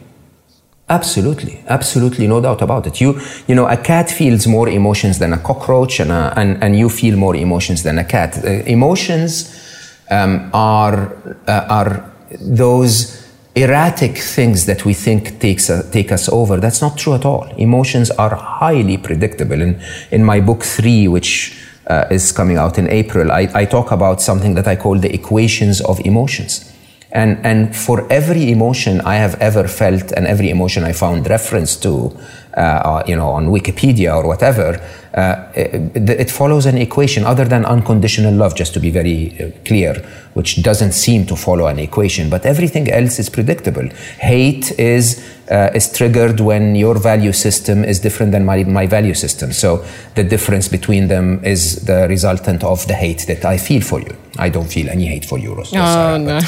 Absolutely, 0.90 1.64
absolutely, 1.68 2.26
no 2.28 2.42
doubt 2.42 2.64
about 2.64 2.88
it. 2.88 3.00
You, 3.00 3.22
you 3.48 3.54
know, 3.54 3.68
a 3.68 3.78
cat 3.78 4.10
feels 4.10 4.48
more 4.48 4.68
emotions 4.68 5.20
than 5.20 5.34
a 5.34 5.38
cockroach, 5.38 6.00
and 6.00 6.12
a, 6.12 6.34
and, 6.36 6.64
and 6.64 6.76
you 6.76 6.90
feel 6.90 7.16
more 7.16 7.36
emotions 7.36 7.84
than 7.84 8.00
a 8.00 8.04
cat. 8.04 8.44
Uh, 8.44 8.50
emotions 8.66 9.56
um, 10.10 10.50
are 10.52 11.16
uh, 11.48 11.66
are 11.70 12.12
those 12.42 13.24
erratic 13.54 14.18
things 14.18 14.66
that 14.66 14.84
we 14.84 14.96
think 14.96 15.40
takes 15.40 15.70
uh, 15.70 15.88
take 15.92 16.12
us 16.12 16.28
over. 16.30 16.58
That's 16.58 16.82
not 16.82 16.98
true 16.98 17.14
at 17.14 17.24
all. 17.24 17.44
Emotions 17.58 18.10
are 18.10 18.34
highly 18.34 18.98
predictable. 18.98 19.62
In 19.62 19.80
in 20.10 20.24
my 20.24 20.40
book 20.40 20.64
three, 20.64 21.08
which 21.08 21.56
uh, 21.86 22.06
is 22.10 22.32
coming 22.32 22.58
out 22.58 22.80
in 22.80 22.90
April, 22.90 23.32
I, 23.32 23.48
I 23.54 23.66
talk 23.66 23.92
about 23.92 24.22
something 24.22 24.56
that 24.56 24.68
I 24.68 24.76
call 24.76 24.98
the 24.98 25.14
equations 25.14 25.82
of 25.82 26.00
emotions. 26.00 26.66
And, 27.12 27.44
and 27.44 27.76
for 27.76 28.12
every 28.12 28.52
emotion 28.52 29.02
I 29.02 29.16
have 29.16 29.36
ever 29.42 29.68
felt 29.68 30.12
and 30.12 30.28
every 30.28 30.52
emotion 30.52 30.84
I 30.84 30.92
found 30.92 31.28
reference 31.28 31.76
to, 31.78 32.16
uh, 32.56 32.60
uh 32.60 33.04
you 33.08 33.16
know, 33.16 33.30
on 33.30 33.48
Wikipedia 33.48 34.16
or 34.16 34.28
whatever, 34.28 34.80
uh, 35.16 35.52
it, 35.56 36.08
it, 36.08 36.30
follows 36.30 36.68
an 36.68 36.78
equation 36.78 37.26
other 37.26 37.46
than 37.46 37.66
unconditional 37.66 38.32
love, 38.32 38.56
just 38.56 38.76
to 38.76 38.80
be 38.80 38.92
very 38.92 39.36
uh, 39.40 39.50
clear, 39.66 39.96
which 40.36 40.62
doesn't 40.62 40.92
seem 40.92 41.26
to 41.26 41.36
follow 41.36 41.66
an 41.66 41.80
equation. 41.80 42.30
But 42.30 42.46
everything 42.46 42.92
else 42.92 43.18
is 43.18 43.28
predictable. 43.28 43.90
Hate 44.20 44.72
is 44.78 45.20
uh, 45.50 45.72
is 45.74 45.92
triggered 45.92 46.40
when 46.40 46.76
your 46.76 47.00
value 47.00 47.34
system 47.34 47.84
is 47.84 48.00
different 48.00 48.32
than 48.32 48.46
my, 48.46 48.64
my 48.66 48.86
value 48.86 49.16
system. 49.16 49.52
So 49.52 49.84
the 50.14 50.24
difference 50.24 50.68
between 50.68 51.08
them 51.08 51.44
is 51.44 51.86
the 51.86 52.06
resultant 52.08 52.64
of 52.64 52.86
the 52.86 52.94
hate 52.94 53.26
that 53.26 53.44
I 53.46 53.58
feel 53.58 53.82
for 53.82 54.00
you. 54.00 54.16
I 54.38 54.50
don't 54.50 54.72
feel 54.72 54.90
any 54.90 55.08
hate 55.08 55.26
for 55.26 55.40
you, 55.40 55.56
Rosa. 55.56 55.80
Oh, 55.80 56.18
no 56.18 56.40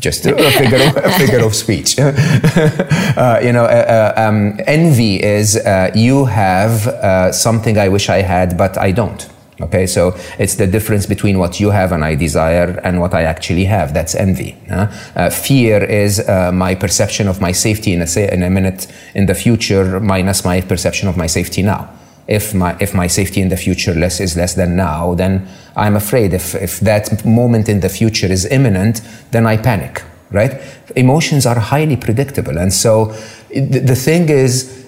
just 0.00 0.26
a, 0.26 0.34
figure 0.52 0.78
of, 0.78 0.96
a 0.96 1.10
figure 1.12 1.44
of 1.44 1.54
speech. 1.54 1.98
uh, 1.98 3.40
you 3.42 3.52
know, 3.52 3.64
uh, 3.64 4.12
uh, 4.16 4.20
um, 4.20 4.58
envy 4.66 5.22
is 5.22 5.56
uh, 5.56 5.90
you 5.94 6.24
have 6.24 6.86
uh, 6.86 7.32
something 7.32 7.78
I 7.78 7.88
wish 7.88 8.08
I 8.08 8.22
had, 8.22 8.56
but 8.56 8.78
I 8.78 8.92
don't. 8.92 9.28
Okay, 9.60 9.86
so 9.86 10.16
it's 10.38 10.54
the 10.54 10.66
difference 10.66 11.04
between 11.04 11.38
what 11.38 11.60
you 11.60 11.68
have 11.68 11.92
and 11.92 12.02
I 12.02 12.14
desire 12.14 12.80
and 12.82 12.98
what 12.98 13.12
I 13.12 13.24
actually 13.24 13.66
have. 13.66 13.92
That's 13.92 14.14
envy. 14.14 14.56
Uh, 14.70 15.28
fear 15.28 15.84
is 15.84 16.26
my 16.26 16.74
perception 16.74 17.28
of 17.28 17.42
my 17.42 17.52
safety 17.52 17.92
in 17.92 18.00
a, 18.00 18.34
in 18.34 18.42
a 18.42 18.48
minute 18.48 18.86
in 19.14 19.26
the 19.26 19.34
future 19.34 20.00
minus 20.00 20.46
my 20.46 20.62
perception 20.62 21.08
of 21.08 21.18
my 21.18 21.26
safety 21.26 21.60
now 21.60 21.90
if 22.30 22.54
my 22.54 22.76
if 22.80 22.94
my 22.94 23.08
safety 23.08 23.40
in 23.40 23.48
the 23.48 23.56
future 23.56 23.92
less 23.92 24.20
is 24.20 24.36
less 24.36 24.54
than 24.54 24.76
now, 24.76 25.14
then 25.14 25.46
I'm 25.76 25.96
afraid 25.96 26.32
if 26.32 26.54
if 26.54 26.80
that 26.80 27.24
moment 27.24 27.68
in 27.68 27.80
the 27.80 27.88
future 27.88 28.32
is 28.32 28.46
imminent, 28.46 29.02
then 29.32 29.46
I 29.46 29.56
panic. 29.56 30.02
Right? 30.30 30.62
Emotions 30.94 31.44
are 31.44 31.58
highly 31.58 31.96
predictable, 31.96 32.56
and 32.56 32.72
so 32.72 33.12
the, 33.50 33.80
the 33.80 33.96
thing 33.96 34.28
is. 34.28 34.78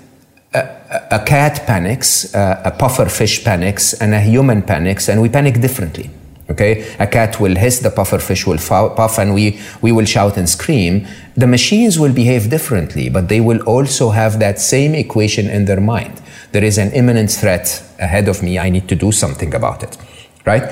A, 0.55 0.83
a 1.11 1.19
cat 1.25 1.65
panics, 1.67 2.35
uh, 2.35 2.61
a 2.67 2.71
puffer 2.71 3.07
fish 3.07 3.43
panics, 3.43 3.95
and 3.95 4.13
a 4.13 4.21
human 4.21 4.61
panics, 4.61 5.09
and 5.09 5.23
we 5.23 5.31
panic 5.31 5.59
differently. 5.63 6.11
Okay, 6.51 6.85
a 6.99 7.07
cat 7.07 7.41
will 7.41 7.57
hiss, 7.57 7.79
the 7.79 7.91
puffer 7.91 8.19
fish 8.19 8.47
will 8.47 8.59
puff, 8.59 9.19
and 9.19 9.33
we 9.33 9.59
we 9.81 9.91
will 9.93 10.05
shout 10.05 10.37
and 10.37 10.47
scream. 10.47 11.07
The 11.35 11.47
machines 11.47 11.99
will 11.99 12.13
behave 12.13 12.51
differently, 12.51 13.09
but 13.09 13.31
they 13.31 13.41
will 13.41 13.63
also 13.63 14.11
have 14.11 14.39
that 14.41 14.61
same 14.61 14.95
equation 14.95 15.49
in 15.49 15.65
their 15.65 15.81
mind 15.81 16.22
there 16.53 16.65
is 16.65 16.79
an 16.79 16.93
imminent 16.93 17.31
threat 17.31 17.83
ahead 17.99 18.29
of 18.29 18.43
me. 18.43 18.59
I 18.59 18.71
need 18.71 18.89
to 18.89 18.95
do 18.95 19.13
something 19.13 19.55
about 19.55 19.83
it. 19.83 19.97
Right? 20.45 20.63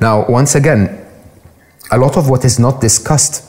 Now, 0.00 0.26
once 0.28 0.54
again, 0.54 1.04
a 1.90 1.98
lot 1.98 2.16
of 2.16 2.28
what 2.28 2.44
is 2.44 2.58
not 2.58 2.80
discussed 2.80 3.44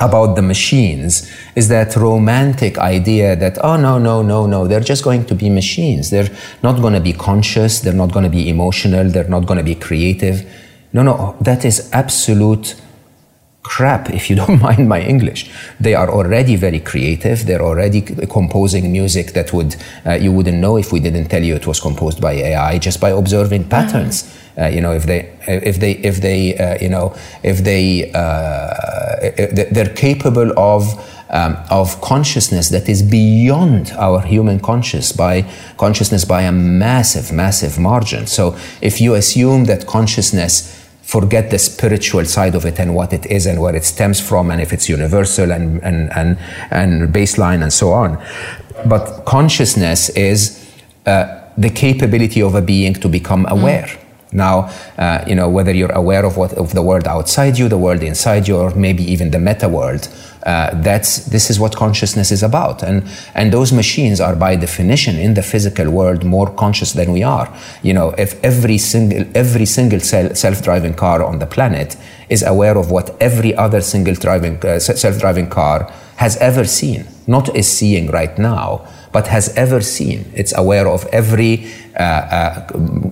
about 0.00 0.36
the 0.36 0.42
machines 0.42 1.30
is 1.56 1.68
that 1.68 1.96
romantic 1.96 2.78
idea 2.78 3.34
that, 3.36 3.58
oh, 3.64 3.76
no, 3.76 3.98
no, 3.98 4.22
no, 4.22 4.46
no, 4.46 4.68
they're 4.68 4.80
just 4.80 5.02
going 5.02 5.24
to 5.26 5.34
be 5.34 5.50
machines. 5.50 6.10
They're 6.10 6.30
not 6.62 6.80
going 6.80 6.94
to 6.94 7.00
be 7.00 7.12
conscious. 7.12 7.80
They're 7.80 7.92
not 7.92 8.12
going 8.12 8.24
to 8.24 8.30
be 8.30 8.48
emotional. 8.48 9.08
They're 9.08 9.28
not 9.28 9.46
going 9.46 9.58
to 9.58 9.64
be 9.64 9.74
creative. 9.74 10.48
No, 10.92 11.02
no, 11.02 11.36
that 11.40 11.64
is 11.64 11.90
absolute 11.92 12.80
crap, 13.68 14.10
if 14.10 14.30
you 14.30 14.36
don't 14.42 14.60
mind 14.60 14.88
my 14.88 15.00
English. 15.00 15.50
They 15.78 15.94
are 15.94 16.10
already 16.10 16.56
very 16.56 16.80
creative. 16.80 17.46
They're 17.46 17.66
already 17.70 18.00
composing 18.26 18.90
music 18.90 19.32
that 19.32 19.52
would 19.52 19.76
uh, 20.06 20.14
you 20.14 20.32
wouldn't 20.32 20.58
know 20.58 20.78
if 20.78 20.92
we 20.92 21.00
didn't 21.00 21.28
tell 21.28 21.44
you 21.44 21.54
it 21.54 21.66
was 21.66 21.80
composed 21.80 22.20
by 22.20 22.32
AI 22.32 22.78
just 22.78 23.00
by 23.00 23.10
observing 23.10 23.68
patterns. 23.68 24.22
Mm. 24.22 24.34
Uh, 24.58 24.66
you 24.74 24.80
know, 24.80 24.92
if 24.92 25.04
they, 25.06 25.20
if 25.46 25.78
they, 25.78 25.92
if 25.92 26.20
they, 26.20 26.58
uh, 26.58 26.76
you 26.80 26.88
know, 26.88 27.14
if 27.44 27.62
they, 27.62 28.10
uh, 28.12 29.70
they're 29.72 29.94
capable 29.94 30.50
of 30.58 30.82
um, 31.30 31.56
of 31.70 32.00
consciousness 32.00 32.70
that 32.70 32.88
is 32.88 33.02
beyond 33.02 33.92
our 33.98 34.20
human 34.22 34.58
conscious 34.58 35.12
by 35.12 35.44
consciousness 35.76 36.24
by 36.24 36.42
a 36.42 36.52
massive, 36.52 37.30
massive 37.32 37.78
margin. 37.78 38.26
So, 38.26 38.56
if 38.80 39.00
you 39.00 39.14
assume 39.14 39.66
that 39.66 39.86
consciousness 39.86 40.77
forget 41.08 41.50
the 41.50 41.58
spiritual 41.58 42.26
side 42.26 42.54
of 42.54 42.66
it 42.66 42.78
and 42.78 42.94
what 42.94 43.14
it 43.14 43.24
is 43.26 43.46
and 43.46 43.58
where 43.62 43.74
it 43.74 43.82
stems 43.82 44.20
from 44.20 44.50
and 44.50 44.60
if 44.60 44.74
it's 44.74 44.90
universal 44.90 45.50
and, 45.50 45.82
and, 45.82 46.12
and, 46.12 46.38
and 46.70 47.14
baseline 47.14 47.62
and 47.62 47.72
so 47.72 47.92
on. 47.92 48.22
But 48.84 49.24
consciousness 49.24 50.10
is 50.10 50.70
uh, 51.06 51.48
the 51.56 51.70
capability 51.70 52.42
of 52.42 52.54
a 52.54 52.60
being 52.60 52.92
to 52.92 53.08
become 53.08 53.46
aware. 53.48 53.86
Mm. 53.86 53.98
Now, 54.32 54.70
uh, 54.98 55.24
you 55.26 55.34
know, 55.34 55.48
whether 55.48 55.72
you're 55.72 55.92
aware 55.92 56.26
of 56.26 56.36
what 56.36 56.52
of 56.52 56.74
the 56.74 56.82
world 56.82 57.06
outside 57.06 57.56
you, 57.56 57.70
the 57.70 57.78
world 57.78 58.02
inside 58.02 58.46
you, 58.46 58.58
or 58.58 58.74
maybe 58.74 59.02
even 59.10 59.30
the 59.30 59.38
meta 59.38 59.66
world, 59.66 60.06
uh, 60.48 60.70
that's 60.82 61.26
this 61.26 61.50
is 61.50 61.60
what 61.60 61.76
consciousness 61.76 62.30
is 62.32 62.42
about. 62.42 62.82
And 62.82 63.02
and 63.34 63.52
those 63.52 63.70
machines 63.70 64.18
are 64.20 64.34
by 64.34 64.56
definition 64.56 65.16
in 65.16 65.34
the 65.34 65.42
physical 65.42 65.90
world 65.90 66.24
more 66.24 66.48
conscious 66.64 66.92
than 66.94 67.12
we 67.12 67.22
are. 67.22 67.48
You 67.82 67.92
know, 67.92 68.08
if 68.24 68.30
every 68.42 68.78
single 68.78 69.24
every 69.34 69.66
single 69.66 70.00
self-driving 70.00 70.94
car 70.94 71.22
on 71.22 71.38
the 71.38 71.46
planet 71.46 71.96
is 72.30 72.42
aware 72.42 72.78
of 72.78 72.90
what 72.90 73.06
every 73.20 73.54
other 73.64 73.82
single 73.82 74.14
driving 74.14 74.56
uh, 74.64 74.78
self-driving 74.78 75.50
car 75.50 75.92
has 76.16 76.36
ever 76.38 76.64
seen, 76.64 77.06
not 77.26 77.54
is 77.54 77.68
seeing 77.70 78.10
right 78.10 78.38
now 78.38 78.86
but 79.10 79.26
has 79.26 79.48
ever 79.56 79.80
seen. 79.80 80.30
It's 80.34 80.54
aware 80.56 80.86
of 80.86 81.06
every, 81.06 81.66
uh, 81.98 82.02
uh, 82.02 82.66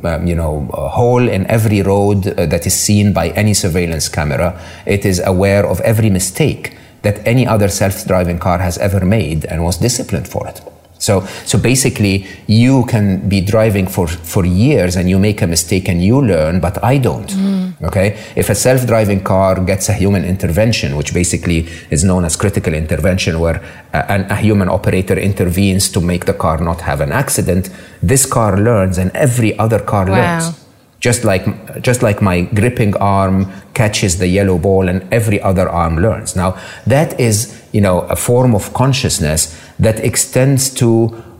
um, 0.04 0.26
you 0.26 0.34
know, 0.34 0.68
hole 0.72 1.26
in 1.26 1.46
every 1.46 1.80
road 1.80 2.26
uh, 2.26 2.44
that 2.46 2.66
is 2.66 2.74
seen 2.74 3.14
by 3.14 3.30
any 3.30 3.54
surveillance 3.54 4.06
camera. 4.08 4.60
It 4.84 5.06
is 5.06 5.22
aware 5.24 5.64
of 5.66 5.80
every 5.80 6.10
mistake 6.10 6.76
that 7.06 7.16
any 7.24 7.46
other 7.46 7.68
self-driving 7.68 8.38
car 8.46 8.58
has 8.58 8.76
ever 8.78 9.02
made 9.18 9.44
and 9.50 9.62
was 9.62 9.76
disciplined 9.78 10.28
for 10.34 10.42
it. 10.48 10.60
So, 10.98 11.14
so 11.44 11.56
basically, 11.58 12.26
you 12.48 12.84
can 12.86 13.28
be 13.28 13.40
driving 13.40 13.86
for, 13.86 14.08
for 14.08 14.44
years 14.44 14.96
and 14.96 15.08
you 15.08 15.18
make 15.18 15.40
a 15.42 15.46
mistake 15.46 15.88
and 15.88 16.02
you 16.02 16.20
learn, 16.20 16.58
but 16.58 16.82
I 16.82 16.98
don't. 16.98 17.28
Mm. 17.28 17.82
Okay? 17.88 18.18
If 18.34 18.50
a 18.50 18.54
self 18.54 18.86
driving 18.86 19.22
car 19.22 19.62
gets 19.64 19.88
a 19.88 19.92
human 19.92 20.24
intervention, 20.24 20.96
which 20.96 21.14
basically 21.14 21.68
is 21.90 22.02
known 22.02 22.24
as 22.24 22.34
critical 22.34 22.74
intervention, 22.74 23.38
where 23.38 23.62
a, 23.92 24.26
a 24.30 24.36
human 24.36 24.68
operator 24.68 25.16
intervenes 25.16 25.88
to 25.90 26.00
make 26.00 26.24
the 26.24 26.34
car 26.34 26.58
not 26.58 26.80
have 26.80 27.00
an 27.00 27.12
accident, 27.12 27.70
this 28.02 28.26
car 28.26 28.58
learns 28.58 28.98
and 28.98 29.10
every 29.12 29.56
other 29.58 29.78
car 29.78 30.06
wow. 30.06 30.16
learns 30.16 30.65
just 31.06 31.22
like 31.30 31.44
just 31.88 32.00
like 32.08 32.18
my 32.30 32.36
gripping 32.58 32.94
arm 32.96 33.36
catches 33.80 34.12
the 34.22 34.28
yellow 34.38 34.58
ball 34.66 34.88
and 34.92 34.98
every 35.18 35.38
other 35.50 35.66
arm 35.82 35.94
learns. 36.06 36.30
Now 36.42 36.50
that 36.94 37.10
is 37.28 37.36
you 37.76 37.82
know 37.86 37.96
a 38.16 38.16
form 38.28 38.52
of 38.54 38.64
consciousness 38.82 39.40
that 39.86 39.96
extends 40.10 40.62
to 40.80 40.88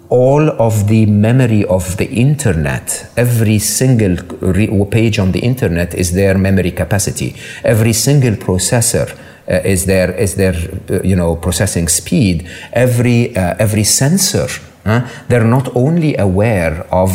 all 0.08 0.44
of 0.66 0.74
the 0.92 1.02
memory 1.06 1.64
of 1.76 1.96
the 1.96 2.08
internet. 2.26 2.86
Every 3.16 3.58
single 3.58 4.16
page 4.96 5.16
on 5.18 5.32
the 5.32 5.40
internet 5.40 5.94
is 5.94 6.08
their 6.12 6.38
memory 6.38 6.72
capacity. 6.82 7.30
Every 7.64 7.92
single 7.92 8.36
processor 8.46 9.08
uh, 9.50 9.72
is 9.72 9.86
their 9.86 10.08
is 10.24 10.34
their 10.34 10.54
uh, 10.54 11.02
you 11.10 11.16
know 11.16 11.36
processing 11.36 11.88
speed. 11.88 12.36
Every 12.72 13.18
uh, 13.36 13.64
every 13.66 13.84
sensor 13.84 14.48
Uh, 14.86 15.00
they're 15.28 15.50
not 15.58 15.66
only 15.74 16.16
aware 16.16 16.86
of 16.92 17.10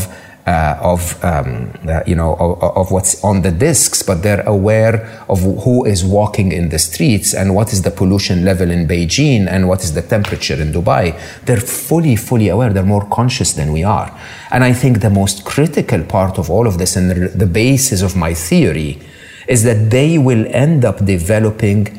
uh, 0.52 0.78
of 0.94 1.02
um, 1.24 1.72
uh, 1.88 2.04
you 2.06 2.16
know 2.16 2.32
of, 2.36 2.78
of, 2.82 2.92
what's 2.92 3.24
on 3.24 3.42
the 3.42 3.52
discs, 3.52 4.04
but 4.04 4.22
they're 4.24 4.46
aware 4.58 4.96
of 5.30 5.40
who 5.64 5.86
is 5.86 6.04
walking 6.04 6.52
in 6.52 6.68
the 6.70 6.80
streets 6.80 7.34
and 7.34 7.56
what 7.56 7.72
is 7.72 7.84
the 7.84 7.92
pollution 7.92 8.44
level 8.44 8.70
in 8.70 8.86
Beijing 8.86 9.48
and 9.48 9.70
what 9.70 9.82
is 9.82 9.94
the 9.94 10.02
temperature 10.02 10.60
in 10.62 10.74
Dubai. 10.74 11.06
They're 11.46 11.68
fully, 11.88 12.18
fully 12.18 12.50
aware. 12.50 12.72
They're 12.74 12.94
more 12.98 13.08
conscious 13.10 13.54
than 13.54 13.72
we 13.72 13.84
are. 13.86 14.10
And 14.52 14.64
I 14.66 14.74
think 14.74 15.00
the 15.00 15.10
most 15.22 15.46
critical 15.46 16.04
part 16.04 16.38
of 16.38 16.50
all 16.50 16.68
of 16.68 16.78
this 16.78 16.98
and 16.98 17.10
the, 17.44 17.52
basis 17.64 18.02
of 18.02 18.18
my 18.18 18.34
theory 18.34 19.00
is 19.48 19.64
that 19.64 19.90
they 19.90 20.18
will 20.18 20.46
end 20.50 20.84
up 20.84 20.98
developing 21.06 21.98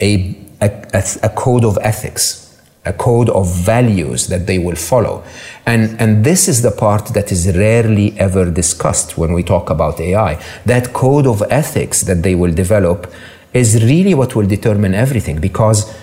a, 0.00 0.36
a, 0.60 0.70
a 1.22 1.28
code 1.28 1.64
of 1.64 1.78
ethics 1.82 2.41
a 2.84 2.92
code 2.92 3.30
of 3.30 3.48
values 3.54 4.26
that 4.26 4.46
they 4.46 4.58
will 4.58 4.74
follow. 4.74 5.22
And, 5.66 6.00
and 6.00 6.24
this 6.24 6.48
is 6.48 6.62
the 6.62 6.72
part 6.72 7.14
that 7.14 7.30
is 7.30 7.56
rarely 7.56 8.18
ever 8.18 8.50
discussed 8.50 9.16
when 9.16 9.32
we 9.32 9.44
talk 9.44 9.70
about 9.70 10.00
AI. 10.00 10.42
That 10.66 10.92
code 10.92 11.26
of 11.26 11.42
ethics 11.48 12.02
that 12.02 12.22
they 12.22 12.34
will 12.34 12.52
develop 12.52 13.12
is 13.52 13.84
really 13.84 14.14
what 14.14 14.34
will 14.34 14.46
determine 14.46 14.94
everything 14.94 15.40
because 15.40 15.94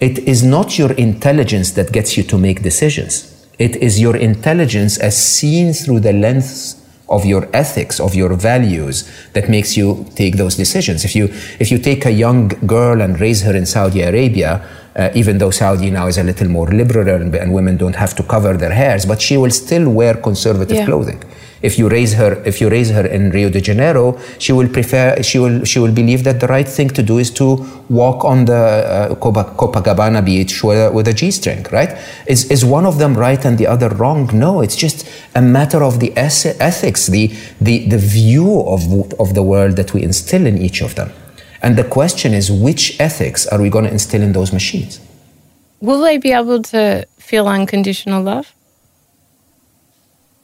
it 0.00 0.18
is 0.20 0.42
not 0.42 0.78
your 0.78 0.92
intelligence 0.92 1.72
that 1.72 1.92
gets 1.92 2.16
you 2.16 2.22
to 2.24 2.38
make 2.38 2.62
decisions. 2.62 3.46
It 3.58 3.76
is 3.76 4.00
your 4.00 4.16
intelligence 4.16 4.98
as 4.98 5.22
seen 5.22 5.72
through 5.72 6.00
the 6.00 6.12
lens 6.12 6.82
of 7.08 7.24
your 7.24 7.48
ethics, 7.52 8.00
of 8.00 8.14
your 8.14 8.34
values 8.34 9.08
that 9.32 9.48
makes 9.48 9.76
you 9.76 10.06
take 10.16 10.36
those 10.36 10.56
decisions. 10.56 11.04
If 11.04 11.14
you, 11.14 11.26
if 11.60 11.70
you 11.70 11.78
take 11.78 12.04
a 12.04 12.10
young 12.10 12.48
girl 12.66 13.00
and 13.00 13.20
raise 13.20 13.42
her 13.42 13.54
in 13.54 13.64
Saudi 13.66 14.02
Arabia, 14.02 14.66
uh, 14.96 15.10
even 15.14 15.38
though 15.38 15.50
Saudi 15.50 15.90
now 15.90 16.06
is 16.06 16.18
a 16.18 16.22
little 16.22 16.48
more 16.48 16.68
liberal 16.68 17.08
and, 17.08 17.34
and, 17.34 17.52
women 17.52 17.76
don't 17.76 17.94
have 17.94 18.14
to 18.16 18.22
cover 18.22 18.56
their 18.56 18.72
hairs, 18.72 19.04
but 19.04 19.20
she 19.20 19.36
will 19.36 19.50
still 19.50 19.90
wear 19.90 20.14
conservative 20.14 20.78
yeah. 20.78 20.86
clothing. 20.86 21.22
If 21.62 21.78
you 21.78 21.88
raise 21.88 22.12
her, 22.14 22.42
if 22.44 22.60
you 22.60 22.68
raise 22.68 22.90
her 22.90 23.06
in 23.06 23.30
Rio 23.30 23.48
de 23.48 23.60
Janeiro, 23.60 24.18
she 24.38 24.52
will 24.52 24.68
prefer, 24.68 25.22
she 25.22 25.38
will, 25.38 25.64
she 25.64 25.78
will 25.78 25.92
believe 25.92 26.24
that 26.24 26.40
the 26.40 26.46
right 26.46 26.68
thing 26.68 26.90
to 26.90 27.02
do 27.02 27.18
is 27.18 27.30
to 27.32 27.66
walk 27.88 28.24
on 28.24 28.44
the 28.44 28.54
uh, 28.54 29.14
Copacabana 29.14 30.24
beach 30.24 30.62
with 30.62 30.78
a, 30.78 30.92
with 30.92 31.08
a 31.08 31.14
G-string, 31.14 31.64
right? 31.72 31.96
Is, 32.26 32.50
is 32.50 32.64
one 32.64 32.84
of 32.84 32.98
them 32.98 33.14
right 33.14 33.42
and 33.44 33.56
the 33.56 33.66
other 33.66 33.88
wrong? 33.88 34.28
No, 34.34 34.60
it's 34.60 34.76
just 34.76 35.08
a 35.34 35.40
matter 35.40 35.82
of 35.82 36.00
the 36.00 36.14
ethics, 36.16 37.06
the, 37.06 37.34
the, 37.60 37.88
the 37.88 37.98
view 37.98 38.60
of, 38.62 39.18
of 39.18 39.34
the 39.34 39.42
world 39.42 39.76
that 39.76 39.94
we 39.94 40.02
instill 40.02 40.46
in 40.46 40.58
each 40.58 40.82
of 40.82 40.94
them. 40.94 41.10
And 41.62 41.76
the 41.76 41.84
question 41.84 42.34
is, 42.34 42.50
which 42.52 43.00
ethics 43.00 43.46
are 43.46 43.60
we 43.60 43.70
going 43.70 43.86
to 43.86 43.90
instill 43.90 44.22
in 44.22 44.32
those 44.32 44.52
machines? 44.52 45.00
Will 45.80 46.00
they 46.00 46.18
be 46.18 46.32
able 46.32 46.62
to 46.62 47.06
feel 47.18 47.48
unconditional 47.48 48.22
love? 48.22 48.54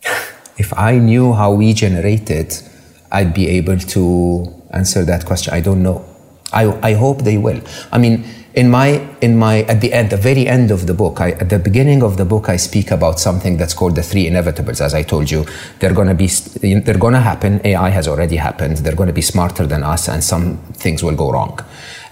if 0.56 0.76
I 0.76 0.98
knew 0.98 1.32
how 1.32 1.52
we 1.52 1.72
generate 1.72 2.30
it, 2.30 2.62
I'd 3.10 3.34
be 3.34 3.48
able 3.48 3.78
to 3.78 4.52
answer 4.70 5.04
that 5.04 5.26
question. 5.26 5.52
I 5.54 5.60
don't 5.60 5.82
know. 5.82 6.04
I, 6.52 6.66
I 6.90 6.92
hope 6.94 7.22
they 7.22 7.38
will. 7.38 7.60
I 7.90 7.98
mean, 7.98 8.24
in 8.54 8.70
my 8.70 9.00
in 9.20 9.36
my 9.38 9.62
at 9.62 9.80
the 9.80 9.92
end 9.92 10.10
the 10.10 10.16
very 10.16 10.46
end 10.46 10.70
of 10.70 10.86
the 10.86 10.92
book 10.92 11.20
I, 11.20 11.30
at 11.30 11.48
the 11.48 11.58
beginning 11.58 12.02
of 12.02 12.18
the 12.18 12.24
book 12.24 12.50
i 12.50 12.56
speak 12.56 12.90
about 12.90 13.18
something 13.18 13.56
that's 13.56 13.72
called 13.72 13.96
the 13.96 14.02
three 14.02 14.26
inevitables 14.26 14.80
as 14.80 14.92
i 14.92 15.02
told 15.02 15.30
you 15.30 15.46
they're 15.78 15.94
going 15.94 16.08
to 16.08 16.14
be 16.14 16.26
they're 16.26 16.98
to 16.98 17.18
happen 17.18 17.60
ai 17.64 17.88
has 17.88 18.06
already 18.06 18.36
happened 18.36 18.76
they're 18.78 18.94
going 18.94 19.06
to 19.06 19.14
be 19.14 19.22
smarter 19.22 19.66
than 19.66 19.82
us 19.82 20.08
and 20.08 20.22
some 20.22 20.58
things 20.74 21.02
will 21.02 21.16
go 21.16 21.32
wrong 21.32 21.58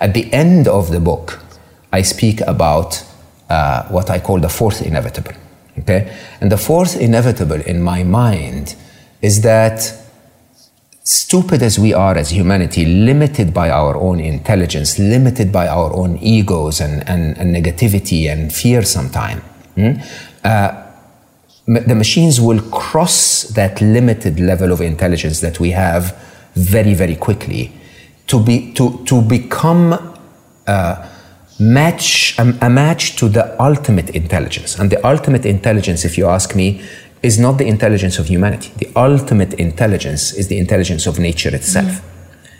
at 0.00 0.14
the 0.14 0.32
end 0.32 0.66
of 0.66 0.90
the 0.90 1.00
book 1.00 1.40
i 1.92 2.00
speak 2.00 2.40
about 2.42 3.04
uh, 3.50 3.86
what 3.88 4.08
i 4.08 4.18
call 4.18 4.40
the 4.40 4.48
fourth 4.48 4.80
inevitable 4.80 5.32
okay 5.78 6.16
and 6.40 6.50
the 6.50 6.56
fourth 6.56 7.00
inevitable 7.00 7.60
in 7.62 7.80
my 7.82 8.02
mind 8.02 8.74
is 9.22 9.42
that 9.42 10.00
stupid 11.10 11.62
as 11.62 11.78
we 11.78 11.92
are 11.92 12.16
as 12.16 12.30
humanity, 12.30 12.84
limited 12.84 13.52
by 13.52 13.70
our 13.70 13.96
own 13.96 14.20
intelligence, 14.20 14.98
limited 14.98 15.50
by 15.50 15.66
our 15.66 15.92
own 15.92 16.16
egos 16.18 16.80
and, 16.80 17.08
and, 17.08 17.36
and 17.38 17.54
negativity 17.54 18.30
and 18.30 18.52
fear 18.52 18.82
sometimes, 18.82 19.42
hmm? 19.74 19.92
uh, 20.44 20.86
the 21.66 21.94
machines 21.94 22.40
will 22.40 22.60
cross 22.70 23.42
that 23.54 23.80
limited 23.80 24.40
level 24.40 24.72
of 24.72 24.80
intelligence 24.80 25.40
that 25.40 25.60
we 25.60 25.70
have 25.70 26.16
very, 26.54 26.94
very 26.94 27.16
quickly 27.16 27.72
to, 28.26 28.42
be, 28.42 28.72
to, 28.72 29.04
to 29.04 29.22
become 29.22 29.92
uh, 30.66 31.08
match, 31.60 32.38
a, 32.38 32.54
a 32.62 32.70
match 32.70 33.16
to 33.16 33.28
the 33.28 33.60
ultimate 33.62 34.10
intelligence. 34.10 34.78
And 34.78 34.90
the 34.90 35.06
ultimate 35.06 35.46
intelligence, 35.46 36.04
if 36.04 36.16
you 36.16 36.26
ask 36.26 36.56
me, 36.56 36.82
is 37.22 37.38
not 37.38 37.58
the 37.58 37.66
intelligence 37.66 38.18
of 38.18 38.26
humanity. 38.26 38.72
The 38.78 38.90
ultimate 38.96 39.54
intelligence 39.54 40.32
is 40.32 40.48
the 40.48 40.58
intelligence 40.58 41.06
of 41.06 41.18
nature 41.18 41.54
itself. 41.54 41.86
Mm. 41.86 42.02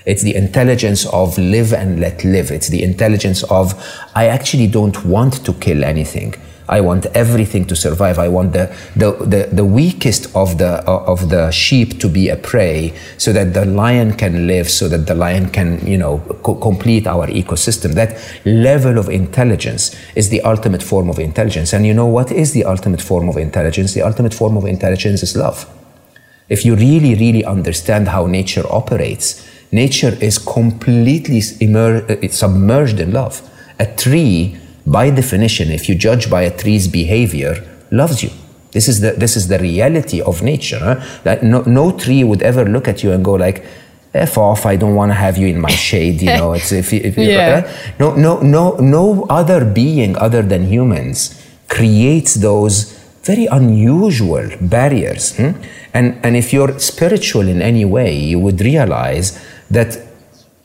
It's 0.07 0.22
the 0.22 0.34
intelligence 0.34 1.07
of 1.07 1.36
live 1.38 1.72
and 1.72 2.01
let 2.01 2.24
live. 2.24 2.51
It's 2.51 2.68
the 2.68 2.82
intelligence 2.82 3.42
of, 3.44 3.74
I 4.14 4.26
actually 4.26 4.66
don't 4.66 5.05
want 5.05 5.44
to 5.46 5.53
kill 5.55 5.84
anything. 5.84 6.34
I 6.70 6.80
want 6.80 7.06
everything 7.06 7.66
to 7.66 7.74
survive. 7.74 8.20
I 8.20 8.28
want 8.28 8.52
the, 8.52 8.74
the, 8.94 9.10
the, 9.12 9.48
the 9.52 9.64
weakest 9.64 10.34
of 10.36 10.58
the, 10.58 10.82
of 10.86 11.28
the 11.28 11.50
sheep 11.50 11.98
to 11.98 12.08
be 12.08 12.28
a 12.28 12.36
prey 12.36 12.94
so 13.18 13.32
that 13.32 13.54
the 13.54 13.64
lion 13.64 14.12
can 14.12 14.46
live, 14.46 14.70
so 14.70 14.88
that 14.88 15.08
the 15.08 15.16
lion 15.16 15.50
can, 15.50 15.84
you 15.84 15.98
know, 15.98 16.18
co- 16.44 16.54
complete 16.54 17.08
our 17.08 17.26
ecosystem. 17.26 17.94
That 17.94 18.16
level 18.44 18.98
of 18.98 19.08
intelligence 19.08 19.96
is 20.14 20.28
the 20.30 20.40
ultimate 20.42 20.82
form 20.82 21.10
of 21.10 21.18
intelligence. 21.18 21.72
And 21.72 21.84
you 21.84 21.92
know 21.92 22.06
what 22.06 22.30
is 22.30 22.52
the 22.52 22.64
ultimate 22.64 23.02
form 23.02 23.28
of 23.28 23.36
intelligence? 23.36 23.92
The 23.92 24.02
ultimate 24.02 24.32
form 24.32 24.56
of 24.56 24.64
intelligence 24.64 25.24
is 25.24 25.36
love. 25.36 25.68
If 26.48 26.64
you 26.64 26.76
really, 26.76 27.16
really 27.16 27.44
understand 27.44 28.08
how 28.08 28.26
nature 28.26 28.64
operates, 28.70 29.44
nature 29.72 30.16
is 30.20 30.38
completely 30.38 31.42
immer- 31.58 32.04
uh, 32.08 32.28
submerged 32.28 33.00
in 33.00 33.12
love. 33.12 33.42
A 33.80 33.86
tree 33.86 34.56
by 34.91 35.11
definition, 35.11 35.70
if 35.70 35.88
you 35.88 35.95
judge 35.95 36.28
by 36.28 36.43
a 36.43 36.57
tree's 36.57 36.88
behavior, 36.88 37.55
loves 37.91 38.22
you. 38.22 38.30
This 38.72 38.88
is 38.88 39.01
the, 39.01 39.12
this 39.12 39.36
is 39.36 39.49
the 39.49 39.59
reality 39.59 40.20
of 40.20 40.43
nature. 40.43 40.78
Huh? 40.78 40.97
That 41.24 41.43
no, 41.43 41.62
no 41.62 41.97
tree 41.97 42.24
would 42.24 42.43
ever 42.43 42.64
look 42.64 42.88
at 42.88 43.03
you 43.03 43.12
and 43.12 43.24
go 43.24 43.34
like, 43.34 43.64
F 44.12 44.36
off, 44.38 44.66
I 44.66 44.74
don't 44.74 44.97
want 44.97 45.11
to 45.11 45.14
have 45.14 45.38
you 45.38 45.47
in 45.47 45.61
my 45.61 45.70
shade, 45.70 46.20
you 46.20 46.30
know. 46.30 46.53
It's 46.53 46.72
if, 46.72 46.93
if 46.93 47.16
yeah. 47.16 47.64
uh, 47.64 47.93
no 48.01 48.16
no 48.16 48.41
no 48.41 48.74
no 48.78 49.24
other 49.30 49.64
being 49.64 50.16
other 50.16 50.43
than 50.43 50.66
humans 50.66 51.41
creates 51.68 52.34
those 52.34 52.99
very 53.22 53.47
unusual 53.47 54.51
barriers. 54.61 55.36
Hmm? 55.36 55.53
And 55.95 56.18
and 56.24 56.36
if 56.36 56.53
you're 56.53 56.76
spiritual 56.80 57.47
in 57.47 57.62
any 57.62 57.84
way, 57.84 58.12
you 58.18 58.41
would 58.41 58.61
realize 58.61 59.41
that 59.70 59.97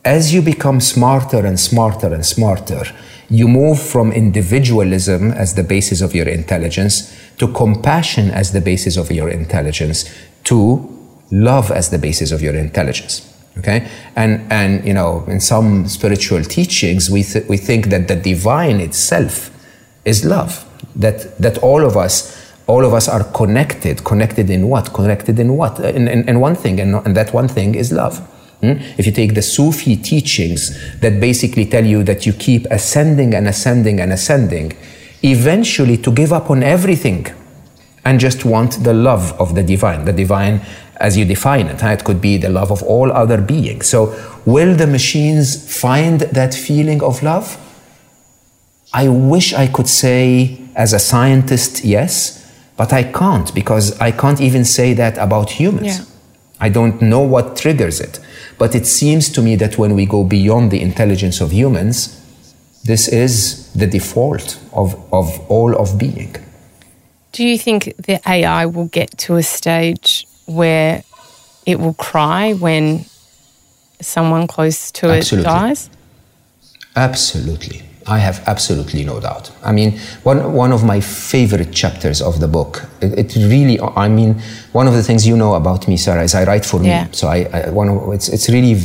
as 0.03 0.34
you 0.34 0.41
become 0.41 0.82
smarter 0.82 1.45
and 1.45 1.59
smarter 1.59 2.11
and 2.11 2.26
smarter, 2.26 2.84
you 3.30 3.47
move 3.47 3.80
from 3.80 4.11
individualism 4.11 5.32
as 5.32 5.55
the 5.55 5.63
basis 5.63 6.01
of 6.01 6.13
your 6.13 6.28
intelligence 6.28 7.15
to 7.38 7.47
compassion 7.53 8.30
as 8.32 8.51
the 8.51 8.61
basis 8.61 8.97
of 8.97 9.11
your 9.11 9.30
intelligence 9.30 10.05
to 10.43 10.88
love 11.32 11.71
as 11.71 11.89
the 11.89 11.97
basis 11.97 12.32
of 12.32 12.41
your 12.41 12.55
intelligence 12.55 13.32
okay? 13.57 13.89
And 14.15 14.51
and 14.51 14.86
you 14.86 14.93
know 14.93 15.23
in 15.28 15.39
some 15.39 15.88
spiritual 15.88 16.43
teachings 16.43 17.09
we 17.09 17.23
th- 17.23 17.47
we 17.47 17.57
think 17.57 17.88
that 17.88 18.07
the 18.07 18.15
divine 18.15 18.80
itself 18.80 19.49
is 20.05 20.26
love 20.26 20.65
that 20.95 21.38
that 21.39 21.57
all 21.59 21.86
of 21.86 21.97
us 21.97 22.45
all 22.67 22.84
of 22.84 22.93
us 22.93 23.07
are 23.07 23.23
connected. 23.23 24.03
Connected 24.03 24.49
in 24.49 24.67
what? 24.67 24.93
Connected 24.93 25.39
in 25.39 25.55
what? 25.55 25.80
In, 25.80 26.39
one 26.39 26.55
thing 26.55 26.80
and, 26.80 26.95
and 27.05 27.15
that 27.15 27.34
one 27.34 27.47
thing 27.47 27.76
is 27.76 27.91
love? 27.91 28.28
Hmm? 28.66 28.82
If 28.97 29.05
you 29.05 29.11
take 29.11 29.36
the 29.36 29.41
Sufi 29.41 29.95
teachings 29.95 30.99
that 30.99 31.20
basically 31.20 31.66
tell 31.66 31.86
you 31.86 32.03
that 32.03 32.26
you 32.26 32.34
keep 32.34 32.66
ascending 32.72 33.34
and 33.36 33.47
ascending 33.47 33.99
and 33.99 34.11
ascending, 34.11 34.74
eventually 35.24 35.97
to 35.97 36.11
give 36.11 36.34
up 36.34 36.49
on 36.49 36.63
everything 36.63 37.28
and 38.03 38.20
just 38.20 38.45
want 38.45 38.84
the 38.84 38.93
love 38.93 39.34
of 39.39 39.55
the 39.55 39.63
divine, 39.63 40.05
the 40.05 40.13
divine 40.13 40.61
as 40.97 41.18
you 41.18 41.26
define 41.26 41.68
it. 41.68 41.84
It 41.84 42.03
could 42.03 42.22
be 42.22 42.38
the 42.38 42.49
love 42.49 42.72
of 42.72 42.82
all 42.84 43.11
other 43.11 43.41
beings. 43.41 43.88
So, 43.88 44.16
will 44.45 44.76
the 44.76 44.88
machines 44.88 45.47
find 45.80 46.22
that 46.22 46.53
feeling 46.53 47.03
of 47.03 47.22
love? 47.22 47.57
I 48.93 49.09
wish 49.09 49.53
I 49.53 49.68
could 49.68 49.89
say, 49.89 50.61
as 50.76 50.93
a 50.93 50.99
scientist, 50.99 51.84
yes, 51.84 52.41
but 52.78 52.93
I 52.93 53.03
can't 53.03 53.53
because 53.53 53.99
I 53.99 54.11
can't 54.11 54.39
even 54.41 54.66
say 54.66 54.93
that 54.93 55.18
about 55.18 55.49
humans. 55.49 55.99
Yeah. 55.99 56.05
I 56.59 56.70
don't 56.70 57.01
know 57.01 57.20
what 57.20 57.57
triggers 57.57 57.99
it. 57.99 58.20
But 58.57 58.75
it 58.75 58.87
seems 58.87 59.29
to 59.29 59.41
me 59.41 59.55
that 59.57 59.77
when 59.77 59.95
we 59.95 60.05
go 60.05 60.23
beyond 60.23 60.71
the 60.71 60.81
intelligence 60.81 61.41
of 61.41 61.51
humans, 61.51 62.21
this 62.83 63.07
is 63.07 63.71
the 63.73 63.87
default 63.87 64.59
of, 64.73 64.95
of 65.11 65.39
all 65.49 65.75
of 65.75 65.97
being. 65.97 66.35
Do 67.31 67.43
you 67.43 67.57
think 67.57 67.95
the 67.97 68.21
AI 68.25 68.65
will 68.65 68.87
get 68.87 69.17
to 69.19 69.35
a 69.35 69.43
stage 69.43 70.25
where 70.45 71.03
it 71.65 71.79
will 71.79 71.95
cry 71.95 72.53
when 72.53 73.05
someone 73.99 74.47
close 74.47 74.91
to 74.91 75.09
Absolutely. 75.09 75.49
it 75.49 75.53
dies? 75.53 75.89
Absolutely. 76.95 77.81
I 78.07 78.19
have 78.19 78.43
absolutely 78.47 79.03
no 79.03 79.19
doubt. 79.19 79.51
I 79.63 79.71
mean, 79.71 79.97
one, 80.21 80.53
one 80.53 80.71
of 80.71 80.83
my 80.83 80.99
favorite 80.99 81.71
chapters 81.73 82.21
of 82.21 82.39
the 82.39 82.47
book, 82.47 82.85
it, 83.01 83.17
it 83.17 83.35
really, 83.35 83.79
I 83.79 84.07
mean, 84.07 84.35
one 84.73 84.85
of 84.85 84.93
the 84.93 85.01
things 85.01 85.25
you 85.25 85.35
know 85.35 85.55
about 85.55 85.87
me, 85.87 85.97
Sarah, 85.97 86.21
is 86.21 86.35
I 86.35 86.43
write 86.43 86.65
for 86.65 86.83
yeah. 86.83 87.05
me. 87.05 87.09
So 87.13 87.27
I, 87.27 87.49
I 87.51 87.69
one 87.71 87.89
of, 87.89 88.13
it's, 88.13 88.29
it's 88.29 88.47
really, 88.47 88.79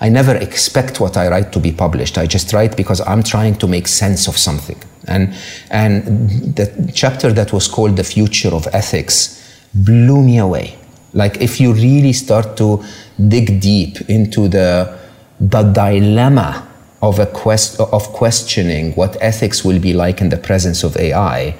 I 0.00 0.08
never 0.08 0.34
expect 0.34 0.98
what 0.98 1.16
I 1.16 1.28
write 1.28 1.52
to 1.52 1.60
be 1.60 1.70
published. 1.70 2.18
I 2.18 2.26
just 2.26 2.52
write 2.52 2.76
because 2.76 3.00
I'm 3.02 3.22
trying 3.22 3.54
to 3.58 3.68
make 3.68 3.86
sense 3.86 4.26
of 4.26 4.36
something. 4.36 4.80
And, 5.06 5.34
and 5.70 6.56
the 6.56 6.90
chapter 6.92 7.32
that 7.32 7.52
was 7.52 7.68
called 7.68 7.96
The 7.96 8.04
Future 8.04 8.52
of 8.52 8.66
Ethics 8.72 9.38
blew 9.72 10.20
me 10.20 10.38
away. 10.38 10.76
Like 11.12 11.40
if 11.40 11.60
you 11.60 11.74
really 11.74 12.12
start 12.12 12.56
to 12.56 12.82
dig 13.28 13.60
deep 13.60 14.00
into 14.08 14.48
the, 14.48 14.98
the 15.38 15.62
dilemma 15.62 16.70
of 17.02 17.18
a 17.18 17.26
quest 17.26 17.80
of 17.80 18.04
questioning 18.12 18.92
what 18.92 19.16
ethics 19.20 19.64
will 19.64 19.80
be 19.80 19.92
like 19.92 20.20
in 20.20 20.28
the 20.28 20.36
presence 20.36 20.84
of 20.84 20.96
AI, 20.96 21.56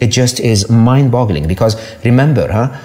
it 0.00 0.06
just 0.06 0.38
is 0.38 0.70
mind-boggling. 0.70 1.48
Because 1.48 1.76
remember, 2.04 2.50
huh, 2.50 2.78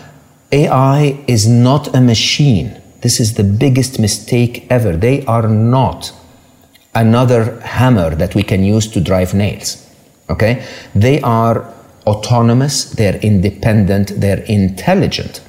AI 0.51 1.23
is 1.27 1.47
not 1.47 1.95
a 1.95 2.01
machine. 2.01 2.81
This 3.01 3.19
is 3.19 3.35
the 3.35 3.43
biggest 3.43 3.99
mistake 3.99 4.65
ever. 4.69 4.97
They 4.97 5.23
are 5.25 5.47
not 5.47 6.11
another 6.95 7.59
hammer 7.61 8.15
that 8.15 8.33
we 8.33 8.43
can 8.43 8.63
use 8.63 8.87
to 8.87 8.99
drive 8.99 9.33
nails. 9.33 9.85
Okay, 10.29 10.65
they 10.95 11.21
are 11.21 11.71
autonomous. 12.07 12.85
They're 12.85 13.17
independent. 13.17 14.19
They're 14.19 14.43
intelligent. 14.43 15.41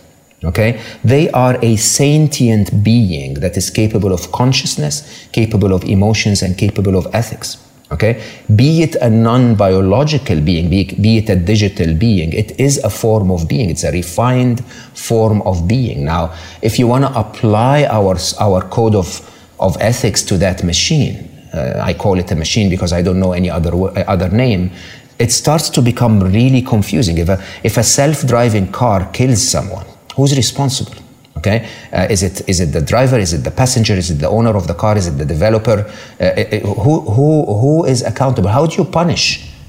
Okay? 0.42 0.80
They 1.04 1.30
are 1.30 1.58
a 1.62 1.76
sentient 1.76 2.82
being 2.82 3.34
that 3.34 3.56
is 3.56 3.70
capable 3.70 4.12
of 4.12 4.32
consciousness, 4.32 5.28
capable 5.32 5.72
of 5.72 5.84
emotions, 5.84 6.42
and 6.42 6.56
capable 6.56 6.96
of 6.96 7.06
ethics. 7.14 7.58
Okay? 7.92 8.22
Be 8.54 8.82
it 8.82 8.94
a 8.96 9.10
non 9.10 9.54
biological 9.56 10.40
being, 10.40 10.70
be, 10.70 10.84
be 10.84 11.18
it 11.18 11.28
a 11.28 11.36
digital 11.36 11.92
being, 11.94 12.32
it 12.32 12.58
is 12.58 12.78
a 12.78 12.90
form 12.90 13.30
of 13.30 13.48
being. 13.48 13.68
It's 13.68 13.84
a 13.84 13.92
refined 13.92 14.64
form 14.94 15.42
of 15.42 15.66
being. 15.66 16.04
Now, 16.04 16.32
if 16.62 16.78
you 16.78 16.86
want 16.86 17.04
to 17.04 17.18
apply 17.18 17.84
our, 17.84 18.16
our 18.38 18.62
code 18.68 18.94
of, 18.94 19.20
of 19.58 19.76
ethics 19.80 20.22
to 20.22 20.38
that 20.38 20.62
machine, 20.64 21.26
uh, 21.52 21.80
I 21.82 21.94
call 21.94 22.18
it 22.18 22.30
a 22.30 22.36
machine 22.36 22.70
because 22.70 22.92
I 22.92 23.02
don't 23.02 23.18
know 23.18 23.32
any 23.32 23.50
other, 23.50 23.72
other 24.08 24.28
name, 24.28 24.70
it 25.18 25.32
starts 25.32 25.68
to 25.70 25.82
become 25.82 26.20
really 26.22 26.62
confusing. 26.62 27.18
If 27.18 27.28
a, 27.28 27.44
if 27.64 27.76
a 27.76 27.82
self 27.82 28.26
driving 28.26 28.70
car 28.70 29.10
kills 29.12 29.46
someone, 29.46 29.84
Who's 30.20 30.36
responsible? 30.36 30.96
Okay, 31.38 31.66
uh, 31.92 32.06
is 32.10 32.22
it 32.22 32.46
is 32.46 32.60
it 32.60 32.72
the 32.72 32.82
driver? 32.82 33.18
Is 33.18 33.32
it 33.32 33.42
the 33.42 33.50
passenger? 33.50 33.94
Is 33.94 34.10
it 34.10 34.18
the 34.18 34.28
owner 34.28 34.54
of 34.54 34.66
the 34.66 34.74
car? 34.74 34.98
Is 34.98 35.06
it 35.06 35.16
the 35.16 35.24
developer? 35.24 35.78
Uh, 36.20 36.24
uh 36.24 36.58
who 36.84 36.94
who 37.16 37.28
who 37.60 37.86
is 37.86 38.02
accountable? 38.02 38.50
How 38.50 38.66
do 38.66 38.74
you 38.80 38.84
punish 38.84 39.24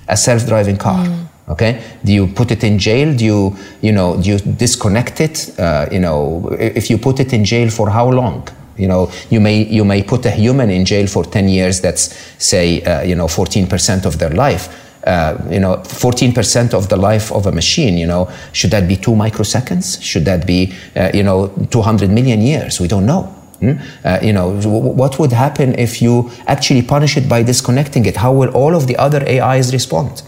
a 0.10 0.18
self-driving 0.18 0.78
car? 0.78 1.06
Mm. 1.06 1.28
Okay, 1.54 1.82
do 2.04 2.12
you 2.12 2.28
put 2.28 2.52
it 2.52 2.66
in 2.66 2.78
jail? 2.80 3.16
Do 3.16 3.24
you 3.24 3.56
you 3.82 3.94
know 3.94 4.22
do 4.22 4.30
you 4.32 4.40
disconnect 4.40 5.22
it? 5.22 5.36
Uh, 5.58 5.88
you 5.90 6.00
know, 6.00 6.50
if 6.60 6.90
you 6.90 6.98
put 6.98 7.22
it 7.22 7.32
in 7.32 7.46
jail 7.46 7.70
for 7.70 7.90
how 7.90 8.10
long? 8.10 8.46
You 8.78 8.90
know, 8.90 9.10
you 9.30 9.40
may 9.40 9.58
you 9.78 9.86
may 9.86 10.04
put 10.04 10.26
a 10.26 10.32
human 10.32 10.70
in 10.70 10.84
jail 10.84 11.08
for 11.08 11.24
ten 11.24 11.48
years. 11.48 11.80
That's 11.80 12.04
say 12.52 12.82
uh, 12.82 13.04
you 13.10 13.16
know 13.16 13.30
fourteen 13.30 13.68
percent 13.68 14.06
of 14.06 14.18
their 14.18 14.34
life 14.46 14.91
uh, 15.06 15.38
you 15.50 15.60
know, 15.60 15.78
14% 15.78 16.74
of 16.74 16.90
the 16.90 16.98
life 16.98 17.32
of 17.32 17.46
a 17.46 17.52
machine, 17.52 17.98
you 17.98 18.06
know, 18.06 18.30
should 18.54 18.72
that 18.72 18.88
be 18.88 18.96
two 18.96 19.12
microseconds? 19.12 20.02
Should 20.02 20.26
that 20.26 20.46
be, 20.46 20.74
uh, 20.96 21.10
you 21.14 21.24
know, 21.24 21.48
200 21.72 22.10
million 22.10 22.42
years? 22.42 22.80
We 22.80 22.88
don't 22.88 23.06
know. 23.06 23.24
Hmm? 23.60 23.74
Uh, 24.04 24.20
you 24.22 24.34
know, 24.34 24.60
what 24.62 25.20
would 25.20 25.32
happen 25.32 25.78
if 25.78 26.02
you 26.02 26.32
actually 26.48 26.82
punish 26.82 27.16
it 27.18 27.30
by 27.30 27.44
disconnecting 27.44 28.06
it? 28.06 28.18
How 28.18 28.34
will 28.34 28.50
all 28.50 28.76
of 28.76 28.88
the 28.88 28.98
other 28.98 29.24
AIs 29.28 29.72
respond? 29.72 30.24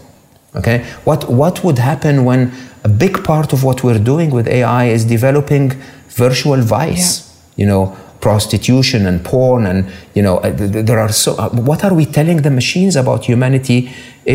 Okay, 0.56 0.84
what 1.02 1.28
what 1.28 1.64
would 1.64 1.78
happen 1.78 2.24
when 2.24 2.52
a 2.84 2.88
big 2.88 3.24
part 3.24 3.52
of 3.52 3.64
what 3.64 3.82
we're 3.82 3.98
doing 3.98 4.30
with 4.30 4.46
AI 4.46 4.84
is 4.84 5.04
developing 5.04 5.72
virtual 6.10 6.60
vice? 6.60 7.08
Yeah. 7.56 7.64
You 7.64 7.66
know, 7.66 7.96
prostitution 8.26 9.00
and 9.06 9.16
porn 9.30 9.62
and 9.70 9.78
you 10.16 10.22
know 10.26 10.36
uh, 10.38 10.50
there 10.88 10.98
are 11.04 11.12
so 11.12 11.30
uh, 11.36 11.50
what 11.70 11.80
are 11.86 11.94
we 12.00 12.04
telling 12.18 12.38
the 12.46 12.54
machines 12.60 12.94
about 12.96 13.20
humanity 13.30 13.78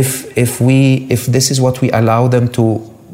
if 0.01 0.09
if 0.37 0.51
we 0.67 1.07
if 1.15 1.21
this 1.35 1.45
is 1.53 1.57
what 1.65 1.75
we 1.81 1.87
allow 2.01 2.27
them 2.35 2.47
to 2.47 2.63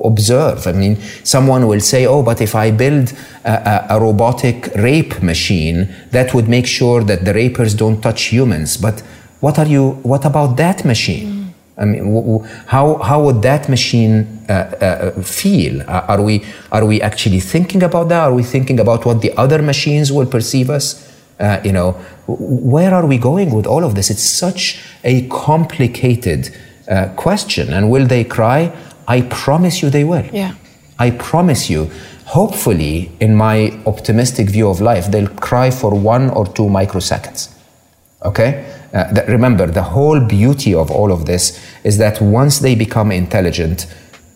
observe. 0.03 0.67
I 0.67 0.73
mean, 0.73 0.95
someone 1.23 1.63
will 1.71 1.80
say, 1.93 2.01
"Oh, 2.05 2.21
but 2.30 2.41
if 2.41 2.53
I 2.53 2.71
build 2.84 3.13
a, 3.45 3.55
a, 3.73 3.76
a, 3.95 3.99
robotic 4.07 4.57
rape 4.76 5.15
machine, 5.32 5.80
that 6.11 6.34
would 6.34 6.47
make 6.47 6.67
sure 6.67 6.99
that 7.09 7.19
the 7.28 7.34
rapers 7.34 7.73
don't 7.73 7.99
touch 8.01 8.21
humans." 8.36 8.78
But 8.78 9.01
what 9.39 9.57
are 9.57 9.69
you? 9.76 9.84
What 10.11 10.23
about 10.26 10.57
that 10.57 10.84
machine? 10.84 11.34
I 11.78 11.86
mean, 11.86 12.39
how 12.67 12.95
how 12.95 13.21
would 13.23 13.41
that 13.41 13.67
machine 13.67 14.45
uh, 14.47 14.53
uh, 14.53 15.11
feel? 15.21 15.82
are 15.89 16.21
we 16.21 16.45
are 16.71 16.86
we 16.86 17.01
actually 17.01 17.41
thinking 17.41 17.84
about 17.84 18.07
that? 18.09 18.21
Are 18.23 18.34
we 18.34 18.43
thinking 18.43 18.80
about 18.80 19.05
what 19.05 19.21
the 19.21 19.34
other 19.38 19.61
machines 19.61 20.11
will 20.11 20.26
perceive 20.26 20.69
us? 20.69 21.11
Uh, 21.38 21.59
you 21.65 21.73
know, 21.73 21.91
where 22.28 22.93
are 22.93 23.05
we 23.05 23.17
going 23.17 23.53
with 23.53 23.67
all 23.67 23.84
of 23.84 23.93
this? 23.93 24.09
It's 24.09 24.23
such 24.23 24.82
a 25.03 25.28
complicated 25.28 26.55
uh, 26.88 27.09
question. 27.17 27.73
And 27.73 27.89
will 27.91 28.07
they 28.07 28.23
cry? 28.23 28.71
I 29.07 29.21
promise 29.23 29.82
you 29.82 29.89
they 29.89 30.05
will. 30.05 30.26
Yeah. 30.32 30.55
I 30.97 31.11
promise 31.11 31.69
you. 31.69 31.91
Hopefully, 32.28 33.11
in 33.19 33.36
my 33.36 33.78
optimistic 33.86 34.49
view 34.49 34.67
of 34.67 34.82
life, 34.82 35.11
they'll 35.11 35.28
cry 35.28 35.69
for 35.69 35.93
one 35.93 36.30
or 36.32 36.47
two 36.47 36.63
microseconds. 36.63 37.53
Okay? 38.23 38.65
Uh, 38.95 39.11
that, 39.11 39.27
remember, 39.27 39.67
the 39.67 39.83
whole 39.83 40.21
beauty 40.21 40.73
of 40.73 40.89
all 40.89 41.11
of 41.11 41.25
this 41.25 41.61
is 41.83 41.97
that 41.97 42.21
once 42.21 42.59
they 42.59 42.75
become 42.75 43.11
intelligent, 43.11 43.87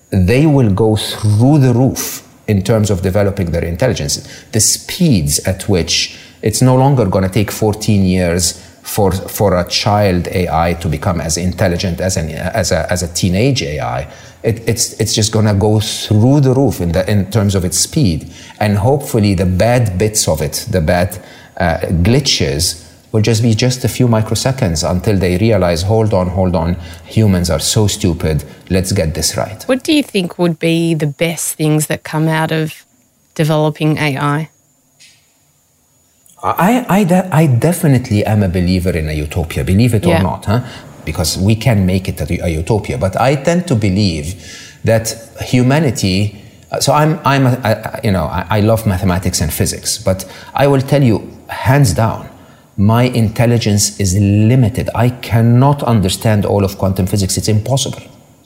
they 0.10 0.45
will 0.45 0.70
go 0.70 0.97
through 0.97 1.57
the 1.60 1.74
roof 1.74 2.28
in 2.49 2.62
terms 2.62 2.89
of 2.89 3.01
developing 3.01 3.51
their 3.51 3.64
intelligence. 3.64 4.18
The 4.51 4.60
speeds 4.60 5.39
at 5.47 5.70
which 5.70 6.20
it's 6.41 6.62
no 6.62 6.76
longer 6.76 7.05
going 7.05 7.24
to 7.24 7.30
take 7.30 7.51
14 7.51 8.03
years 8.03 8.62
for, 8.82 9.12
for 9.12 9.57
a 9.57 9.68
child 9.70 10.28
AI 10.28 10.74
to 10.82 10.89
become 10.89 11.22
as 11.22 11.38
intelligent 11.38 12.01
as, 12.01 12.18
an, 12.18 12.30
as, 12.30 12.72
a, 12.72 12.91
as 12.91 13.03
a 13.03 13.14
teenage 13.14 13.62
AI, 13.62 14.12
it, 14.43 14.68
it's, 14.68 14.93
it's 14.99 15.14
just 15.14 15.32
going 15.32 15.45
to 15.45 15.53
go 15.53 15.80
through 15.80 16.41
the 16.41 16.53
roof 16.53 16.82
in, 16.82 16.91
the, 16.91 17.10
in 17.10 17.30
terms 17.32 17.55
of 17.55 17.64
its 17.64 17.78
speed. 17.78 18.34
And 18.60 18.78
hopefully, 18.78 19.36
the 19.36 19.45
bad 19.45 19.97
bits 19.97 20.28
of 20.28 20.41
it, 20.41 20.66
the 20.70 20.82
bad 20.82 21.24
uh, 21.57 21.78
glitches, 22.01 22.89
will 23.12 23.22
just 23.22 23.41
be 23.41 23.53
just 23.53 23.84
a 23.84 23.88
few 23.88 24.07
microseconds 24.07 24.89
until 24.89 25.18
they 25.18 25.38
realize 25.38 25.84
hold 25.84 26.14
on, 26.14 26.28
hold 26.28 26.55
on, 26.55 26.76
humans 27.05 27.49
are 27.49 27.60
so 27.60 27.88
stupid, 27.88 28.43
let's 28.70 28.91
get 28.91 29.14
this 29.14 29.36
right. 29.36 29.64
What 29.64 29.84
do 29.84 29.93
you 29.93 30.03
think 30.03 30.38
would 30.38 30.60
be 30.60 30.93
the 30.93 31.07
best 31.07 31.55
things 31.55 31.88
that 31.88 32.03
come 32.03 32.28
out 32.28 32.51
of 32.51 32.86
developing 33.36 33.97
AI? 33.97 34.49
I, 36.41 36.86
I, 36.88 37.03
de- 37.03 37.36
I 37.36 37.47
definitely 37.47 38.24
am 38.26 38.43
a 38.43 38.49
believer 38.49 38.91
in 38.91 39.10
a 39.10 39.14
utopia, 39.14 39.64
believe 39.64 39.93
it 39.93 40.05
yeah. 40.05 40.20
or 40.20 40.24
not, 40.24 40.45
huh? 40.45 40.66
because 41.03 41.38
we 41.38 41.55
can 41.55 41.86
make 41.86 42.07
it 42.07 42.22
a, 42.22 42.45
a, 42.45 42.49
utopia. 42.49 42.97
But 42.97 43.20
I 43.20 43.36
tend 43.36 43.68
to 43.68 43.76
believe 43.76 44.80
that 44.84 45.14
humanity. 45.41 46.41
Uh, 46.72 46.80
so 46.80 46.93
I'm, 46.93 47.20
I'm 47.26 47.45
a, 47.45 47.60
a, 47.64 47.99
you 48.03 48.12
know, 48.12 48.26
I, 48.26 48.45
I 48.49 48.60
love 48.62 48.86
mathematics 48.86 49.41
and 49.41 49.51
physics, 49.51 49.97
but 49.97 50.26
I 50.53 50.68
will 50.68 50.82
tell 50.82 51.03
you, 51.03 51.30
hands 51.47 51.93
down, 51.93 52.29
my 52.80 53.04
intelligence 53.04 54.00
is 54.00 54.18
limited. 54.18 54.90
I 54.96 55.10
cannot 55.10 55.84
understand 55.84 56.46
all 56.46 56.64
of 56.64 56.78
quantum 56.78 57.08
physics. 57.08 57.36
It's 57.36 57.50
impossible. 57.50 58.02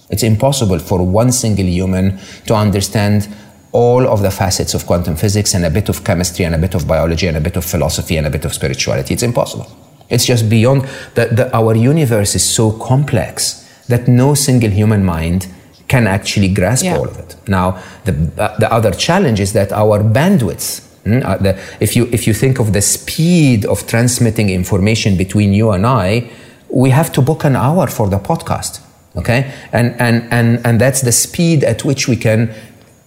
It's 0.09 0.23
impossible 0.23 0.79
for 0.79 1.05
one 1.05 1.31
single 1.31 1.67
human 1.67 2.17
to 2.47 2.55
understand 2.55 3.29
all 3.73 4.07
of 4.07 4.23
the 4.23 4.31
facets 4.31 4.73
of 4.73 4.87
quantum 4.87 5.15
physics 5.15 5.53
and 5.53 5.63
a 5.65 5.69
bit 5.69 5.87
of 5.87 6.03
chemistry 6.03 6.45
and 6.45 6.55
a 6.55 6.57
bit 6.57 6.73
of 6.73 6.87
biology 6.87 7.27
and 7.27 7.37
a 7.37 7.39
bit 7.39 7.55
of 7.57 7.63
philosophy 7.63 8.17
and 8.17 8.25
a 8.25 8.29
bit 8.31 8.43
of 8.43 8.55
spirituality. 8.55 9.13
It's 9.13 9.21
impossible. 9.21 9.67
It's 10.09 10.25
just 10.25 10.49
beyond 10.49 10.87
that. 11.13 11.53
Our 11.53 11.75
universe 11.75 12.33
is 12.33 12.43
so 12.43 12.71
complex 12.71 13.63
that 13.87 14.07
no 14.07 14.33
single 14.33 14.71
human 14.71 15.05
mind 15.05 15.47
can 15.87 16.07
actually 16.07 16.49
grasp 16.49 16.85
yeah. 16.85 16.97
all 16.97 17.07
of 17.07 17.17
it. 17.19 17.35
Now, 17.47 17.79
the, 18.05 18.13
uh, 18.37 18.57
the 18.57 18.71
other 18.71 18.91
challenge 18.91 19.39
is 19.39 19.53
that 19.53 19.71
our 19.71 19.99
bandwidth, 20.03 20.87
mm, 21.05 21.43
the, 21.43 21.59
if, 21.79 21.95
you, 21.95 22.07
if 22.11 22.27
you 22.27 22.33
think 22.33 22.59
of 22.59 22.73
the 22.73 22.81
speed 22.81 23.65
of 23.65 23.85
transmitting 23.87 24.49
information 24.49 25.17
between 25.17 25.53
you 25.53 25.71
and 25.71 25.85
I, 25.85 26.29
we 26.69 26.89
have 26.89 27.11
to 27.13 27.21
book 27.21 27.43
an 27.43 27.55
hour 27.55 27.87
for 27.87 28.09
the 28.09 28.19
podcast 28.19 28.81
okay 29.15 29.53
and 29.71 29.93
and 30.01 30.27
and 30.31 30.59
and 30.65 30.81
that's 30.81 31.01
the 31.01 31.11
speed 31.11 31.63
at 31.63 31.85
which 31.85 32.07
we 32.07 32.15
can 32.15 32.51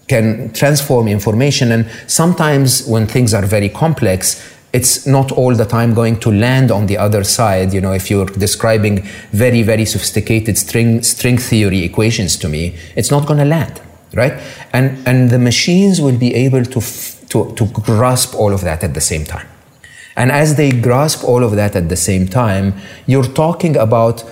can 0.09 0.53
transform 0.53 1.09
information. 1.09 1.73
And 1.73 1.89
sometimes 2.07 2.87
when 2.87 3.07
things 3.07 3.35
are 3.35 3.45
very 3.45 3.69
complex, 3.69 4.43
it's 4.73 5.07
not 5.07 5.33
all 5.33 5.55
the 5.55 5.65
time 5.65 5.95
going 5.95 6.21
to 6.21 6.31
land 6.31 6.71
on 6.71 6.87
the 6.87 6.99
other 6.99 7.25
side. 7.25 7.73
You 7.73 7.81
know, 7.81 7.93
if 7.93 8.11
you're 8.11 8.27
describing 8.27 9.03
very, 9.33 9.63
very 9.63 9.85
sophisticated 9.85 10.59
string, 10.59 11.03
string 11.03 11.39
theory 11.39 11.83
equations 11.85 12.37
to 12.39 12.49
me, 12.49 12.77
it's 12.95 13.11
not 13.11 13.27
going 13.27 13.39
to 13.39 13.45
land, 13.45 13.81
right? 14.13 14.35
And, 14.73 15.07
and 15.07 15.31
the 15.31 15.39
machines 15.39 16.01
will 16.01 16.19
be 16.19 16.35
able 16.35 16.65
to, 16.65 16.81
to, 17.29 17.53
to 17.55 17.67
grasp 17.67 18.35
all 18.35 18.53
of 18.53 18.63
that 18.63 18.83
at 18.85 18.95
the 18.95 19.01
same 19.01 19.25
time. 19.25 19.47
And 20.17 20.33
as 20.33 20.57
they 20.57 20.71
grasp 20.71 21.25
all 21.25 21.45
of 21.45 21.57
that 21.57 21.77
at 21.77 21.89
the 21.89 21.97
same 21.97 22.27
time, 22.27 22.75
you're 23.07 23.31
talking 23.45 23.77
about 23.77 24.25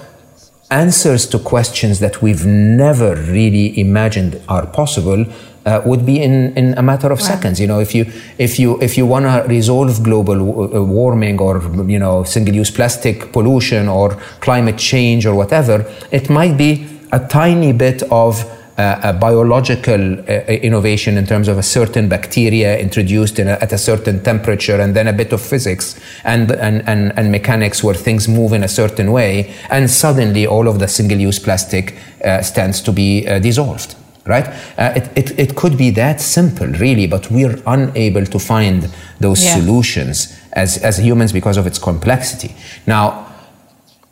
answers 0.70 1.26
to 1.26 1.38
questions 1.38 2.00
that 2.00 2.22
we've 2.22 2.46
never 2.46 3.14
really 3.14 3.78
imagined 3.78 4.40
are 4.48 4.66
possible 4.66 5.26
uh, 5.66 5.80
would 5.84 6.04
be 6.04 6.22
in, 6.22 6.56
in 6.56 6.74
a 6.76 6.82
matter 6.82 7.10
of 7.10 7.20
wow. 7.20 7.26
seconds. 7.26 7.60
You 7.60 7.66
know, 7.66 7.80
if 7.80 7.94
you 7.94 8.10
if 8.38 8.58
you 8.58 8.80
if 8.80 8.96
you 8.98 9.06
want 9.06 9.24
to 9.24 9.48
resolve 9.48 10.02
global 10.02 10.34
w- 10.34 10.76
uh, 10.76 10.82
warming 10.82 11.40
or 11.40 11.62
you 11.88 11.98
know 11.98 12.24
single-use 12.24 12.70
plastic 12.70 13.32
pollution 13.32 13.88
or 13.88 14.10
climate 14.40 14.78
change 14.78 15.26
or 15.26 15.34
whatever, 15.34 15.90
it 16.10 16.28
might 16.28 16.56
be 16.56 16.86
a 17.12 17.20
tiny 17.28 17.72
bit 17.72 18.02
of 18.10 18.44
a 18.76 19.12
biological 19.12 20.18
uh, 20.20 20.32
innovation 20.48 21.16
in 21.16 21.26
terms 21.26 21.46
of 21.46 21.58
a 21.58 21.62
certain 21.62 22.08
bacteria 22.08 22.76
introduced 22.78 23.38
a, 23.38 23.62
at 23.62 23.72
a 23.72 23.78
certain 23.78 24.20
temperature 24.22 24.80
and 24.80 24.96
then 24.96 25.06
a 25.06 25.12
bit 25.12 25.32
of 25.32 25.40
physics 25.40 26.00
and, 26.24 26.50
and, 26.50 26.86
and, 26.88 27.16
and, 27.16 27.30
mechanics 27.30 27.84
where 27.84 27.94
things 27.94 28.26
move 28.26 28.52
in 28.52 28.64
a 28.64 28.68
certain 28.68 29.12
way 29.12 29.54
and 29.70 29.88
suddenly 29.88 30.44
all 30.46 30.66
of 30.66 30.80
the 30.80 30.88
single-use 30.88 31.38
plastic 31.38 31.96
uh, 32.24 32.42
stands 32.42 32.80
to 32.80 32.90
be 32.90 33.26
uh, 33.28 33.38
dissolved 33.38 33.94
right 34.26 34.48
uh, 34.76 34.92
it, 34.96 35.08
it, 35.16 35.38
it 35.38 35.54
could 35.54 35.78
be 35.78 35.90
that 35.90 36.20
simple 36.20 36.66
really 36.66 37.06
but 37.06 37.30
we're 37.30 37.62
unable 37.66 38.26
to 38.26 38.40
find 38.40 38.92
those 39.20 39.44
yeah. 39.44 39.54
solutions 39.54 40.36
as, 40.52 40.78
as 40.78 40.98
humans 40.98 41.32
because 41.32 41.56
of 41.56 41.66
its 41.66 41.78
complexity 41.78 42.54
now 42.88 43.24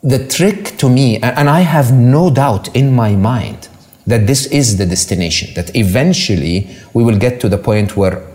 the 0.03 0.25
trick 0.27 0.77
to 0.77 0.87
me 0.87 1.17
and 1.17 1.49
i 1.49 1.61
have 1.61 1.91
no 1.91 2.29
doubt 2.29 2.73
in 2.75 2.93
my 2.93 3.13
mind 3.15 3.67
that 4.05 4.27
this 4.27 4.45
is 4.47 4.77
the 4.77 4.85
destination, 4.85 5.53
that 5.55 5.75
eventually 5.75 6.69
we 6.93 7.03
will 7.03 7.17
get 7.17 7.39
to 7.41 7.49
the 7.49 7.57
point 7.57 7.95
where, 7.95 8.25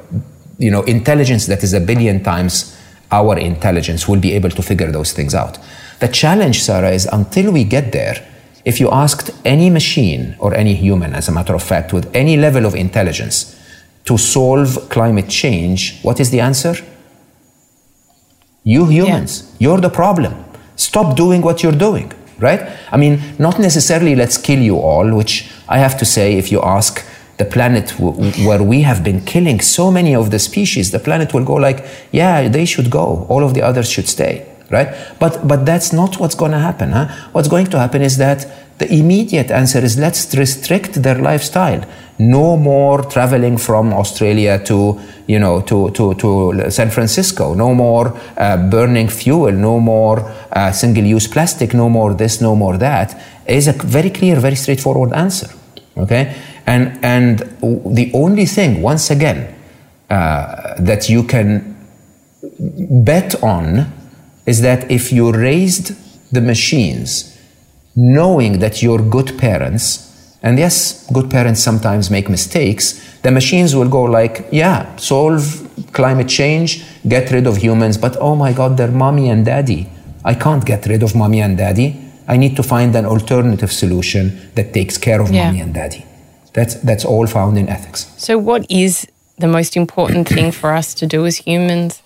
you 0.58 0.70
know, 0.70 0.82
intelligence 0.84 1.46
that 1.46 1.62
is 1.62 1.74
a 1.74 1.80
billion 1.80 2.22
times 2.22 2.76
our 3.10 3.38
intelligence 3.38 4.08
will 4.08 4.20
be 4.20 4.32
able 4.32 4.50
to 4.50 4.62
figure 4.62 4.90
those 4.90 5.12
things 5.12 5.34
out. 5.34 5.58
The 6.00 6.08
challenge, 6.08 6.62
Sarah, 6.62 6.90
is 6.90 7.06
until 7.06 7.52
we 7.52 7.64
get 7.64 7.92
there, 7.92 8.26
if 8.64 8.80
you 8.80 8.90
asked 8.90 9.30
any 9.44 9.70
machine 9.70 10.36
or 10.38 10.54
any 10.54 10.74
human, 10.74 11.14
as 11.14 11.28
a 11.28 11.32
matter 11.32 11.54
of 11.54 11.62
fact, 11.62 11.92
with 11.92 12.14
any 12.14 12.36
level 12.36 12.66
of 12.66 12.74
intelligence 12.74 13.58
to 14.04 14.18
solve 14.18 14.88
climate 14.90 15.28
change, 15.28 16.00
what 16.02 16.20
is 16.20 16.30
the 16.30 16.40
answer? 16.40 16.74
You 18.64 18.86
humans, 18.86 19.50
yeah. 19.58 19.68
you're 19.68 19.80
the 19.80 19.90
problem. 19.90 20.44
Stop 20.76 21.16
doing 21.16 21.40
what 21.42 21.62
you're 21.62 21.72
doing 21.72 22.12
right? 22.38 22.60
I 22.92 22.96
mean, 22.96 23.20
not 23.38 23.58
necessarily 23.58 24.14
let's 24.14 24.36
kill 24.36 24.60
you 24.60 24.76
all, 24.76 25.14
which 25.14 25.50
I 25.68 25.78
have 25.78 25.98
to 25.98 26.04
say, 26.04 26.36
if 26.36 26.50
you 26.52 26.62
ask 26.62 27.04
the 27.38 27.44
planet 27.44 27.90
where 27.98 28.62
we 28.62 28.82
have 28.82 29.04
been 29.04 29.20
killing 29.24 29.60
so 29.60 29.90
many 29.90 30.14
of 30.14 30.30
the 30.30 30.38
species, 30.38 30.90
the 30.90 30.98
planet 30.98 31.32
will 31.32 31.44
go 31.44 31.54
like, 31.54 31.84
yeah, 32.10 32.48
they 32.48 32.64
should 32.64 32.90
go. 32.90 33.26
All 33.28 33.44
of 33.44 33.54
the 33.54 33.62
others 33.62 33.88
should 33.88 34.08
stay, 34.08 34.46
right? 34.70 34.88
But, 35.20 35.46
but 35.46 35.64
that's 35.64 35.92
not 35.92 36.18
what's 36.18 36.34
going 36.34 36.50
to 36.52 36.58
happen. 36.58 36.90
Huh? 36.92 37.08
What's 37.32 37.48
going 37.48 37.66
to 37.66 37.78
happen 37.78 38.02
is 38.02 38.16
that 38.18 38.46
the 38.78 38.92
immediate 38.92 39.50
answer 39.50 39.78
is 39.78 39.98
let's 39.98 40.34
restrict 40.34 41.02
their 41.02 41.16
lifestyle. 41.16 41.84
No 42.18 42.56
more 42.56 43.02
traveling 43.02 43.58
from 43.58 43.92
Australia 43.92 44.58
to, 44.64 45.00
you 45.26 45.38
know, 45.38 45.60
to, 45.62 45.90
to, 45.90 46.14
to 46.14 46.70
San 46.70 46.90
Francisco. 46.90 47.54
No 47.54 47.74
more 47.74 48.12
uh, 48.36 48.56
burning 48.70 49.08
fuel. 49.08 49.52
No 49.52 49.78
more 49.78 50.20
uh, 50.52 50.72
single-use 50.72 51.28
plastic. 51.28 51.74
No 51.74 51.88
more 51.88 52.14
this. 52.14 52.40
No 52.40 52.56
more 52.56 52.76
that. 52.78 53.20
Is 53.46 53.68
a 53.68 53.72
very 53.72 54.10
clear, 54.10 54.40
very 54.40 54.56
straightforward 54.56 55.12
answer. 55.12 55.48
Okay, 55.96 56.34
and 56.66 56.98
and 57.02 57.38
the 57.60 58.10
only 58.14 58.46
thing, 58.46 58.82
once 58.82 59.10
again, 59.10 59.54
uh, 60.10 60.74
that 60.78 61.08
you 61.08 61.24
can 61.24 61.76
bet 63.04 63.42
on 63.42 63.92
is 64.46 64.60
that 64.60 64.90
if 64.90 65.12
you 65.12 65.32
raised 65.32 65.92
the 66.32 66.40
machines 66.40 67.36
knowing 67.96 68.60
that 68.60 68.80
you're 68.80 69.02
good 69.02 69.36
parents, 69.38 70.07
and 70.42 70.58
yes, 70.58 71.08
good 71.12 71.30
parents 71.30 71.62
sometimes 71.62 72.10
make 72.10 72.28
mistakes, 72.28 73.18
the 73.22 73.30
machines 73.30 73.74
will 73.74 73.88
go 73.88 74.02
like, 74.02 74.46
yeah, 74.52 74.94
solve 74.96 75.68
climate 75.92 76.28
change, 76.28 76.84
get 77.06 77.30
rid 77.30 77.46
of 77.46 77.56
humans, 77.56 77.98
but 77.98 78.16
oh 78.20 78.36
my 78.36 78.52
God, 78.52 78.76
they're 78.76 78.90
mommy 78.90 79.28
and 79.30 79.44
daddy. 79.44 79.90
I 80.24 80.34
can't 80.34 80.64
get 80.64 80.86
rid 80.86 81.02
of 81.02 81.14
mommy 81.14 81.40
and 81.40 81.56
daddy. 81.56 82.00
I 82.28 82.36
need 82.36 82.56
to 82.56 82.62
find 82.62 82.94
an 82.94 83.06
alternative 83.06 83.72
solution 83.72 84.50
that 84.54 84.72
takes 84.72 84.98
care 84.98 85.20
of 85.20 85.30
yeah. 85.30 85.46
mommy 85.46 85.60
and 85.60 85.74
daddy. 85.74 86.04
That's, 86.52 86.74
that's 86.76 87.04
all 87.04 87.26
found 87.26 87.58
in 87.58 87.68
ethics. 87.68 88.12
So, 88.16 88.38
what 88.38 88.66
is 88.70 89.06
the 89.38 89.48
most 89.48 89.76
important 89.76 90.28
thing 90.28 90.52
for 90.52 90.72
us 90.72 90.94
to 90.94 91.06
do 91.06 91.26
as 91.26 91.36
humans? 91.38 92.02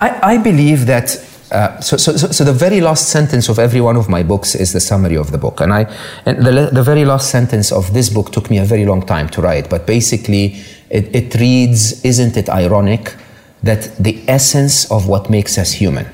I, 0.00 0.34
I 0.34 0.38
believe 0.38 0.86
that 0.86 1.10
uh, 1.50 1.80
so, 1.80 1.96
so, 1.96 2.16
so, 2.16 2.44
the 2.44 2.52
very 2.52 2.80
last 2.80 3.08
sentence 3.08 3.48
of 3.48 3.58
every 3.58 3.80
one 3.80 3.96
of 3.96 4.08
my 4.08 4.22
books 4.22 4.54
is 4.54 4.72
the 4.72 4.80
summary 4.80 5.16
of 5.16 5.30
the 5.32 5.38
book. 5.38 5.60
And, 5.60 5.72
I, 5.72 5.84
and 6.26 6.44
the, 6.44 6.70
the 6.72 6.82
very 6.82 7.04
last 7.04 7.30
sentence 7.30 7.72
of 7.72 7.94
this 7.94 8.10
book 8.10 8.32
took 8.32 8.50
me 8.50 8.58
a 8.58 8.64
very 8.64 8.84
long 8.84 9.04
time 9.04 9.28
to 9.30 9.40
write. 9.40 9.70
But 9.70 9.86
basically, 9.86 10.56
it, 10.90 11.14
it 11.14 11.34
reads 11.36 12.04
Isn't 12.04 12.36
it 12.36 12.50
ironic 12.50 13.14
that 13.62 13.96
the 13.98 14.22
essence 14.28 14.90
of 14.90 15.08
what 15.08 15.30
makes 15.30 15.56
us 15.56 15.72
human, 15.72 16.06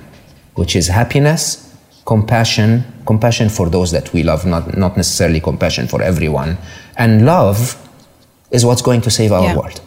which 0.55 0.77
is 0.77 0.89
happiness, 0.89 1.75
compassion, 2.07 2.85
compassion 3.07 3.49
for 3.49 3.69
those 3.69 3.91
that 3.91 4.13
we 4.13 4.23
love, 4.23 4.47
not, 4.47 4.77
not 4.77 4.97
necessarily 4.97 5.41
compassion 5.41 5.89
for 5.89 6.01
everyone, 6.01 6.57
and 6.97 7.27
love 7.27 7.77
is 8.51 8.65
what's 8.65 8.83
going 8.83 9.01
to 9.01 9.11
save 9.11 9.33
our 9.33 9.43
yeah. 9.43 9.57
world 9.57 9.81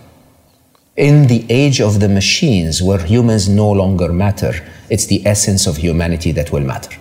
in 0.97 1.27
the 1.27 1.45
age 1.49 1.79
of 1.79 1.99
the 1.99 2.09
machines 2.09 2.81
where 2.81 2.97
humans 2.97 3.47
no 3.47 3.71
longer 3.71 4.11
matter, 4.11 4.53
it's 4.89 5.05
the 5.05 5.25
essence 5.25 5.67
of 5.67 5.77
humanity 5.77 6.31
that 6.31 6.51
will 6.51 6.61
matter. 6.63 6.97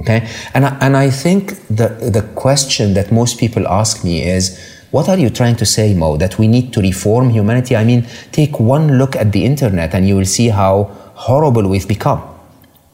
Okay? 0.00 0.28
And 0.54 0.64
I, 0.64 0.76
and 0.80 0.96
I 0.96 1.10
think 1.10 1.66
the, 1.68 1.88
the 1.88 2.26
question 2.34 2.94
that 2.94 3.12
most 3.12 3.38
people 3.38 3.68
ask 3.68 4.02
me 4.04 4.22
is, 4.22 4.74
what 4.90 5.08
are 5.08 5.18
you 5.18 5.28
trying 5.28 5.56
to 5.56 5.66
say, 5.66 5.94
Mo? 5.94 6.16
That 6.16 6.38
we 6.38 6.48
need 6.48 6.72
to 6.72 6.80
reform 6.80 7.28
humanity? 7.28 7.76
I 7.76 7.84
mean, 7.84 8.06
take 8.32 8.58
one 8.58 8.98
look 8.98 9.14
at 9.16 9.32
the 9.32 9.44
internet 9.44 9.94
and 9.94 10.08
you 10.08 10.16
will 10.16 10.24
see 10.24 10.48
how 10.48 10.84
horrible 11.14 11.68
we've 11.68 11.88
become. 11.88 12.22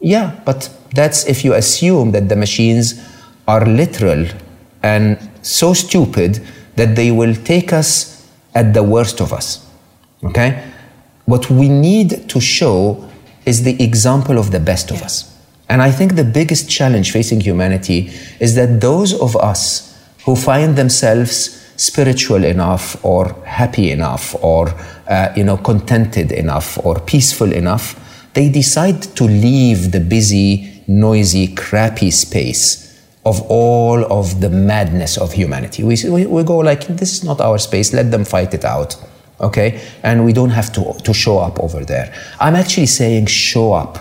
Yeah, 0.01 0.41
but 0.45 0.69
that's 0.93 1.27
if 1.27 1.45
you 1.45 1.55
assume 1.55 2.11
that 2.13 2.29
the 2.29 2.37
machines 2.37 3.01
are 3.47 3.65
literal 3.65 4.27
and 4.83 5.19
so 5.43 5.75
stupid 5.75 6.45
that 6.75 6.97
they 6.97 7.13
will 7.13 7.35
take 7.35 7.73
us 7.73 8.29
at 8.55 8.75
the 8.75 8.83
worst 8.83 9.21
of 9.21 9.33
us. 9.33 9.69
Okay? 10.25 10.71
What 11.25 11.51
we 11.51 11.69
need 11.69 12.29
to 12.29 12.41
show 12.41 13.09
is 13.45 13.63
the 13.63 13.83
example 13.83 14.39
of 14.39 14.51
the 14.51 14.61
best 14.61 14.91
of 14.91 15.03
us. 15.03 15.29
And 15.69 15.81
I 15.81 15.91
think 15.91 16.17
the 16.17 16.25
biggest 16.25 16.69
challenge 16.69 17.13
facing 17.13 17.41
humanity 17.41 18.11
is 18.41 18.55
that 18.57 18.81
those 18.81 19.19
of 19.19 19.37
us 19.37 19.99
who 20.25 20.37
find 20.37 20.77
themselves 20.77 21.59
spiritual 21.77 22.45
enough 22.45 23.03
or 23.05 23.33
happy 23.45 23.91
enough 23.91 24.37
or 24.43 24.69
uh, 25.09 25.33
you 25.35 25.43
know 25.43 25.57
contented 25.57 26.31
enough 26.31 26.79
or 26.85 27.01
peaceful 27.01 27.53
enough 27.53 27.99
they 28.35 28.49
decide 28.49 29.03
to 29.03 29.25
leave 29.25 29.91
the 29.91 29.99
busy 29.99 30.85
noisy 30.87 31.49
crappy 31.55 32.11
space 32.11 33.03
of 33.25 33.41
all 33.49 34.05
of 34.13 34.41
the 34.41 34.51
madness 34.51 35.17
of 35.17 35.33
humanity 35.33 35.83
we, 35.83 35.97
we, 36.09 36.27
we 36.27 36.45
go 36.45 36.59
like 36.59 36.87
this 36.87 37.13
is 37.13 37.25
not 37.25 37.41
our 37.41 37.59
space 37.59 37.93
let 37.93 38.11
them 38.11 38.25
fight 38.25 38.53
it 38.53 38.65
out 38.65 38.97
okay? 39.43 39.81
And 40.03 40.25
we 40.25 40.33
don't 40.33 40.51
have 40.51 40.73
to, 40.75 40.95
to 41.03 41.13
show 41.13 41.39
up 41.39 41.61
over 41.61 41.85
there. 41.85 42.15
I'm 42.41 42.55
actually 42.55 42.87
saying 42.87 43.27
show 43.27 43.73
up. 43.73 43.99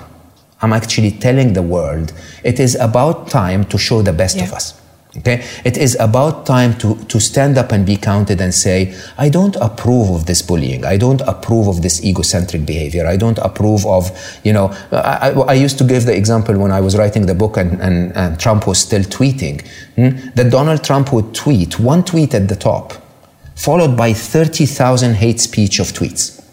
I'm 0.62 0.74
actually 0.74 1.12
telling 1.12 1.54
the 1.54 1.64
world 1.64 2.14
it 2.44 2.60
is 2.60 2.76
about 2.76 3.30
time 3.30 3.66
to 3.66 3.78
show 3.78 4.02
the 4.02 4.14
best 4.14 4.38
yeah. 4.38 4.44
of 4.44 4.54
us. 4.54 4.80
Okay? 5.18 5.44
It 5.66 5.76
is 5.76 5.98
about 6.00 6.46
time 6.46 6.78
to, 6.78 6.96
to 6.96 7.20
stand 7.20 7.58
up 7.58 7.74
and 7.74 7.86
be 7.86 7.98
counted 7.98 8.40
and 8.40 8.54
say, 8.54 8.96
I 9.18 9.28
don't 9.28 9.58
approve 9.58 10.10
of 10.10 10.26
this 10.26 10.42
bullying. 10.42 10.86
I 10.86 10.96
don't 10.96 11.20
approve 11.22 11.68
of 11.68 11.82
this 11.82 12.06
egocentric 12.06 12.66
behavior. 12.66 13.06
I 13.06 13.18
don't 13.18 13.38
approve 13.40 13.86
of, 13.86 14.10
you 14.46 14.54
know, 14.54 14.74
I, 14.92 15.32
I 15.32 15.54
used 15.54 15.78
to 15.80 15.84
give 15.84 16.06
the 16.06 16.16
example 16.16 16.58
when 16.58 16.72
I 16.72 16.80
was 16.80 16.96
writing 16.98 17.26
the 17.26 17.36
book 17.36 17.58
and, 17.58 17.82
and, 17.82 18.16
and 18.16 18.40
Trump 18.40 18.68
was 18.68 18.78
still 18.78 19.02
tweeting, 19.02 19.68
hmm, 19.96 20.30
that 20.36 20.50
Donald 20.50 20.84
Trump 20.84 21.12
would 21.12 21.34
tweet 21.34 21.78
one 21.78 22.06
tweet 22.06 22.34
at 22.34 22.48
the 22.48 22.56
top 22.56 22.94
followed 23.64 23.96
by 23.96 24.12
30,000 24.14 25.16
hate 25.16 25.40
speech 25.40 25.80
of 25.80 25.88
tweets. 25.88 26.44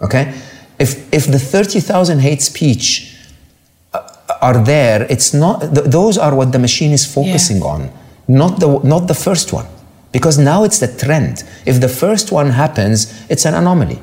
Okay? 0.00 0.32
If, 0.78 1.12
if 1.12 1.26
the 1.26 1.38
30,000 1.38 2.20
hate 2.20 2.42
speech 2.42 3.16
uh, 3.92 4.00
are 4.40 4.64
there, 4.64 5.06
it's 5.10 5.34
not, 5.34 5.60
th- 5.60 5.86
those 5.86 6.16
are 6.16 6.34
what 6.34 6.52
the 6.52 6.58
machine 6.58 6.92
is 6.92 7.04
focusing 7.12 7.58
yeah. 7.58 7.74
on, 7.74 7.90
not 8.28 8.60
the, 8.60 8.80
not 8.84 9.08
the 9.08 9.14
first 9.14 9.52
one. 9.52 9.66
Because 10.12 10.38
now 10.38 10.62
it's 10.62 10.78
the 10.78 10.86
trend. 10.86 11.42
If 11.66 11.80
the 11.80 11.88
first 11.88 12.30
one 12.30 12.50
happens, 12.50 13.28
it's 13.28 13.44
an 13.46 13.54
anomaly. 13.54 14.00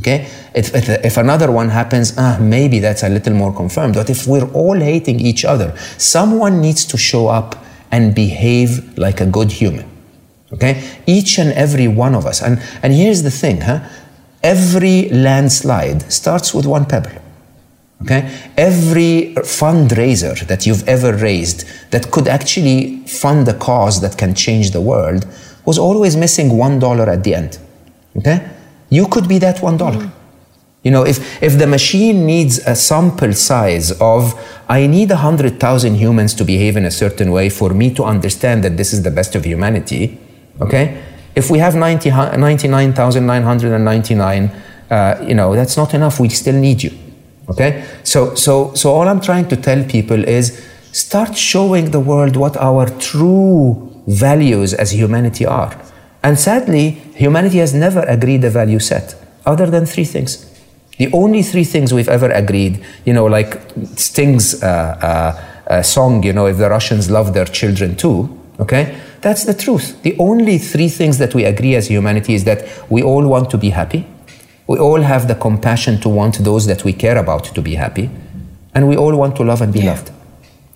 Okay? 0.00 0.28
If, 0.54 0.74
if, 0.74 0.88
if, 0.88 1.16
another 1.18 1.52
one 1.52 1.68
happens, 1.68 2.14
ah, 2.16 2.38
maybe 2.40 2.78
that's 2.78 3.02
a 3.02 3.08
little 3.10 3.34
more 3.34 3.54
confirmed. 3.54 3.94
But 3.94 4.08
if 4.08 4.26
we're 4.26 4.50
all 4.52 4.80
hating 4.80 5.20
each 5.20 5.44
other, 5.44 5.76
someone 5.98 6.62
needs 6.62 6.86
to 6.86 6.96
show 6.96 7.28
up 7.28 7.54
and 7.90 8.14
behave 8.14 8.96
like 8.96 9.20
a 9.20 9.26
good 9.26 9.52
human. 9.52 9.91
Okay? 10.52 11.00
Each 11.06 11.38
and 11.38 11.52
every 11.52 11.88
one 11.88 12.14
of 12.14 12.26
us. 12.26 12.42
And, 12.42 12.62
and 12.82 12.92
here's 12.92 13.22
the 13.22 13.30
thing, 13.30 13.62
huh? 13.62 13.80
Every 14.42 15.08
landslide 15.10 16.12
starts 16.12 16.52
with 16.52 16.66
one 16.66 16.84
pebble. 16.84 17.12
Okay? 18.02 18.50
Every 18.56 19.34
fundraiser 19.36 20.38
that 20.46 20.66
you've 20.66 20.86
ever 20.88 21.16
raised 21.16 21.64
that 21.90 22.10
could 22.10 22.28
actually 22.28 22.98
fund 23.06 23.48
a 23.48 23.54
cause 23.54 24.00
that 24.00 24.18
can 24.18 24.34
change 24.34 24.72
the 24.72 24.80
world 24.80 25.26
was 25.64 25.78
always 25.78 26.16
missing 26.16 26.56
one 26.56 26.78
dollar 26.78 27.08
at 27.08 27.22
the 27.22 27.34
end. 27.34 27.58
Okay? 28.16 28.48
You 28.90 29.06
could 29.06 29.28
be 29.28 29.38
that 29.38 29.62
one 29.62 29.76
dollar. 29.76 30.00
Mm. 30.00 30.12
You 30.82 30.90
know, 30.90 31.06
if, 31.06 31.40
if 31.40 31.58
the 31.58 31.66
machine 31.68 32.26
needs 32.26 32.58
a 32.58 32.74
sample 32.74 33.32
size 33.34 33.92
of, 34.00 34.34
I 34.68 34.88
need 34.88 35.10
100,000 35.10 35.94
humans 35.94 36.34
to 36.34 36.44
behave 36.44 36.76
in 36.76 36.84
a 36.84 36.90
certain 36.90 37.30
way 37.30 37.50
for 37.50 37.70
me 37.70 37.94
to 37.94 38.02
understand 38.02 38.64
that 38.64 38.76
this 38.76 38.92
is 38.92 39.04
the 39.04 39.10
best 39.12 39.36
of 39.36 39.44
humanity, 39.44 40.18
okay? 40.60 41.02
If 41.34 41.50
we 41.50 41.58
have 41.58 41.74
90, 41.74 42.10
99,999, 42.10 44.50
uh, 44.90 45.24
you 45.26 45.34
know, 45.34 45.54
that's 45.54 45.76
not 45.76 45.94
enough. 45.94 46.20
We 46.20 46.28
still 46.28 46.54
need 46.54 46.82
you, 46.82 46.92
okay? 47.48 47.84
So, 48.04 48.34
so, 48.34 48.74
so 48.74 48.92
all 48.92 49.08
I'm 49.08 49.20
trying 49.20 49.48
to 49.48 49.56
tell 49.56 49.82
people 49.84 50.22
is 50.24 50.62
start 50.92 51.36
showing 51.36 51.90
the 51.90 52.00
world 52.00 52.36
what 52.36 52.56
our 52.58 52.86
true 52.98 53.90
values 54.06 54.74
as 54.74 54.92
humanity 54.92 55.46
are. 55.46 55.74
And 56.22 56.38
sadly, 56.38 56.90
humanity 57.14 57.58
has 57.58 57.72
never 57.72 58.00
agreed 58.00 58.44
a 58.44 58.50
value 58.50 58.78
set 58.78 59.14
other 59.46 59.66
than 59.66 59.86
three 59.86 60.04
things 60.04 60.52
the 60.98 61.10
only 61.12 61.42
three 61.42 61.64
things 61.64 61.92
we've 61.92 62.08
ever 62.08 62.30
agreed, 62.30 62.84
you 63.04 63.12
know, 63.12 63.26
like 63.26 63.60
Sting's 63.96 64.62
uh, 64.62 64.66
uh, 64.66 65.72
uh, 65.72 65.82
song, 65.82 66.22
you 66.22 66.32
know, 66.32 66.46
if 66.46 66.58
the 66.58 66.68
Russians 66.68 67.10
love 67.10 67.34
their 67.34 67.44
children 67.44 67.96
too, 67.96 68.38
okay? 68.60 68.98
That's 69.22 69.44
the 69.44 69.54
truth. 69.54 70.02
The 70.02 70.16
only 70.18 70.58
three 70.58 70.88
things 70.88 71.18
that 71.18 71.34
we 71.34 71.44
agree 71.44 71.76
as 71.76 71.88
humanity 71.88 72.34
is 72.34 72.44
that 72.44 72.66
we 72.90 73.02
all 73.02 73.26
want 73.26 73.50
to 73.50 73.58
be 73.58 73.70
happy, 73.70 74.06
we 74.66 74.78
all 74.78 75.00
have 75.00 75.28
the 75.28 75.34
compassion 75.34 76.00
to 76.00 76.08
want 76.08 76.38
those 76.38 76.66
that 76.66 76.84
we 76.84 76.92
care 76.92 77.16
about 77.18 77.44
to 77.44 77.62
be 77.62 77.74
happy, 77.74 78.10
and 78.74 78.88
we 78.88 78.96
all 78.96 79.16
want 79.16 79.36
to 79.36 79.44
love 79.44 79.62
and 79.62 79.72
be 79.72 79.80
yeah. 79.80 79.90
loved. 79.92 80.10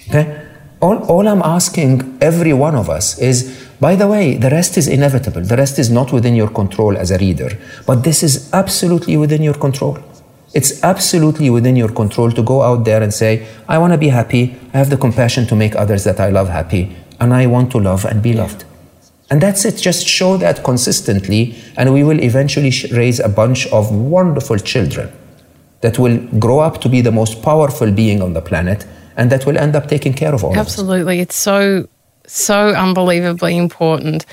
Okay? 0.08 0.42
All, 0.80 0.98
all 1.04 1.26
I'm 1.26 1.42
asking 1.42 2.18
every 2.20 2.52
one 2.52 2.74
of 2.74 2.90
us 2.90 3.18
is 3.18 3.66
by 3.78 3.94
the 3.94 4.06
way, 4.06 4.36
the 4.36 4.48
rest 4.48 4.78
is 4.78 4.88
inevitable. 4.88 5.42
The 5.42 5.56
rest 5.56 5.78
is 5.78 5.90
not 5.90 6.10
within 6.12 6.34
your 6.34 6.48
control 6.48 6.96
as 6.96 7.10
a 7.10 7.18
reader. 7.18 7.50
But 7.86 8.04
this 8.04 8.22
is 8.22 8.50
absolutely 8.54 9.16
within 9.18 9.42
your 9.42 9.54
control. 9.54 9.98
It's 10.54 10.82
absolutely 10.82 11.50
within 11.50 11.76
your 11.76 11.90
control 11.90 12.30
to 12.32 12.42
go 12.42 12.62
out 12.62 12.86
there 12.86 13.02
and 13.02 13.12
say, 13.12 13.46
I 13.68 13.76
want 13.76 13.92
to 13.92 13.98
be 13.98 14.08
happy. 14.08 14.56
I 14.72 14.78
have 14.78 14.88
the 14.88 14.96
compassion 14.96 15.46
to 15.48 15.56
make 15.56 15.76
others 15.76 16.04
that 16.04 16.20
I 16.20 16.30
love 16.30 16.48
happy. 16.48 16.96
And 17.20 17.32
I 17.32 17.46
want 17.46 17.70
to 17.72 17.78
love 17.78 18.04
and 18.04 18.22
be 18.22 18.32
loved. 18.32 18.64
And 19.30 19.40
that's 19.40 19.64
it. 19.64 19.76
Just 19.76 20.06
show 20.06 20.36
that 20.36 20.62
consistently, 20.62 21.56
and 21.76 21.92
we 21.92 22.04
will 22.04 22.20
eventually 22.20 22.72
raise 22.92 23.18
a 23.18 23.28
bunch 23.28 23.66
of 23.68 23.90
wonderful 23.90 24.58
children 24.58 25.12
that 25.80 25.98
will 25.98 26.18
grow 26.38 26.60
up 26.60 26.80
to 26.82 26.88
be 26.88 27.00
the 27.00 27.12
most 27.12 27.42
powerful 27.42 27.90
being 27.90 28.22
on 28.22 28.32
the 28.32 28.40
planet 28.40 28.86
and 29.16 29.30
that 29.30 29.46
will 29.46 29.58
end 29.58 29.74
up 29.74 29.88
taking 29.88 30.12
care 30.12 30.34
of 30.34 30.44
all 30.44 30.56
Absolutely. 30.56 31.20
It's 31.20 31.36
so 31.36 31.88
so 32.26 32.70
unbelievably 32.70 33.56
important. 33.56 34.26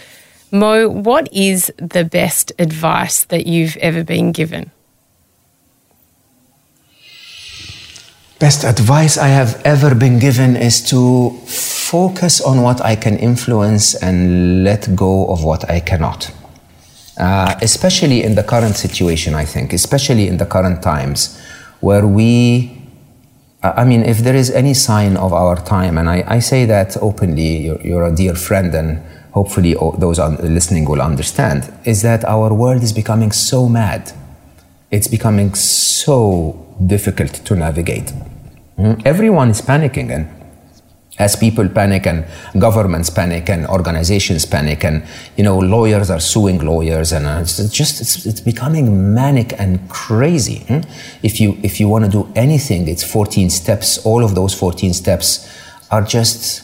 Mo, 0.52 0.90
what 0.90 1.32
is 1.32 1.72
the 1.78 2.04
best 2.04 2.52
advice 2.60 3.26
that 3.26 3.48
you've 3.48 3.78
ever 3.78 4.04
been 4.04 4.32
given? 4.32 4.72
The 8.44 8.48
best 8.48 8.66
advice 8.66 9.18
I 9.18 9.30
have 9.30 9.62
ever 9.64 9.96
been 9.96 10.20
given 10.20 10.58
is 10.58 10.82
to 10.89 11.30
focus 11.48 12.41
on 12.41 12.62
what 12.62 12.82
I 12.82 12.98
can 12.98 13.18
influence 13.18 13.96
and 13.96 14.66
let 14.66 14.94
go 14.98 15.28
of 15.28 15.46
what 15.46 15.70
I 15.70 15.80
cannot. 15.80 16.30
Uh, 17.18 17.56
especially 17.62 18.22
in 18.22 18.36
the 18.36 18.44
current 18.44 18.76
situation, 18.76 19.34
I 19.34 19.46
think, 19.46 19.72
especially 19.72 20.28
in 20.28 20.36
the 20.39 20.46
current 20.46 20.84
times 20.84 21.39
where 21.80 22.06
we 22.06 22.82
I 23.64 23.86
mean, 23.86 24.04
if 24.04 24.18
there 24.18 24.36
is 24.36 24.52
any 24.52 24.74
sign 24.74 25.16
of 25.16 25.32
our 25.32 25.56
time, 25.56 25.98
and 25.98 26.10
I, 26.10 26.26
I 26.28 26.39
say 26.39 26.66
that 26.66 26.98
openly, 26.98 27.60
you're, 27.66 27.82
you're, 27.82 28.04
a 28.04 28.14
dear 28.14 28.36
friend, 28.36 28.76
and 28.76 29.02
hopefully 29.32 29.74
those 30.00 30.20
listening 30.20 30.84
will 30.84 31.02
understand, 31.02 31.72
is 31.86 32.02
that 32.02 32.26
our 32.26 32.54
world 32.54 32.84
is 32.84 32.91
becoming 32.91 33.32
so 33.32 33.70
mad. 33.70 34.12
It's 34.91 35.08
becoming 35.08 35.56
so 35.56 36.60
difficult 36.86 37.32
to 37.46 37.56
navigate. 37.56 38.12
Mm-hmm. 38.78 39.02
Everyone 39.06 39.50
is 39.50 39.62
panicking, 39.62 40.12
and 40.12 40.44
as 41.20 41.36
people 41.36 41.70
panic 41.70 42.08
and 42.08 42.26
governments 42.58 43.10
panic 43.10 43.48
and 43.48 43.68
organizations 43.68 44.46
panic 44.46 44.84
and 44.84 45.04
you 45.38 45.44
know 45.44 45.60
lawyers 45.60 46.10
are 46.10 46.20
suing 46.20 46.60
lawyers 46.66 47.12
and 47.12 47.28
uh, 47.28 47.38
it's 47.40 47.70
just 47.70 48.02
it's, 48.02 48.26
it's, 48.26 48.42
becoming 48.42 49.14
manic 49.14 49.54
and 49.60 49.88
crazy 49.90 50.60
hmm? 50.68 50.80
if 51.22 51.40
you 51.40 51.56
if 51.62 51.80
you 51.80 51.88
want 51.88 52.04
to 52.04 52.10
do 52.10 52.32
anything 52.36 52.88
it's 52.88 53.04
14 53.04 53.50
steps 53.52 54.04
all 54.06 54.24
of 54.24 54.34
those 54.34 54.56
14 54.56 54.92
steps 54.94 55.48
are 55.92 56.02
just 56.02 56.64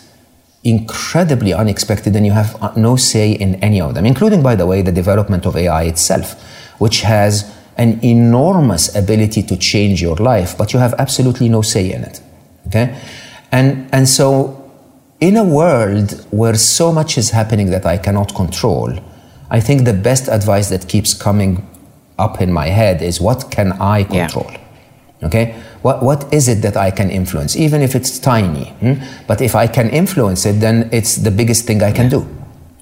incredibly 0.63 1.53
unexpected 1.53 2.15
and 2.15 2.25
you 2.25 2.31
have 2.31 2.61
uh, 2.61 2.73
no 2.75 2.95
say 2.95 3.31
in 3.31 3.55
any 3.55 3.79
of 3.79 3.93
them 3.93 4.05
including 4.05 4.41
by 4.41 4.55
the 4.55 4.65
way 4.65 4.81
the 4.81 4.91
development 4.91 5.45
of 5.45 5.55
ai 5.55 5.83
itself 5.83 6.41
which 6.79 7.01
has 7.01 7.55
an 7.79 7.99
enormous 8.03 8.95
ability 8.95 9.41
to 9.41 9.57
change 9.57 10.01
your 10.01 10.17
life 10.17 10.55
but 10.57 10.73
you 10.73 10.79
have 10.79 10.93
absolutely 10.99 11.49
no 11.49 11.61
say 11.61 11.91
in 11.91 12.03
it 12.03 12.21
okay 12.67 12.95
and, 13.51 13.89
and 13.91 14.07
so, 14.07 14.55
in 15.19 15.35
a 15.35 15.43
world 15.43 16.25
where 16.31 16.55
so 16.55 16.91
much 16.91 17.17
is 17.17 17.31
happening 17.31 17.71
that 17.71 17.85
I 17.85 17.97
cannot 17.97 18.35
control, 18.35 18.93
I 19.49 19.59
think 19.59 19.85
the 19.85 19.93
best 19.93 20.27
advice 20.27 20.69
that 20.69 20.87
keeps 20.87 21.13
coming 21.13 21.67
up 22.17 22.41
in 22.41 22.53
my 22.53 22.67
head 22.67 23.01
is 23.01 23.19
what 23.19 23.49
can 23.49 23.73
I 23.73 24.03
control? 24.03 24.49
Yeah. 24.51 25.27
Okay? 25.27 25.61
What, 25.81 26.03
what 26.03 26.31
is 26.33 26.47
it 26.47 26.61
that 26.61 26.77
I 26.77 26.91
can 26.91 27.09
influence, 27.09 27.55
even 27.55 27.81
if 27.81 27.95
it's 27.95 28.19
tiny? 28.19 28.69
Hmm? 28.81 28.93
But 29.27 29.41
if 29.41 29.55
I 29.55 29.67
can 29.67 29.89
influence 29.89 30.45
it, 30.45 30.59
then 30.59 30.89
it's 30.91 31.15
the 31.15 31.31
biggest 31.31 31.65
thing 31.65 31.81
I 31.81 31.91
can 31.91 32.05
yeah. 32.05 32.19
do. 32.19 32.27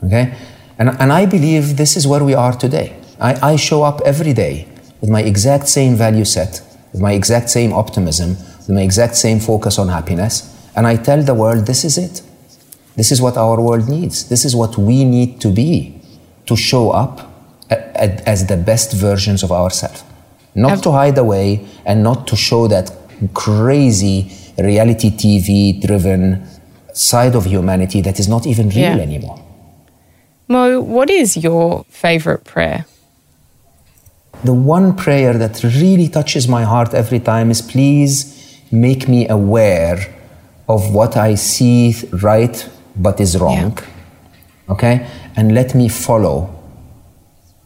Okay? 0.03 0.35
And, 0.77 0.89
and 0.99 1.13
I 1.13 1.25
believe 1.25 1.77
this 1.77 1.95
is 1.95 2.05
where 2.05 2.23
we 2.23 2.33
are 2.33 2.53
today. 2.53 2.95
I, 3.19 3.53
I 3.53 3.55
show 3.55 3.83
up 3.83 4.01
every 4.01 4.33
day 4.33 4.67
with 5.01 5.09
my 5.09 5.21
exact 5.21 5.67
same 5.67 5.95
value 5.95 6.25
set, 6.25 6.61
with 6.91 7.01
my 7.01 7.13
exact 7.13 7.49
same 7.49 7.73
optimism, 7.73 8.37
with 8.59 8.69
my 8.69 8.81
exact 8.81 9.15
same 9.15 9.39
focus 9.39 9.77
on 9.79 9.87
happiness 9.87 10.53
and 10.77 10.85
I 10.85 10.95
tell 10.95 11.23
the 11.23 11.33
world, 11.33 11.65
this 11.65 11.83
is 11.83 11.97
it. 11.97 12.21
This 12.95 13.11
is 13.11 13.19
what 13.19 13.35
our 13.35 13.59
world 13.59 13.89
needs. 13.89 14.29
This 14.29 14.45
is 14.45 14.55
what 14.55 14.77
we 14.77 15.03
need 15.03 15.41
to 15.41 15.49
be 15.49 15.99
to 16.45 16.55
show 16.55 16.91
up 16.91 17.15
as 17.69 18.45
the 18.45 18.57
best 18.57 18.93
versions 18.93 19.41
of 19.41 19.51
ourselves. 19.51 20.03
Not 20.53 20.83
to 20.83 20.91
hide 20.91 21.17
away 21.17 21.65
and 21.83 22.03
not 22.03 22.27
to 22.27 22.35
show 22.35 22.67
that 22.67 22.91
crazy 23.33 24.31
reality 24.57 25.09
TV 25.09 25.81
driven 25.81 26.45
side 26.93 27.35
of 27.35 27.45
humanity 27.45 28.01
that 28.01 28.19
is 28.19 28.27
not 28.27 28.45
even 28.45 28.69
real 28.69 28.97
yeah. 28.97 29.07
anymore. 29.09 29.43
Mo, 30.47 30.79
what 30.79 31.09
is 31.09 31.35
your 31.37 31.85
favorite 31.89 32.43
prayer? 32.43 32.85
The 34.43 34.53
one 34.53 34.95
prayer 34.95 35.37
that 35.37 35.63
really 35.63 36.09
touches 36.09 36.47
my 36.47 36.63
heart 36.63 36.93
every 36.93 37.19
time 37.19 37.51
is 37.51 37.61
please 37.61 38.61
make 38.71 39.07
me 39.07 39.27
aware 39.27 40.13
of 40.67 40.93
what 40.93 41.17
I 41.17 41.35
see 41.35 41.95
right 42.11 42.69
but 42.95 43.19
is 43.19 43.37
wrong. 43.37 43.77
Yeah. 43.77 44.73
Okay? 44.73 45.07
And 45.35 45.53
let 45.53 45.75
me 45.75 45.89
follow 45.89 46.53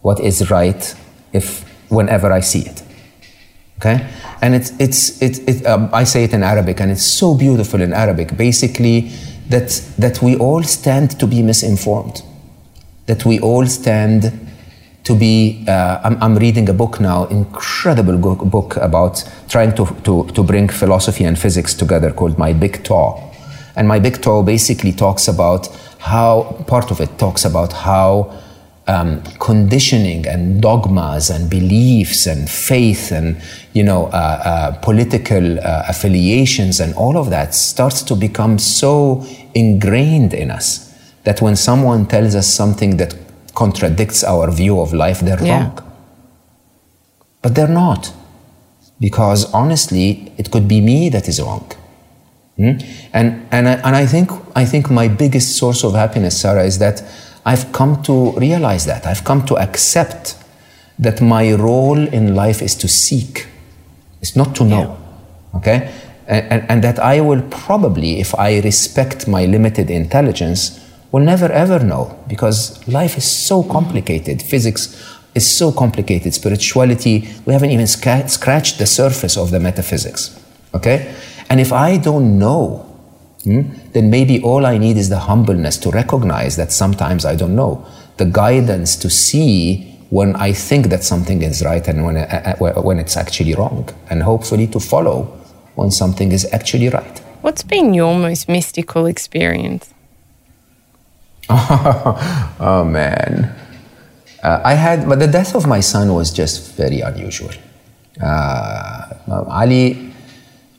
what 0.01 0.19
is 0.19 0.49
right 0.49 0.95
if 1.33 1.63
whenever 1.89 2.31
I 2.31 2.41
see 2.41 2.61
it. 2.61 2.83
Okay? 3.77 4.07
And 4.41 4.55
it's, 4.55 4.71
it's, 4.79 5.21
it, 5.21 5.47
it, 5.47 5.65
um, 5.65 5.89
I 5.93 6.03
say 6.03 6.23
it 6.23 6.33
in 6.33 6.43
Arabic, 6.43 6.79
and 6.79 6.91
it's 6.91 7.05
so 7.05 7.35
beautiful 7.35 7.81
in 7.81 7.93
Arabic. 7.93 8.35
Basically, 8.37 9.11
that, 9.49 9.69
that 9.97 10.21
we 10.21 10.37
all 10.37 10.63
stand 10.63 11.19
to 11.19 11.27
be 11.27 11.41
misinformed, 11.41 12.21
that 13.05 13.25
we 13.25 13.39
all 13.39 13.65
stand 13.65 14.31
to 15.03 15.15
be. 15.15 15.65
Uh, 15.67 15.99
I'm, 16.03 16.21
I'm, 16.21 16.35
reading 16.37 16.69
a 16.69 16.73
book 16.73 16.99
now, 16.99 17.25
incredible 17.25 18.17
book 18.17 18.75
about 18.77 19.23
trying 19.49 19.73
to, 19.75 19.85
to, 20.03 20.27
to 20.27 20.43
bring 20.43 20.69
philosophy 20.69 21.23
and 21.23 21.37
physics 21.37 21.73
together 21.73 22.11
called 22.11 22.37
My 22.37 22.53
Big 22.53 22.83
TOE. 22.83 23.19
And 23.75 23.87
My 23.87 23.99
Big 23.99 24.21
TOE 24.21 24.43
basically 24.43 24.91
talks 24.91 25.27
about 25.27 25.67
how, 25.99 26.63
part 26.67 26.91
of 26.91 26.99
it 26.99 27.17
talks 27.17 27.45
about 27.45 27.73
how 27.73 28.31
um, 28.87 29.21
conditioning 29.39 30.27
and 30.27 30.61
dogmas 30.61 31.29
and 31.29 31.49
beliefs 31.49 32.25
and 32.25 32.49
faith 32.49 33.11
and 33.11 33.41
you 33.73 33.83
know 33.83 34.07
uh, 34.07 34.41
uh, 34.43 34.71
political 34.81 35.59
uh, 35.59 35.83
affiliations 35.87 36.79
and 36.79 36.93
all 36.95 37.17
of 37.17 37.29
that 37.29 37.53
starts 37.53 38.01
to 38.01 38.15
become 38.15 38.57
so 38.57 39.25
ingrained 39.53 40.33
in 40.33 40.49
us 40.49 40.91
that 41.23 41.41
when 41.41 41.55
someone 41.55 42.07
tells 42.07 42.33
us 42.35 42.51
something 42.51 42.97
that 42.97 43.20
contradicts 43.55 44.23
our 44.23 44.51
view 44.51 44.79
of 44.79 44.93
life, 44.93 45.19
they're 45.19 45.43
yeah. 45.43 45.63
wrong. 45.63 45.91
But 47.41 47.55
they're 47.55 47.67
not. 47.67 48.13
Because 48.99 49.51
honestly, 49.53 50.31
it 50.37 50.51
could 50.51 50.67
be 50.67 50.79
me 50.79 51.09
that 51.09 51.27
is 51.27 51.41
wrong. 51.41 51.71
Hmm? 52.57 52.77
And, 53.13 53.47
and, 53.51 53.67
I, 53.67 53.73
and 53.73 53.95
I, 53.95 54.05
think, 54.05 54.31
I 54.55 54.65
think 54.65 54.91
my 54.91 55.07
biggest 55.07 55.57
source 55.57 55.83
of 55.83 55.93
happiness, 55.93 56.39
Sarah, 56.39 56.63
is 56.63 56.77
that 56.79 57.03
I've 57.45 57.71
come 57.71 58.03
to 58.03 58.33
realize 58.33 58.85
that. 58.85 59.07
I've 59.07 59.23
come 59.23 59.45
to 59.47 59.57
accept 59.57 60.35
that 60.99 61.21
my 61.21 61.53
role 61.53 61.97
in 61.97 62.35
life 62.35 62.61
is 62.61 62.75
to 62.75 62.87
seek, 62.87 63.47
it's 64.21 64.35
not 64.35 64.55
to 64.57 64.63
know. 64.63 64.97
Okay? 65.55 65.91
And, 66.27 66.45
and, 66.51 66.69
and 66.69 66.83
that 66.83 66.99
I 66.99 67.21
will 67.21 67.41
probably, 67.49 68.19
if 68.19 68.35
I 68.35 68.59
respect 68.59 69.27
my 69.27 69.45
limited 69.45 69.89
intelligence, 69.89 70.79
will 71.11 71.23
never 71.23 71.51
ever 71.51 71.79
know 71.79 72.17
because 72.27 72.85
life 72.87 73.17
is 73.17 73.29
so 73.29 73.63
complicated. 73.63 74.41
Physics 74.41 74.95
is 75.35 75.49
so 75.49 75.71
complicated. 75.71 76.33
Spirituality, 76.33 77.29
we 77.45 77.53
haven't 77.53 77.71
even 77.71 77.87
scratched 77.87 78.79
the 78.79 78.85
surface 78.85 79.37
of 79.37 79.51
the 79.51 79.59
metaphysics. 79.59 80.39
Okay? 80.73 81.13
And 81.49 81.59
if 81.59 81.73
I 81.73 81.97
don't 81.97 82.39
know, 82.39 82.85
hmm, 83.43 83.61
then 83.93 84.09
maybe 84.09 84.41
all 84.41 84.65
I 84.65 84.77
need 84.77 84.97
is 84.97 85.09
the 85.09 85.19
humbleness 85.19 85.77
to 85.79 85.91
recognize 85.91 86.55
that 86.55 86.71
sometimes 86.71 87.25
I 87.25 87.35
don't 87.35 87.55
know, 87.55 87.85
the 88.17 88.25
guidance 88.25 88.95
to 88.97 89.09
see 89.09 89.87
when 90.09 90.35
I 90.35 90.51
think 90.51 90.87
that 90.87 91.03
something 91.03 91.41
is 91.41 91.63
right 91.63 91.85
and 91.87 92.05
when, 92.05 92.17
uh, 92.17 92.55
uh, 92.59 92.81
when 92.81 92.99
it's 92.99 93.15
actually 93.15 93.55
wrong, 93.55 93.87
and 94.09 94.21
hopefully 94.21 94.67
to 94.67 94.79
follow 94.79 95.23
when 95.75 95.89
something 95.89 96.33
is 96.33 96.45
actually 96.51 96.89
right. 96.89 97.19
What's 97.41 97.63
been 97.63 97.93
your 97.93 98.13
most 98.13 98.49
mystical 98.49 99.05
experience? 99.05 99.93
oh 102.59 102.83
man. 102.85 103.55
Uh, 104.43 104.61
I 104.63 104.73
had, 104.73 105.07
but 105.07 105.19
the 105.19 105.27
death 105.27 105.53
of 105.55 105.67
my 105.67 105.81
son 105.81 106.13
was 106.13 106.31
just 106.31 106.75
very 106.75 107.01
unusual. 107.01 107.51
Uh, 108.21 109.05
Ali, 109.29 110.11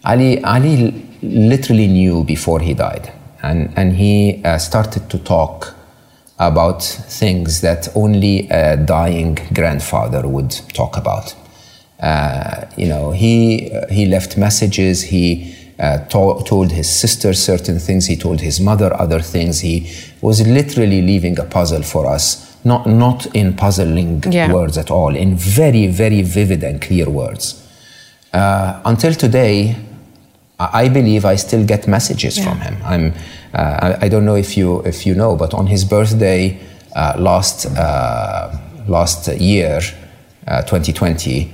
Ali, 0.04 0.42
Ali 0.42 1.08
literally 1.22 1.86
knew 1.86 2.24
before 2.24 2.60
he 2.60 2.74
died, 2.74 3.12
and 3.42 3.72
and 3.76 3.94
he 3.94 4.42
uh, 4.44 4.58
started 4.58 5.08
to 5.10 5.18
talk 5.18 5.74
about 6.38 6.82
things 6.82 7.60
that 7.60 7.88
only 7.94 8.48
a 8.50 8.76
dying 8.76 9.38
grandfather 9.54 10.26
would 10.26 10.50
talk 10.74 10.96
about. 10.96 11.34
Uh, 12.00 12.64
you 12.76 12.88
know, 12.88 13.12
he 13.12 13.70
he 13.90 14.06
left 14.06 14.36
messages. 14.36 15.02
He 15.02 15.54
uh, 15.78 15.98
to- 16.06 16.42
told 16.44 16.72
his 16.72 16.88
sister 16.90 17.32
certain 17.32 17.78
things. 17.78 18.06
He 18.06 18.16
told 18.16 18.40
his 18.40 18.60
mother 18.60 18.94
other 18.94 19.20
things. 19.20 19.60
He 19.60 19.90
was 20.20 20.46
literally 20.46 21.02
leaving 21.02 21.38
a 21.38 21.44
puzzle 21.44 21.82
for 21.82 22.06
us 22.06 22.52
not 22.64 22.86
not 22.86 23.26
in 23.34 23.54
puzzling 23.54 24.22
yeah. 24.30 24.52
words 24.52 24.78
at 24.78 24.90
all, 24.90 25.16
in 25.16 25.36
very 25.36 25.86
very 25.86 26.22
vivid 26.22 26.62
and 26.62 26.80
clear 26.80 27.08
words. 27.08 27.58
Uh, 28.32 28.80
until 28.84 29.12
today, 29.14 29.76
I 30.58 30.88
believe 30.88 31.24
I 31.24 31.36
still 31.36 31.64
get 31.66 31.88
messages 31.88 32.38
yeah. 32.38 32.44
from 32.44 32.60
him. 32.60 32.76
I'm 32.84 33.14
uh, 33.52 33.96
I, 34.00 34.08
don't 34.08 34.24
know 34.24 34.36
if 34.36 34.56
you 34.56 34.80
if 34.82 35.04
you 35.06 35.14
know, 35.14 35.36
but 35.36 35.54
on 35.54 35.66
his 35.66 35.84
birthday 35.84 36.58
uh, 36.94 37.14
last 37.18 37.66
uh, 37.66 38.56
last 38.86 39.28
year, 39.28 39.80
2020. 40.46 41.52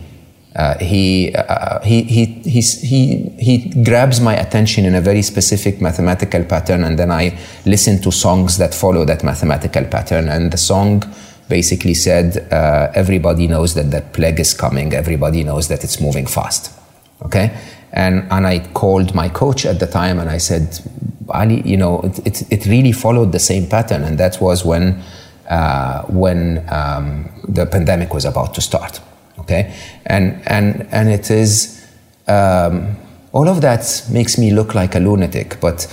Uh, 0.58 0.76
he, 0.78 1.32
uh, 1.36 1.80
he, 1.82 2.02
he, 2.02 2.24
he, 2.24 2.60
he, 2.60 3.28
he 3.38 3.84
grabs 3.84 4.20
my 4.20 4.34
attention 4.34 4.84
in 4.84 4.96
a 4.96 5.00
very 5.00 5.22
specific 5.22 5.80
mathematical 5.80 6.42
pattern, 6.42 6.82
and 6.82 6.98
then 6.98 7.12
I 7.12 7.38
listen 7.64 8.02
to 8.02 8.10
songs 8.10 8.58
that 8.58 8.74
follow 8.74 9.04
that 9.04 9.22
mathematical 9.22 9.84
pattern. 9.84 10.28
And 10.28 10.50
the 10.50 10.56
song 10.56 11.04
basically 11.48 11.94
said, 11.94 12.52
uh, 12.52 12.90
Everybody 12.92 13.46
knows 13.46 13.74
that 13.74 13.92
the 13.92 14.00
plague 14.00 14.40
is 14.40 14.52
coming, 14.52 14.94
everybody 14.94 15.44
knows 15.44 15.68
that 15.68 15.84
it's 15.84 16.00
moving 16.00 16.26
fast. 16.26 16.76
Okay? 17.22 17.56
And, 17.92 18.26
and 18.28 18.44
I 18.44 18.58
called 18.74 19.14
my 19.14 19.28
coach 19.28 19.64
at 19.64 19.78
the 19.78 19.86
time 19.86 20.18
and 20.18 20.28
I 20.28 20.38
said, 20.38 20.80
Ali, 21.28 21.62
you 21.62 21.76
know, 21.76 22.00
it, 22.00 22.18
it, 22.26 22.52
it 22.52 22.66
really 22.66 22.92
followed 22.92 23.30
the 23.30 23.38
same 23.38 23.68
pattern. 23.68 24.02
And 24.02 24.18
that 24.18 24.40
was 24.40 24.64
when, 24.64 25.00
uh, 25.48 26.02
when 26.06 26.66
um, 26.68 27.30
the 27.46 27.64
pandemic 27.64 28.12
was 28.12 28.24
about 28.24 28.54
to 28.54 28.60
start 28.60 29.00
okay? 29.48 29.74
And 30.06 30.40
and 30.46 30.86
and 30.90 31.08
it 31.08 31.30
is 31.30 31.86
um, 32.26 32.96
all 33.32 33.48
of 33.48 33.60
that 33.62 34.04
makes 34.10 34.36
me 34.38 34.50
look 34.50 34.74
like 34.74 34.94
a 34.94 35.00
lunatic 35.00 35.58
but 35.60 35.86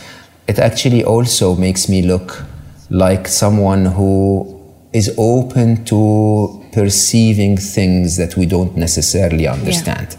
it 0.48 0.60
actually 0.60 1.04
also 1.04 1.56
makes 1.56 1.90
me 1.90 2.02
look 2.02 2.44
like 2.90 3.28
someone 3.28 3.86
who 3.86 4.62
is 4.94 5.14
open 5.18 5.84
to 5.86 6.64
perceiving 6.72 7.58
things 7.58 8.18
that 8.18 8.38
we 8.38 8.46
don't 8.46 8.78
necessarily 8.78 9.48
understand. 9.48 10.18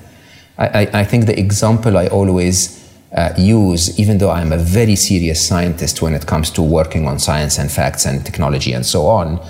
Yeah. 0.59 0.65
I, 0.75 0.81
I, 0.81 1.01
I, 1.01 1.05
think 1.05 1.27
the 1.27 1.39
example 1.39 1.97
i 1.97 2.07
always 2.09 2.83
uh, 3.15 3.33
use, 3.39 3.99
even 3.99 4.19
though 4.19 4.31
I'm 4.31 4.53
a 4.53 4.59
very 4.59 4.97
serious 4.97 5.47
scientist 5.47 6.03
when 6.03 6.13
it 6.15 6.27
comes 6.27 6.51
to 6.53 6.63
working 6.63 7.07
on 7.07 7.19
science 7.19 7.59
and 7.59 7.71
facts 7.71 8.05
and 8.05 8.25
technology 8.25 8.73
and 8.73 8.85
so 8.85 9.07
on, 9.07 9.41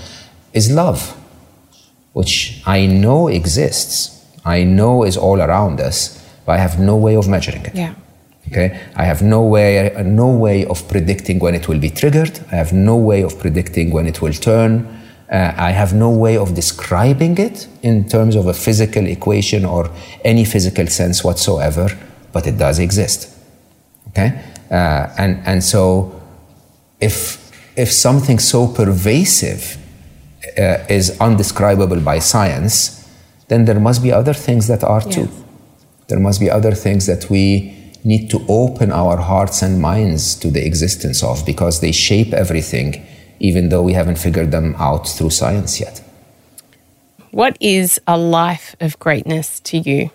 is 0.53 0.71
love 0.71 1.17
which 2.17 2.63
I 2.65 2.87
know 2.87 3.29
exists, 3.29 4.25
I 4.43 4.65
know 4.65 5.05
is 5.05 5.19
all 5.19 5.39
around 5.43 5.81
us, 5.81 5.97
but 6.47 6.53
I 6.53 6.59
have 6.59 6.81
no 6.81 6.97
way 6.97 7.15
of 7.15 7.29
measuring 7.29 7.67
it. 7.67 7.75
Yeah. 7.75 7.95
Okay, 8.49 8.69
I 8.97 9.05
have 9.05 9.21
no 9.21 9.43
way, 9.43 9.93
no 10.03 10.31
way 10.31 10.65
of 10.65 10.89
predicting 10.89 11.41
when 11.41 11.55
it 11.55 11.69
will 11.69 11.79
be 11.79 11.91
triggered. 11.91 12.41
I 12.51 12.55
have 12.55 12.73
no 12.73 12.97
way 12.97 13.21
of 13.23 13.39
predicting 13.39 13.91
when 13.91 14.07
it 14.07 14.23
will 14.23 14.33
turn. 14.33 14.87
Uh, 15.31 15.53
I 15.69 15.73
have 15.73 15.93
no 15.93 16.11
way 16.11 16.39
of 16.39 16.55
describing 16.55 17.37
it 17.37 17.69
in 17.83 18.09
terms 18.09 18.35
of 18.35 18.47
a 18.47 18.55
physical 18.55 19.05
equation 19.07 19.67
or 19.67 19.91
any 20.25 20.47
physical 20.47 20.87
sense 20.87 21.23
whatsoever, 21.23 21.89
but 22.33 22.47
it 22.47 22.57
does 22.57 22.79
exist. 22.79 23.29
Okay, 24.09 24.41
uh, 24.71 25.13
and 25.19 25.43
and 25.45 25.63
so 25.63 26.19
if 26.99 27.53
if 27.77 27.93
something 27.93 28.39
so 28.39 28.69
pervasive 28.69 29.77
uh, 30.59 30.85
is 30.89 31.17
undescribable 31.21 32.01
by 32.01 32.19
science, 32.19 33.09
then 33.49 33.65
there 33.65 33.81
must 33.81 34.03
be 34.03 34.13
other 34.13 34.35
things 34.35 34.67
that 34.69 34.83
are 34.83 35.01
too. 35.01 35.29
There 36.09 36.21
must 36.21 36.41
be 36.41 36.51
other 36.51 36.73
things 36.73 37.07
that 37.07 37.31
we 37.31 37.75
need 38.05 38.31
to 38.31 38.45
open 38.49 38.93
our 38.93 39.17
hearts 39.17 39.63
and 39.63 39.81
minds 39.81 40.35
to 40.37 40.51
the 40.51 40.65
existence 40.65 41.23
of 41.23 41.45
because 41.45 41.81
they 41.81 41.93
shape 41.93 42.33
everything, 42.33 43.05
even 43.41 43.69
though 43.69 43.83
we 43.83 43.95
haven't 43.95 44.19
figured 44.19 44.51
them 44.53 44.75
out 44.79 45.09
through 45.09 45.31
science 45.31 45.81
yet. 45.81 46.03
What 47.33 47.57
is 47.61 48.01
a 48.07 48.17
life 48.17 48.77
of 48.81 48.99
greatness 48.99 49.61
to 49.61 49.79
you? 49.79 50.11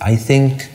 I 0.00 0.16
think 0.16 0.68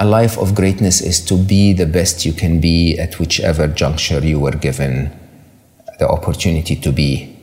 a 0.00 0.04
life 0.04 0.36
of 0.36 0.54
greatness 0.54 1.00
is 1.00 1.24
to 1.26 1.36
be 1.36 1.72
the 1.72 1.86
best 1.86 2.26
you 2.26 2.32
can 2.32 2.60
be 2.60 2.98
at 2.98 3.18
whichever 3.18 3.68
juncture 3.68 4.18
you 4.18 4.40
were 4.40 4.52
given 4.52 5.12
the 5.98 6.08
opportunity 6.08 6.76
to 6.76 6.92
be 6.92 7.33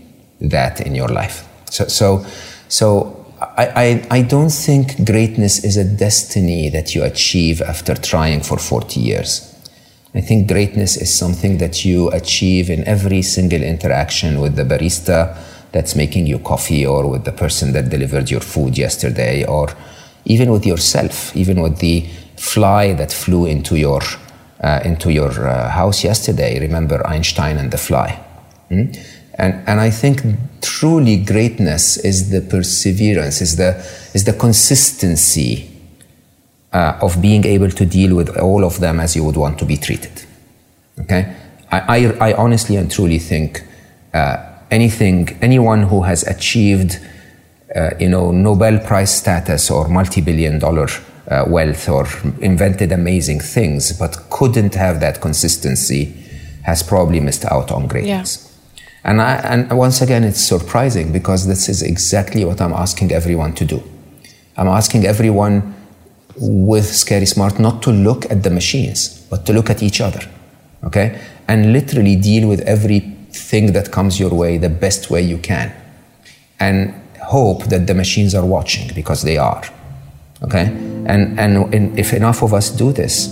that 0.42 0.82
in 0.82 0.96
your 0.96 1.08
life. 1.08 1.48
So, 1.70 1.88
so, 1.88 2.26
so 2.68 3.26
I, 3.40 3.68
I, 4.12 4.18
I 4.18 4.22
don't 4.22 4.50
think 4.50 5.06
greatness 5.06 5.64
is 5.64 5.78
a 5.78 5.84
destiny 5.84 6.70
that 6.70 6.94
you 6.94 7.04
achieve 7.04 7.62
after 7.62 7.96
trying 7.96 8.42
for 8.42 8.58
40 8.58 9.00
years. 9.00 9.48
I 10.14 10.22
think 10.22 10.48
greatness 10.48 10.98
is 10.98 11.18
something 11.18 11.58
that 11.60 11.86
you 11.86 12.10
achieve 12.10 12.70
in 12.70 12.84
every 12.86 13.22
single 13.22 13.62
interaction 13.62 14.42
with 14.42 14.58
the 14.58 14.64
barista 14.64 15.38
that's 15.72 15.96
making 15.96 16.28
you 16.28 16.40
coffee 16.40 16.86
or 16.86 17.08
with 17.08 17.24
the 17.24 17.32
person 17.32 17.72
that 17.74 17.90
delivered 17.90 18.30
your 18.30 18.42
food 18.42 18.78
yesterday 18.78 19.46
or 19.46 19.70
even 20.26 20.52
with 20.52 20.66
yourself, 20.66 21.36
even 21.36 21.62
with 21.62 21.80
the 21.80 22.06
fly 22.36 22.94
that 22.94 23.12
flew 23.12 23.46
into 23.46 23.78
your, 23.78 24.02
uh, 24.62 24.82
into 24.84 25.12
your 25.12 25.48
uh, 25.48 25.70
house 25.70 26.04
yesterday. 26.04 26.60
Remember 26.60 27.06
Einstein 27.08 27.58
and 27.58 27.72
the 27.72 27.78
fly. 27.78 28.12
Hmm? 28.70 28.92
And, 29.36 29.68
and 29.68 29.80
I 29.80 29.90
think 29.90 30.22
truly 30.62 31.18
greatness 31.18 31.98
is 31.98 32.30
the 32.30 32.42
perseverance, 32.42 33.42
is 33.42 33.56
the, 33.56 33.78
is 34.14 34.26
the 34.26 34.34
consistency 34.34 35.70
uh, 36.74 36.98
of 37.02 37.22
being 37.22 37.46
able 37.46 37.70
to 37.70 37.86
deal 37.86 38.16
with 38.16 38.38
all 38.38 38.64
of 38.64 38.80
them 38.80 39.00
as 39.00 39.16
you 39.16 39.24
would 39.24 39.38
want 39.38 39.58
to 39.60 39.66
be 39.66 39.78
treated. 39.78 40.26
Okay? 41.00 41.36
I, 41.72 41.80
I, 41.98 42.30
I 42.30 42.34
honestly 42.34 42.76
and 42.76 42.92
truly 42.92 43.20
think 43.20 43.64
uh, 44.14 44.38
anything, 44.70 45.38
anyone 45.42 45.84
who 45.84 46.04
has 46.04 46.24
achieved, 46.24 47.00
uh, 47.76 47.92
you 48.00 48.10
know, 48.10 48.32
Nobel 48.32 48.80
Prize 48.80 49.16
status 49.16 49.72
or 49.72 49.88
multi-billion 49.88 50.60
dollar 50.60 50.88
uh, 51.30 51.46
wealth 51.48 51.88
or 51.88 52.08
invented 52.42 52.92
amazing 52.92 53.40
things, 53.40 53.98
but 53.98 54.30
couldn't 54.30 54.76
have 54.76 55.00
that 55.00 55.22
consistency, 55.22 56.14
has 56.64 56.84
probably 56.84 57.20
missed 57.20 57.46
out 57.46 57.72
on 57.72 57.88
greatness. 57.88 58.46
Yeah. 58.46 58.51
And, 59.04 59.22
I, 59.22 59.36
and 59.38 59.78
once 59.78 60.02
again, 60.02 60.24
it's 60.24 60.42
surprising 60.42 61.12
because 61.12 61.48
this 61.48 61.68
is 61.68 61.82
exactly 61.82 62.46
what 62.46 62.62
I'm 62.62 62.74
asking 62.74 63.12
everyone 63.12 63.54
to 63.56 63.66
do. 63.66 63.84
I'm 64.58 64.68
asking 64.68 65.06
everyone 65.06 65.74
with 66.38 66.86
Scary 66.86 67.26
Smart 67.26 67.60
not 67.60 67.82
to 67.84 67.92
look 67.92 68.30
at 68.30 68.44
the 68.44 68.50
machines, 68.50 69.26
but 69.30 69.46
to 69.48 69.54
look 69.54 69.70
at 69.70 69.82
each 69.82 70.02
other, 70.02 70.22
okay? 70.84 71.20
And 71.48 71.74
literally 71.74 72.16
deal 72.16 72.48
with 72.48 72.62
everything 72.62 73.74
that 73.74 73.92
comes 73.92 74.20
your 74.20 74.30
way 74.30 74.58
the 74.58 74.70
best 74.70 75.10
way 75.10 75.22
you 75.22 75.38
can. 75.40 75.74
And 76.60 76.94
hope 77.22 77.66
that 77.66 77.88
the 77.88 77.94
machines 77.94 78.36
are 78.36 78.46
watching 78.46 78.94
because 78.94 79.24
they 79.24 79.38
are, 79.38 79.64
okay? 80.44 80.68
And, 81.06 81.40
and 81.40 81.98
if 81.98 82.14
enough 82.14 82.44
of 82.44 82.54
us 82.54 82.70
do 82.70 82.92
this, 82.92 83.28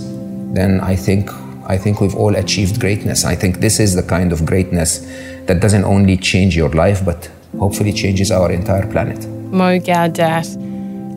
then 0.52 0.80
I 0.80 0.96
think 0.96 1.30
I 1.66 1.78
think 1.78 2.00
we've 2.00 2.16
all 2.16 2.34
achieved 2.34 2.80
greatness. 2.80 3.24
I 3.24 3.36
think 3.36 3.60
this 3.60 3.78
is 3.78 3.94
the 3.94 4.02
kind 4.02 4.32
of 4.32 4.44
greatness 4.44 5.06
that 5.50 5.60
doesn't 5.60 5.84
only 5.84 6.16
change 6.16 6.56
your 6.56 6.70
life, 6.70 7.04
but 7.04 7.28
hopefully 7.58 7.92
changes 7.92 8.30
our 8.30 8.52
entire 8.52 8.86
planet. 8.86 9.26
Mo 9.50 9.80
Gawdat, 9.80 10.46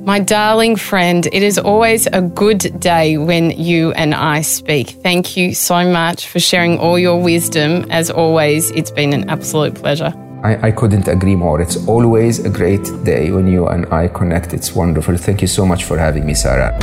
My 0.03 0.19
darling 0.19 0.75
friend, 0.75 1.27
it 1.31 1.43
is 1.43 1.59
always 1.59 2.07
a 2.07 2.21
good 2.21 2.79
day 2.79 3.17
when 3.19 3.51
you 3.51 3.91
and 3.91 4.15
I 4.15 4.41
speak. 4.41 4.87
Thank 5.03 5.37
you 5.37 5.53
so 5.53 5.87
much 5.87 6.27
for 6.27 6.39
sharing 6.39 6.79
all 6.79 6.97
your 6.97 7.21
wisdom. 7.21 7.85
As 7.91 8.09
always, 8.09 8.71
it's 8.71 8.89
been 8.89 9.13
an 9.13 9.29
absolute 9.29 9.75
pleasure. 9.75 10.11
I, 10.43 10.67
I, 10.67 10.71
couldn't 10.71 11.07
agree 11.07 11.35
more. 11.35 11.61
It's 11.61 11.77
always 11.87 12.43
a 12.43 12.49
great 12.49 12.83
day 13.05 13.31
when 13.31 13.47
you 13.47 13.67
and 13.67 13.85
I 13.93 14.07
connect. 14.07 14.53
It's 14.53 14.75
wonderful. 14.75 15.15
Thank 15.15 15.41
you 15.41 15.47
so 15.47 15.63
much 15.65 15.85
for 15.85 15.97
having 15.97 16.25
me, 16.25 16.33
Sarah. 16.33 16.77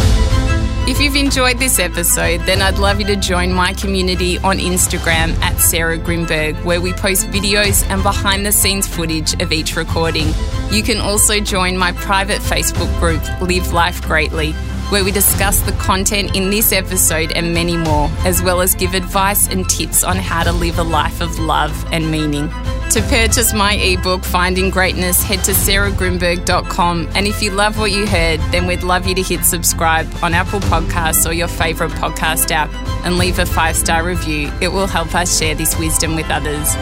If 0.91 1.01
you've 1.01 1.15
enjoyed 1.15 1.59
this 1.59 1.79
episode, 1.79 2.41
then 2.47 2.61
I'd 2.61 2.81
love 2.81 2.99
you 2.99 3.07
to 3.07 3.15
join 3.15 3.53
my 3.53 3.75
community 3.75 4.39
on 4.39 4.59
Instagram 4.59 5.39
at 5.41 5.57
Sarah 5.61 5.97
Grynberg, 5.97 6.65
where 6.65 6.81
we 6.81 6.93
post 6.93 7.29
videos 7.29 7.89
and 7.89 8.03
behind 8.03 8.45
the 8.45 8.51
scenes 8.51 8.89
footage 8.89 9.41
of 9.41 9.53
each 9.53 9.77
recording. 9.77 10.27
You 10.73 10.83
can 10.83 10.99
also 10.99 11.39
join 11.39 11.77
my 11.77 11.93
private 11.93 12.41
Facebook 12.41 12.93
group, 12.99 13.23
Live 13.41 13.73
Life 13.73 14.03
Greatly, 14.03 14.53
where 14.91 15.05
we 15.05 15.11
discuss 15.12 15.61
the 15.61 15.73
content 15.73 16.37
in 16.37 16.51
this 16.51 16.73
episode 16.73 17.33
and 17.33 17.55
many 17.55 17.77
more, 17.77 18.11
as 18.25 18.43
well 18.43 18.61
as 18.61 18.75
give 18.75 18.95
advice 18.95 19.49
and 19.49 19.69
tips 19.69 20.05
on 20.05 20.17
how 20.17 20.43
to 20.43 20.53
live 20.53 20.79
a 20.79 20.83
life 20.83 21.21
of 21.21 21.39
love 21.39 21.73
and 21.93 22.11
meaning. 22.11 22.49
To 22.91 23.01
purchase 23.03 23.55
my 23.55 23.75
ebook, 23.75 24.25
Finding 24.25 24.69
Greatness, 24.69 25.23
head 25.23 25.45
to 25.45 25.53
sarahgrynberg.com. 25.53 27.09
And 27.15 27.27
if 27.29 27.41
you 27.41 27.53
love 27.53 27.79
what 27.79 27.93
you 27.93 28.05
heard, 28.05 28.41
then 28.51 28.67
we'd 28.67 28.83
love 28.83 29.07
you 29.07 29.15
to 29.15 29.23
hit 29.23 29.45
subscribe 29.45 30.09
on 30.25 30.35
Apple 30.35 30.59
Podcasts 30.59 31.25
or 31.25 31.33
your 31.33 31.47
favourite 31.47 31.93
podcast 31.93 32.51
app 32.51 32.69
and 33.05 33.17
leave 33.17 33.39
a 33.39 33.47
five 33.47 33.77
star 33.77 34.03
review. 34.03 34.51
It 34.61 34.69
will 34.69 34.89
help 34.89 35.15
us 35.15 35.39
share 35.39 35.55
this 35.55 35.79
wisdom 35.79 36.17
with 36.17 36.29
others. 36.31 36.75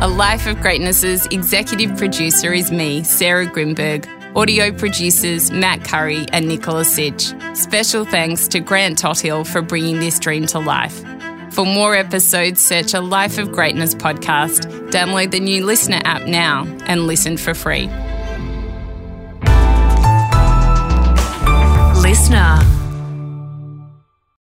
A 0.00 0.06
Life 0.06 0.46
of 0.46 0.60
Greatness's 0.60 1.26
executive 1.28 1.96
producer 1.96 2.52
is 2.52 2.70
me, 2.70 3.02
Sarah 3.02 3.46
Grynberg. 3.46 4.17
Audio 4.36 4.70
producers 4.70 5.50
Matt 5.50 5.84
Curry 5.84 6.26
and 6.32 6.46
Nicola 6.46 6.84
Sitch. 6.84 7.32
Special 7.54 8.04
thanks 8.04 8.46
to 8.48 8.60
Grant 8.60 8.98
Tothill 8.98 9.44
for 9.44 9.62
bringing 9.62 10.00
this 10.00 10.18
dream 10.18 10.46
to 10.46 10.58
life. 10.58 11.02
For 11.52 11.64
more 11.64 11.94
episodes, 11.94 12.60
search 12.60 12.94
a 12.94 13.00
Life 13.00 13.38
of 13.38 13.50
Greatness 13.50 13.94
podcast, 13.94 14.90
download 14.90 15.30
the 15.30 15.40
new 15.40 15.64
Listener 15.64 16.00
app 16.04 16.26
now, 16.26 16.64
and 16.86 17.06
listen 17.06 17.36
for 17.36 17.54
free. 17.54 17.88
Listener. 22.00 22.77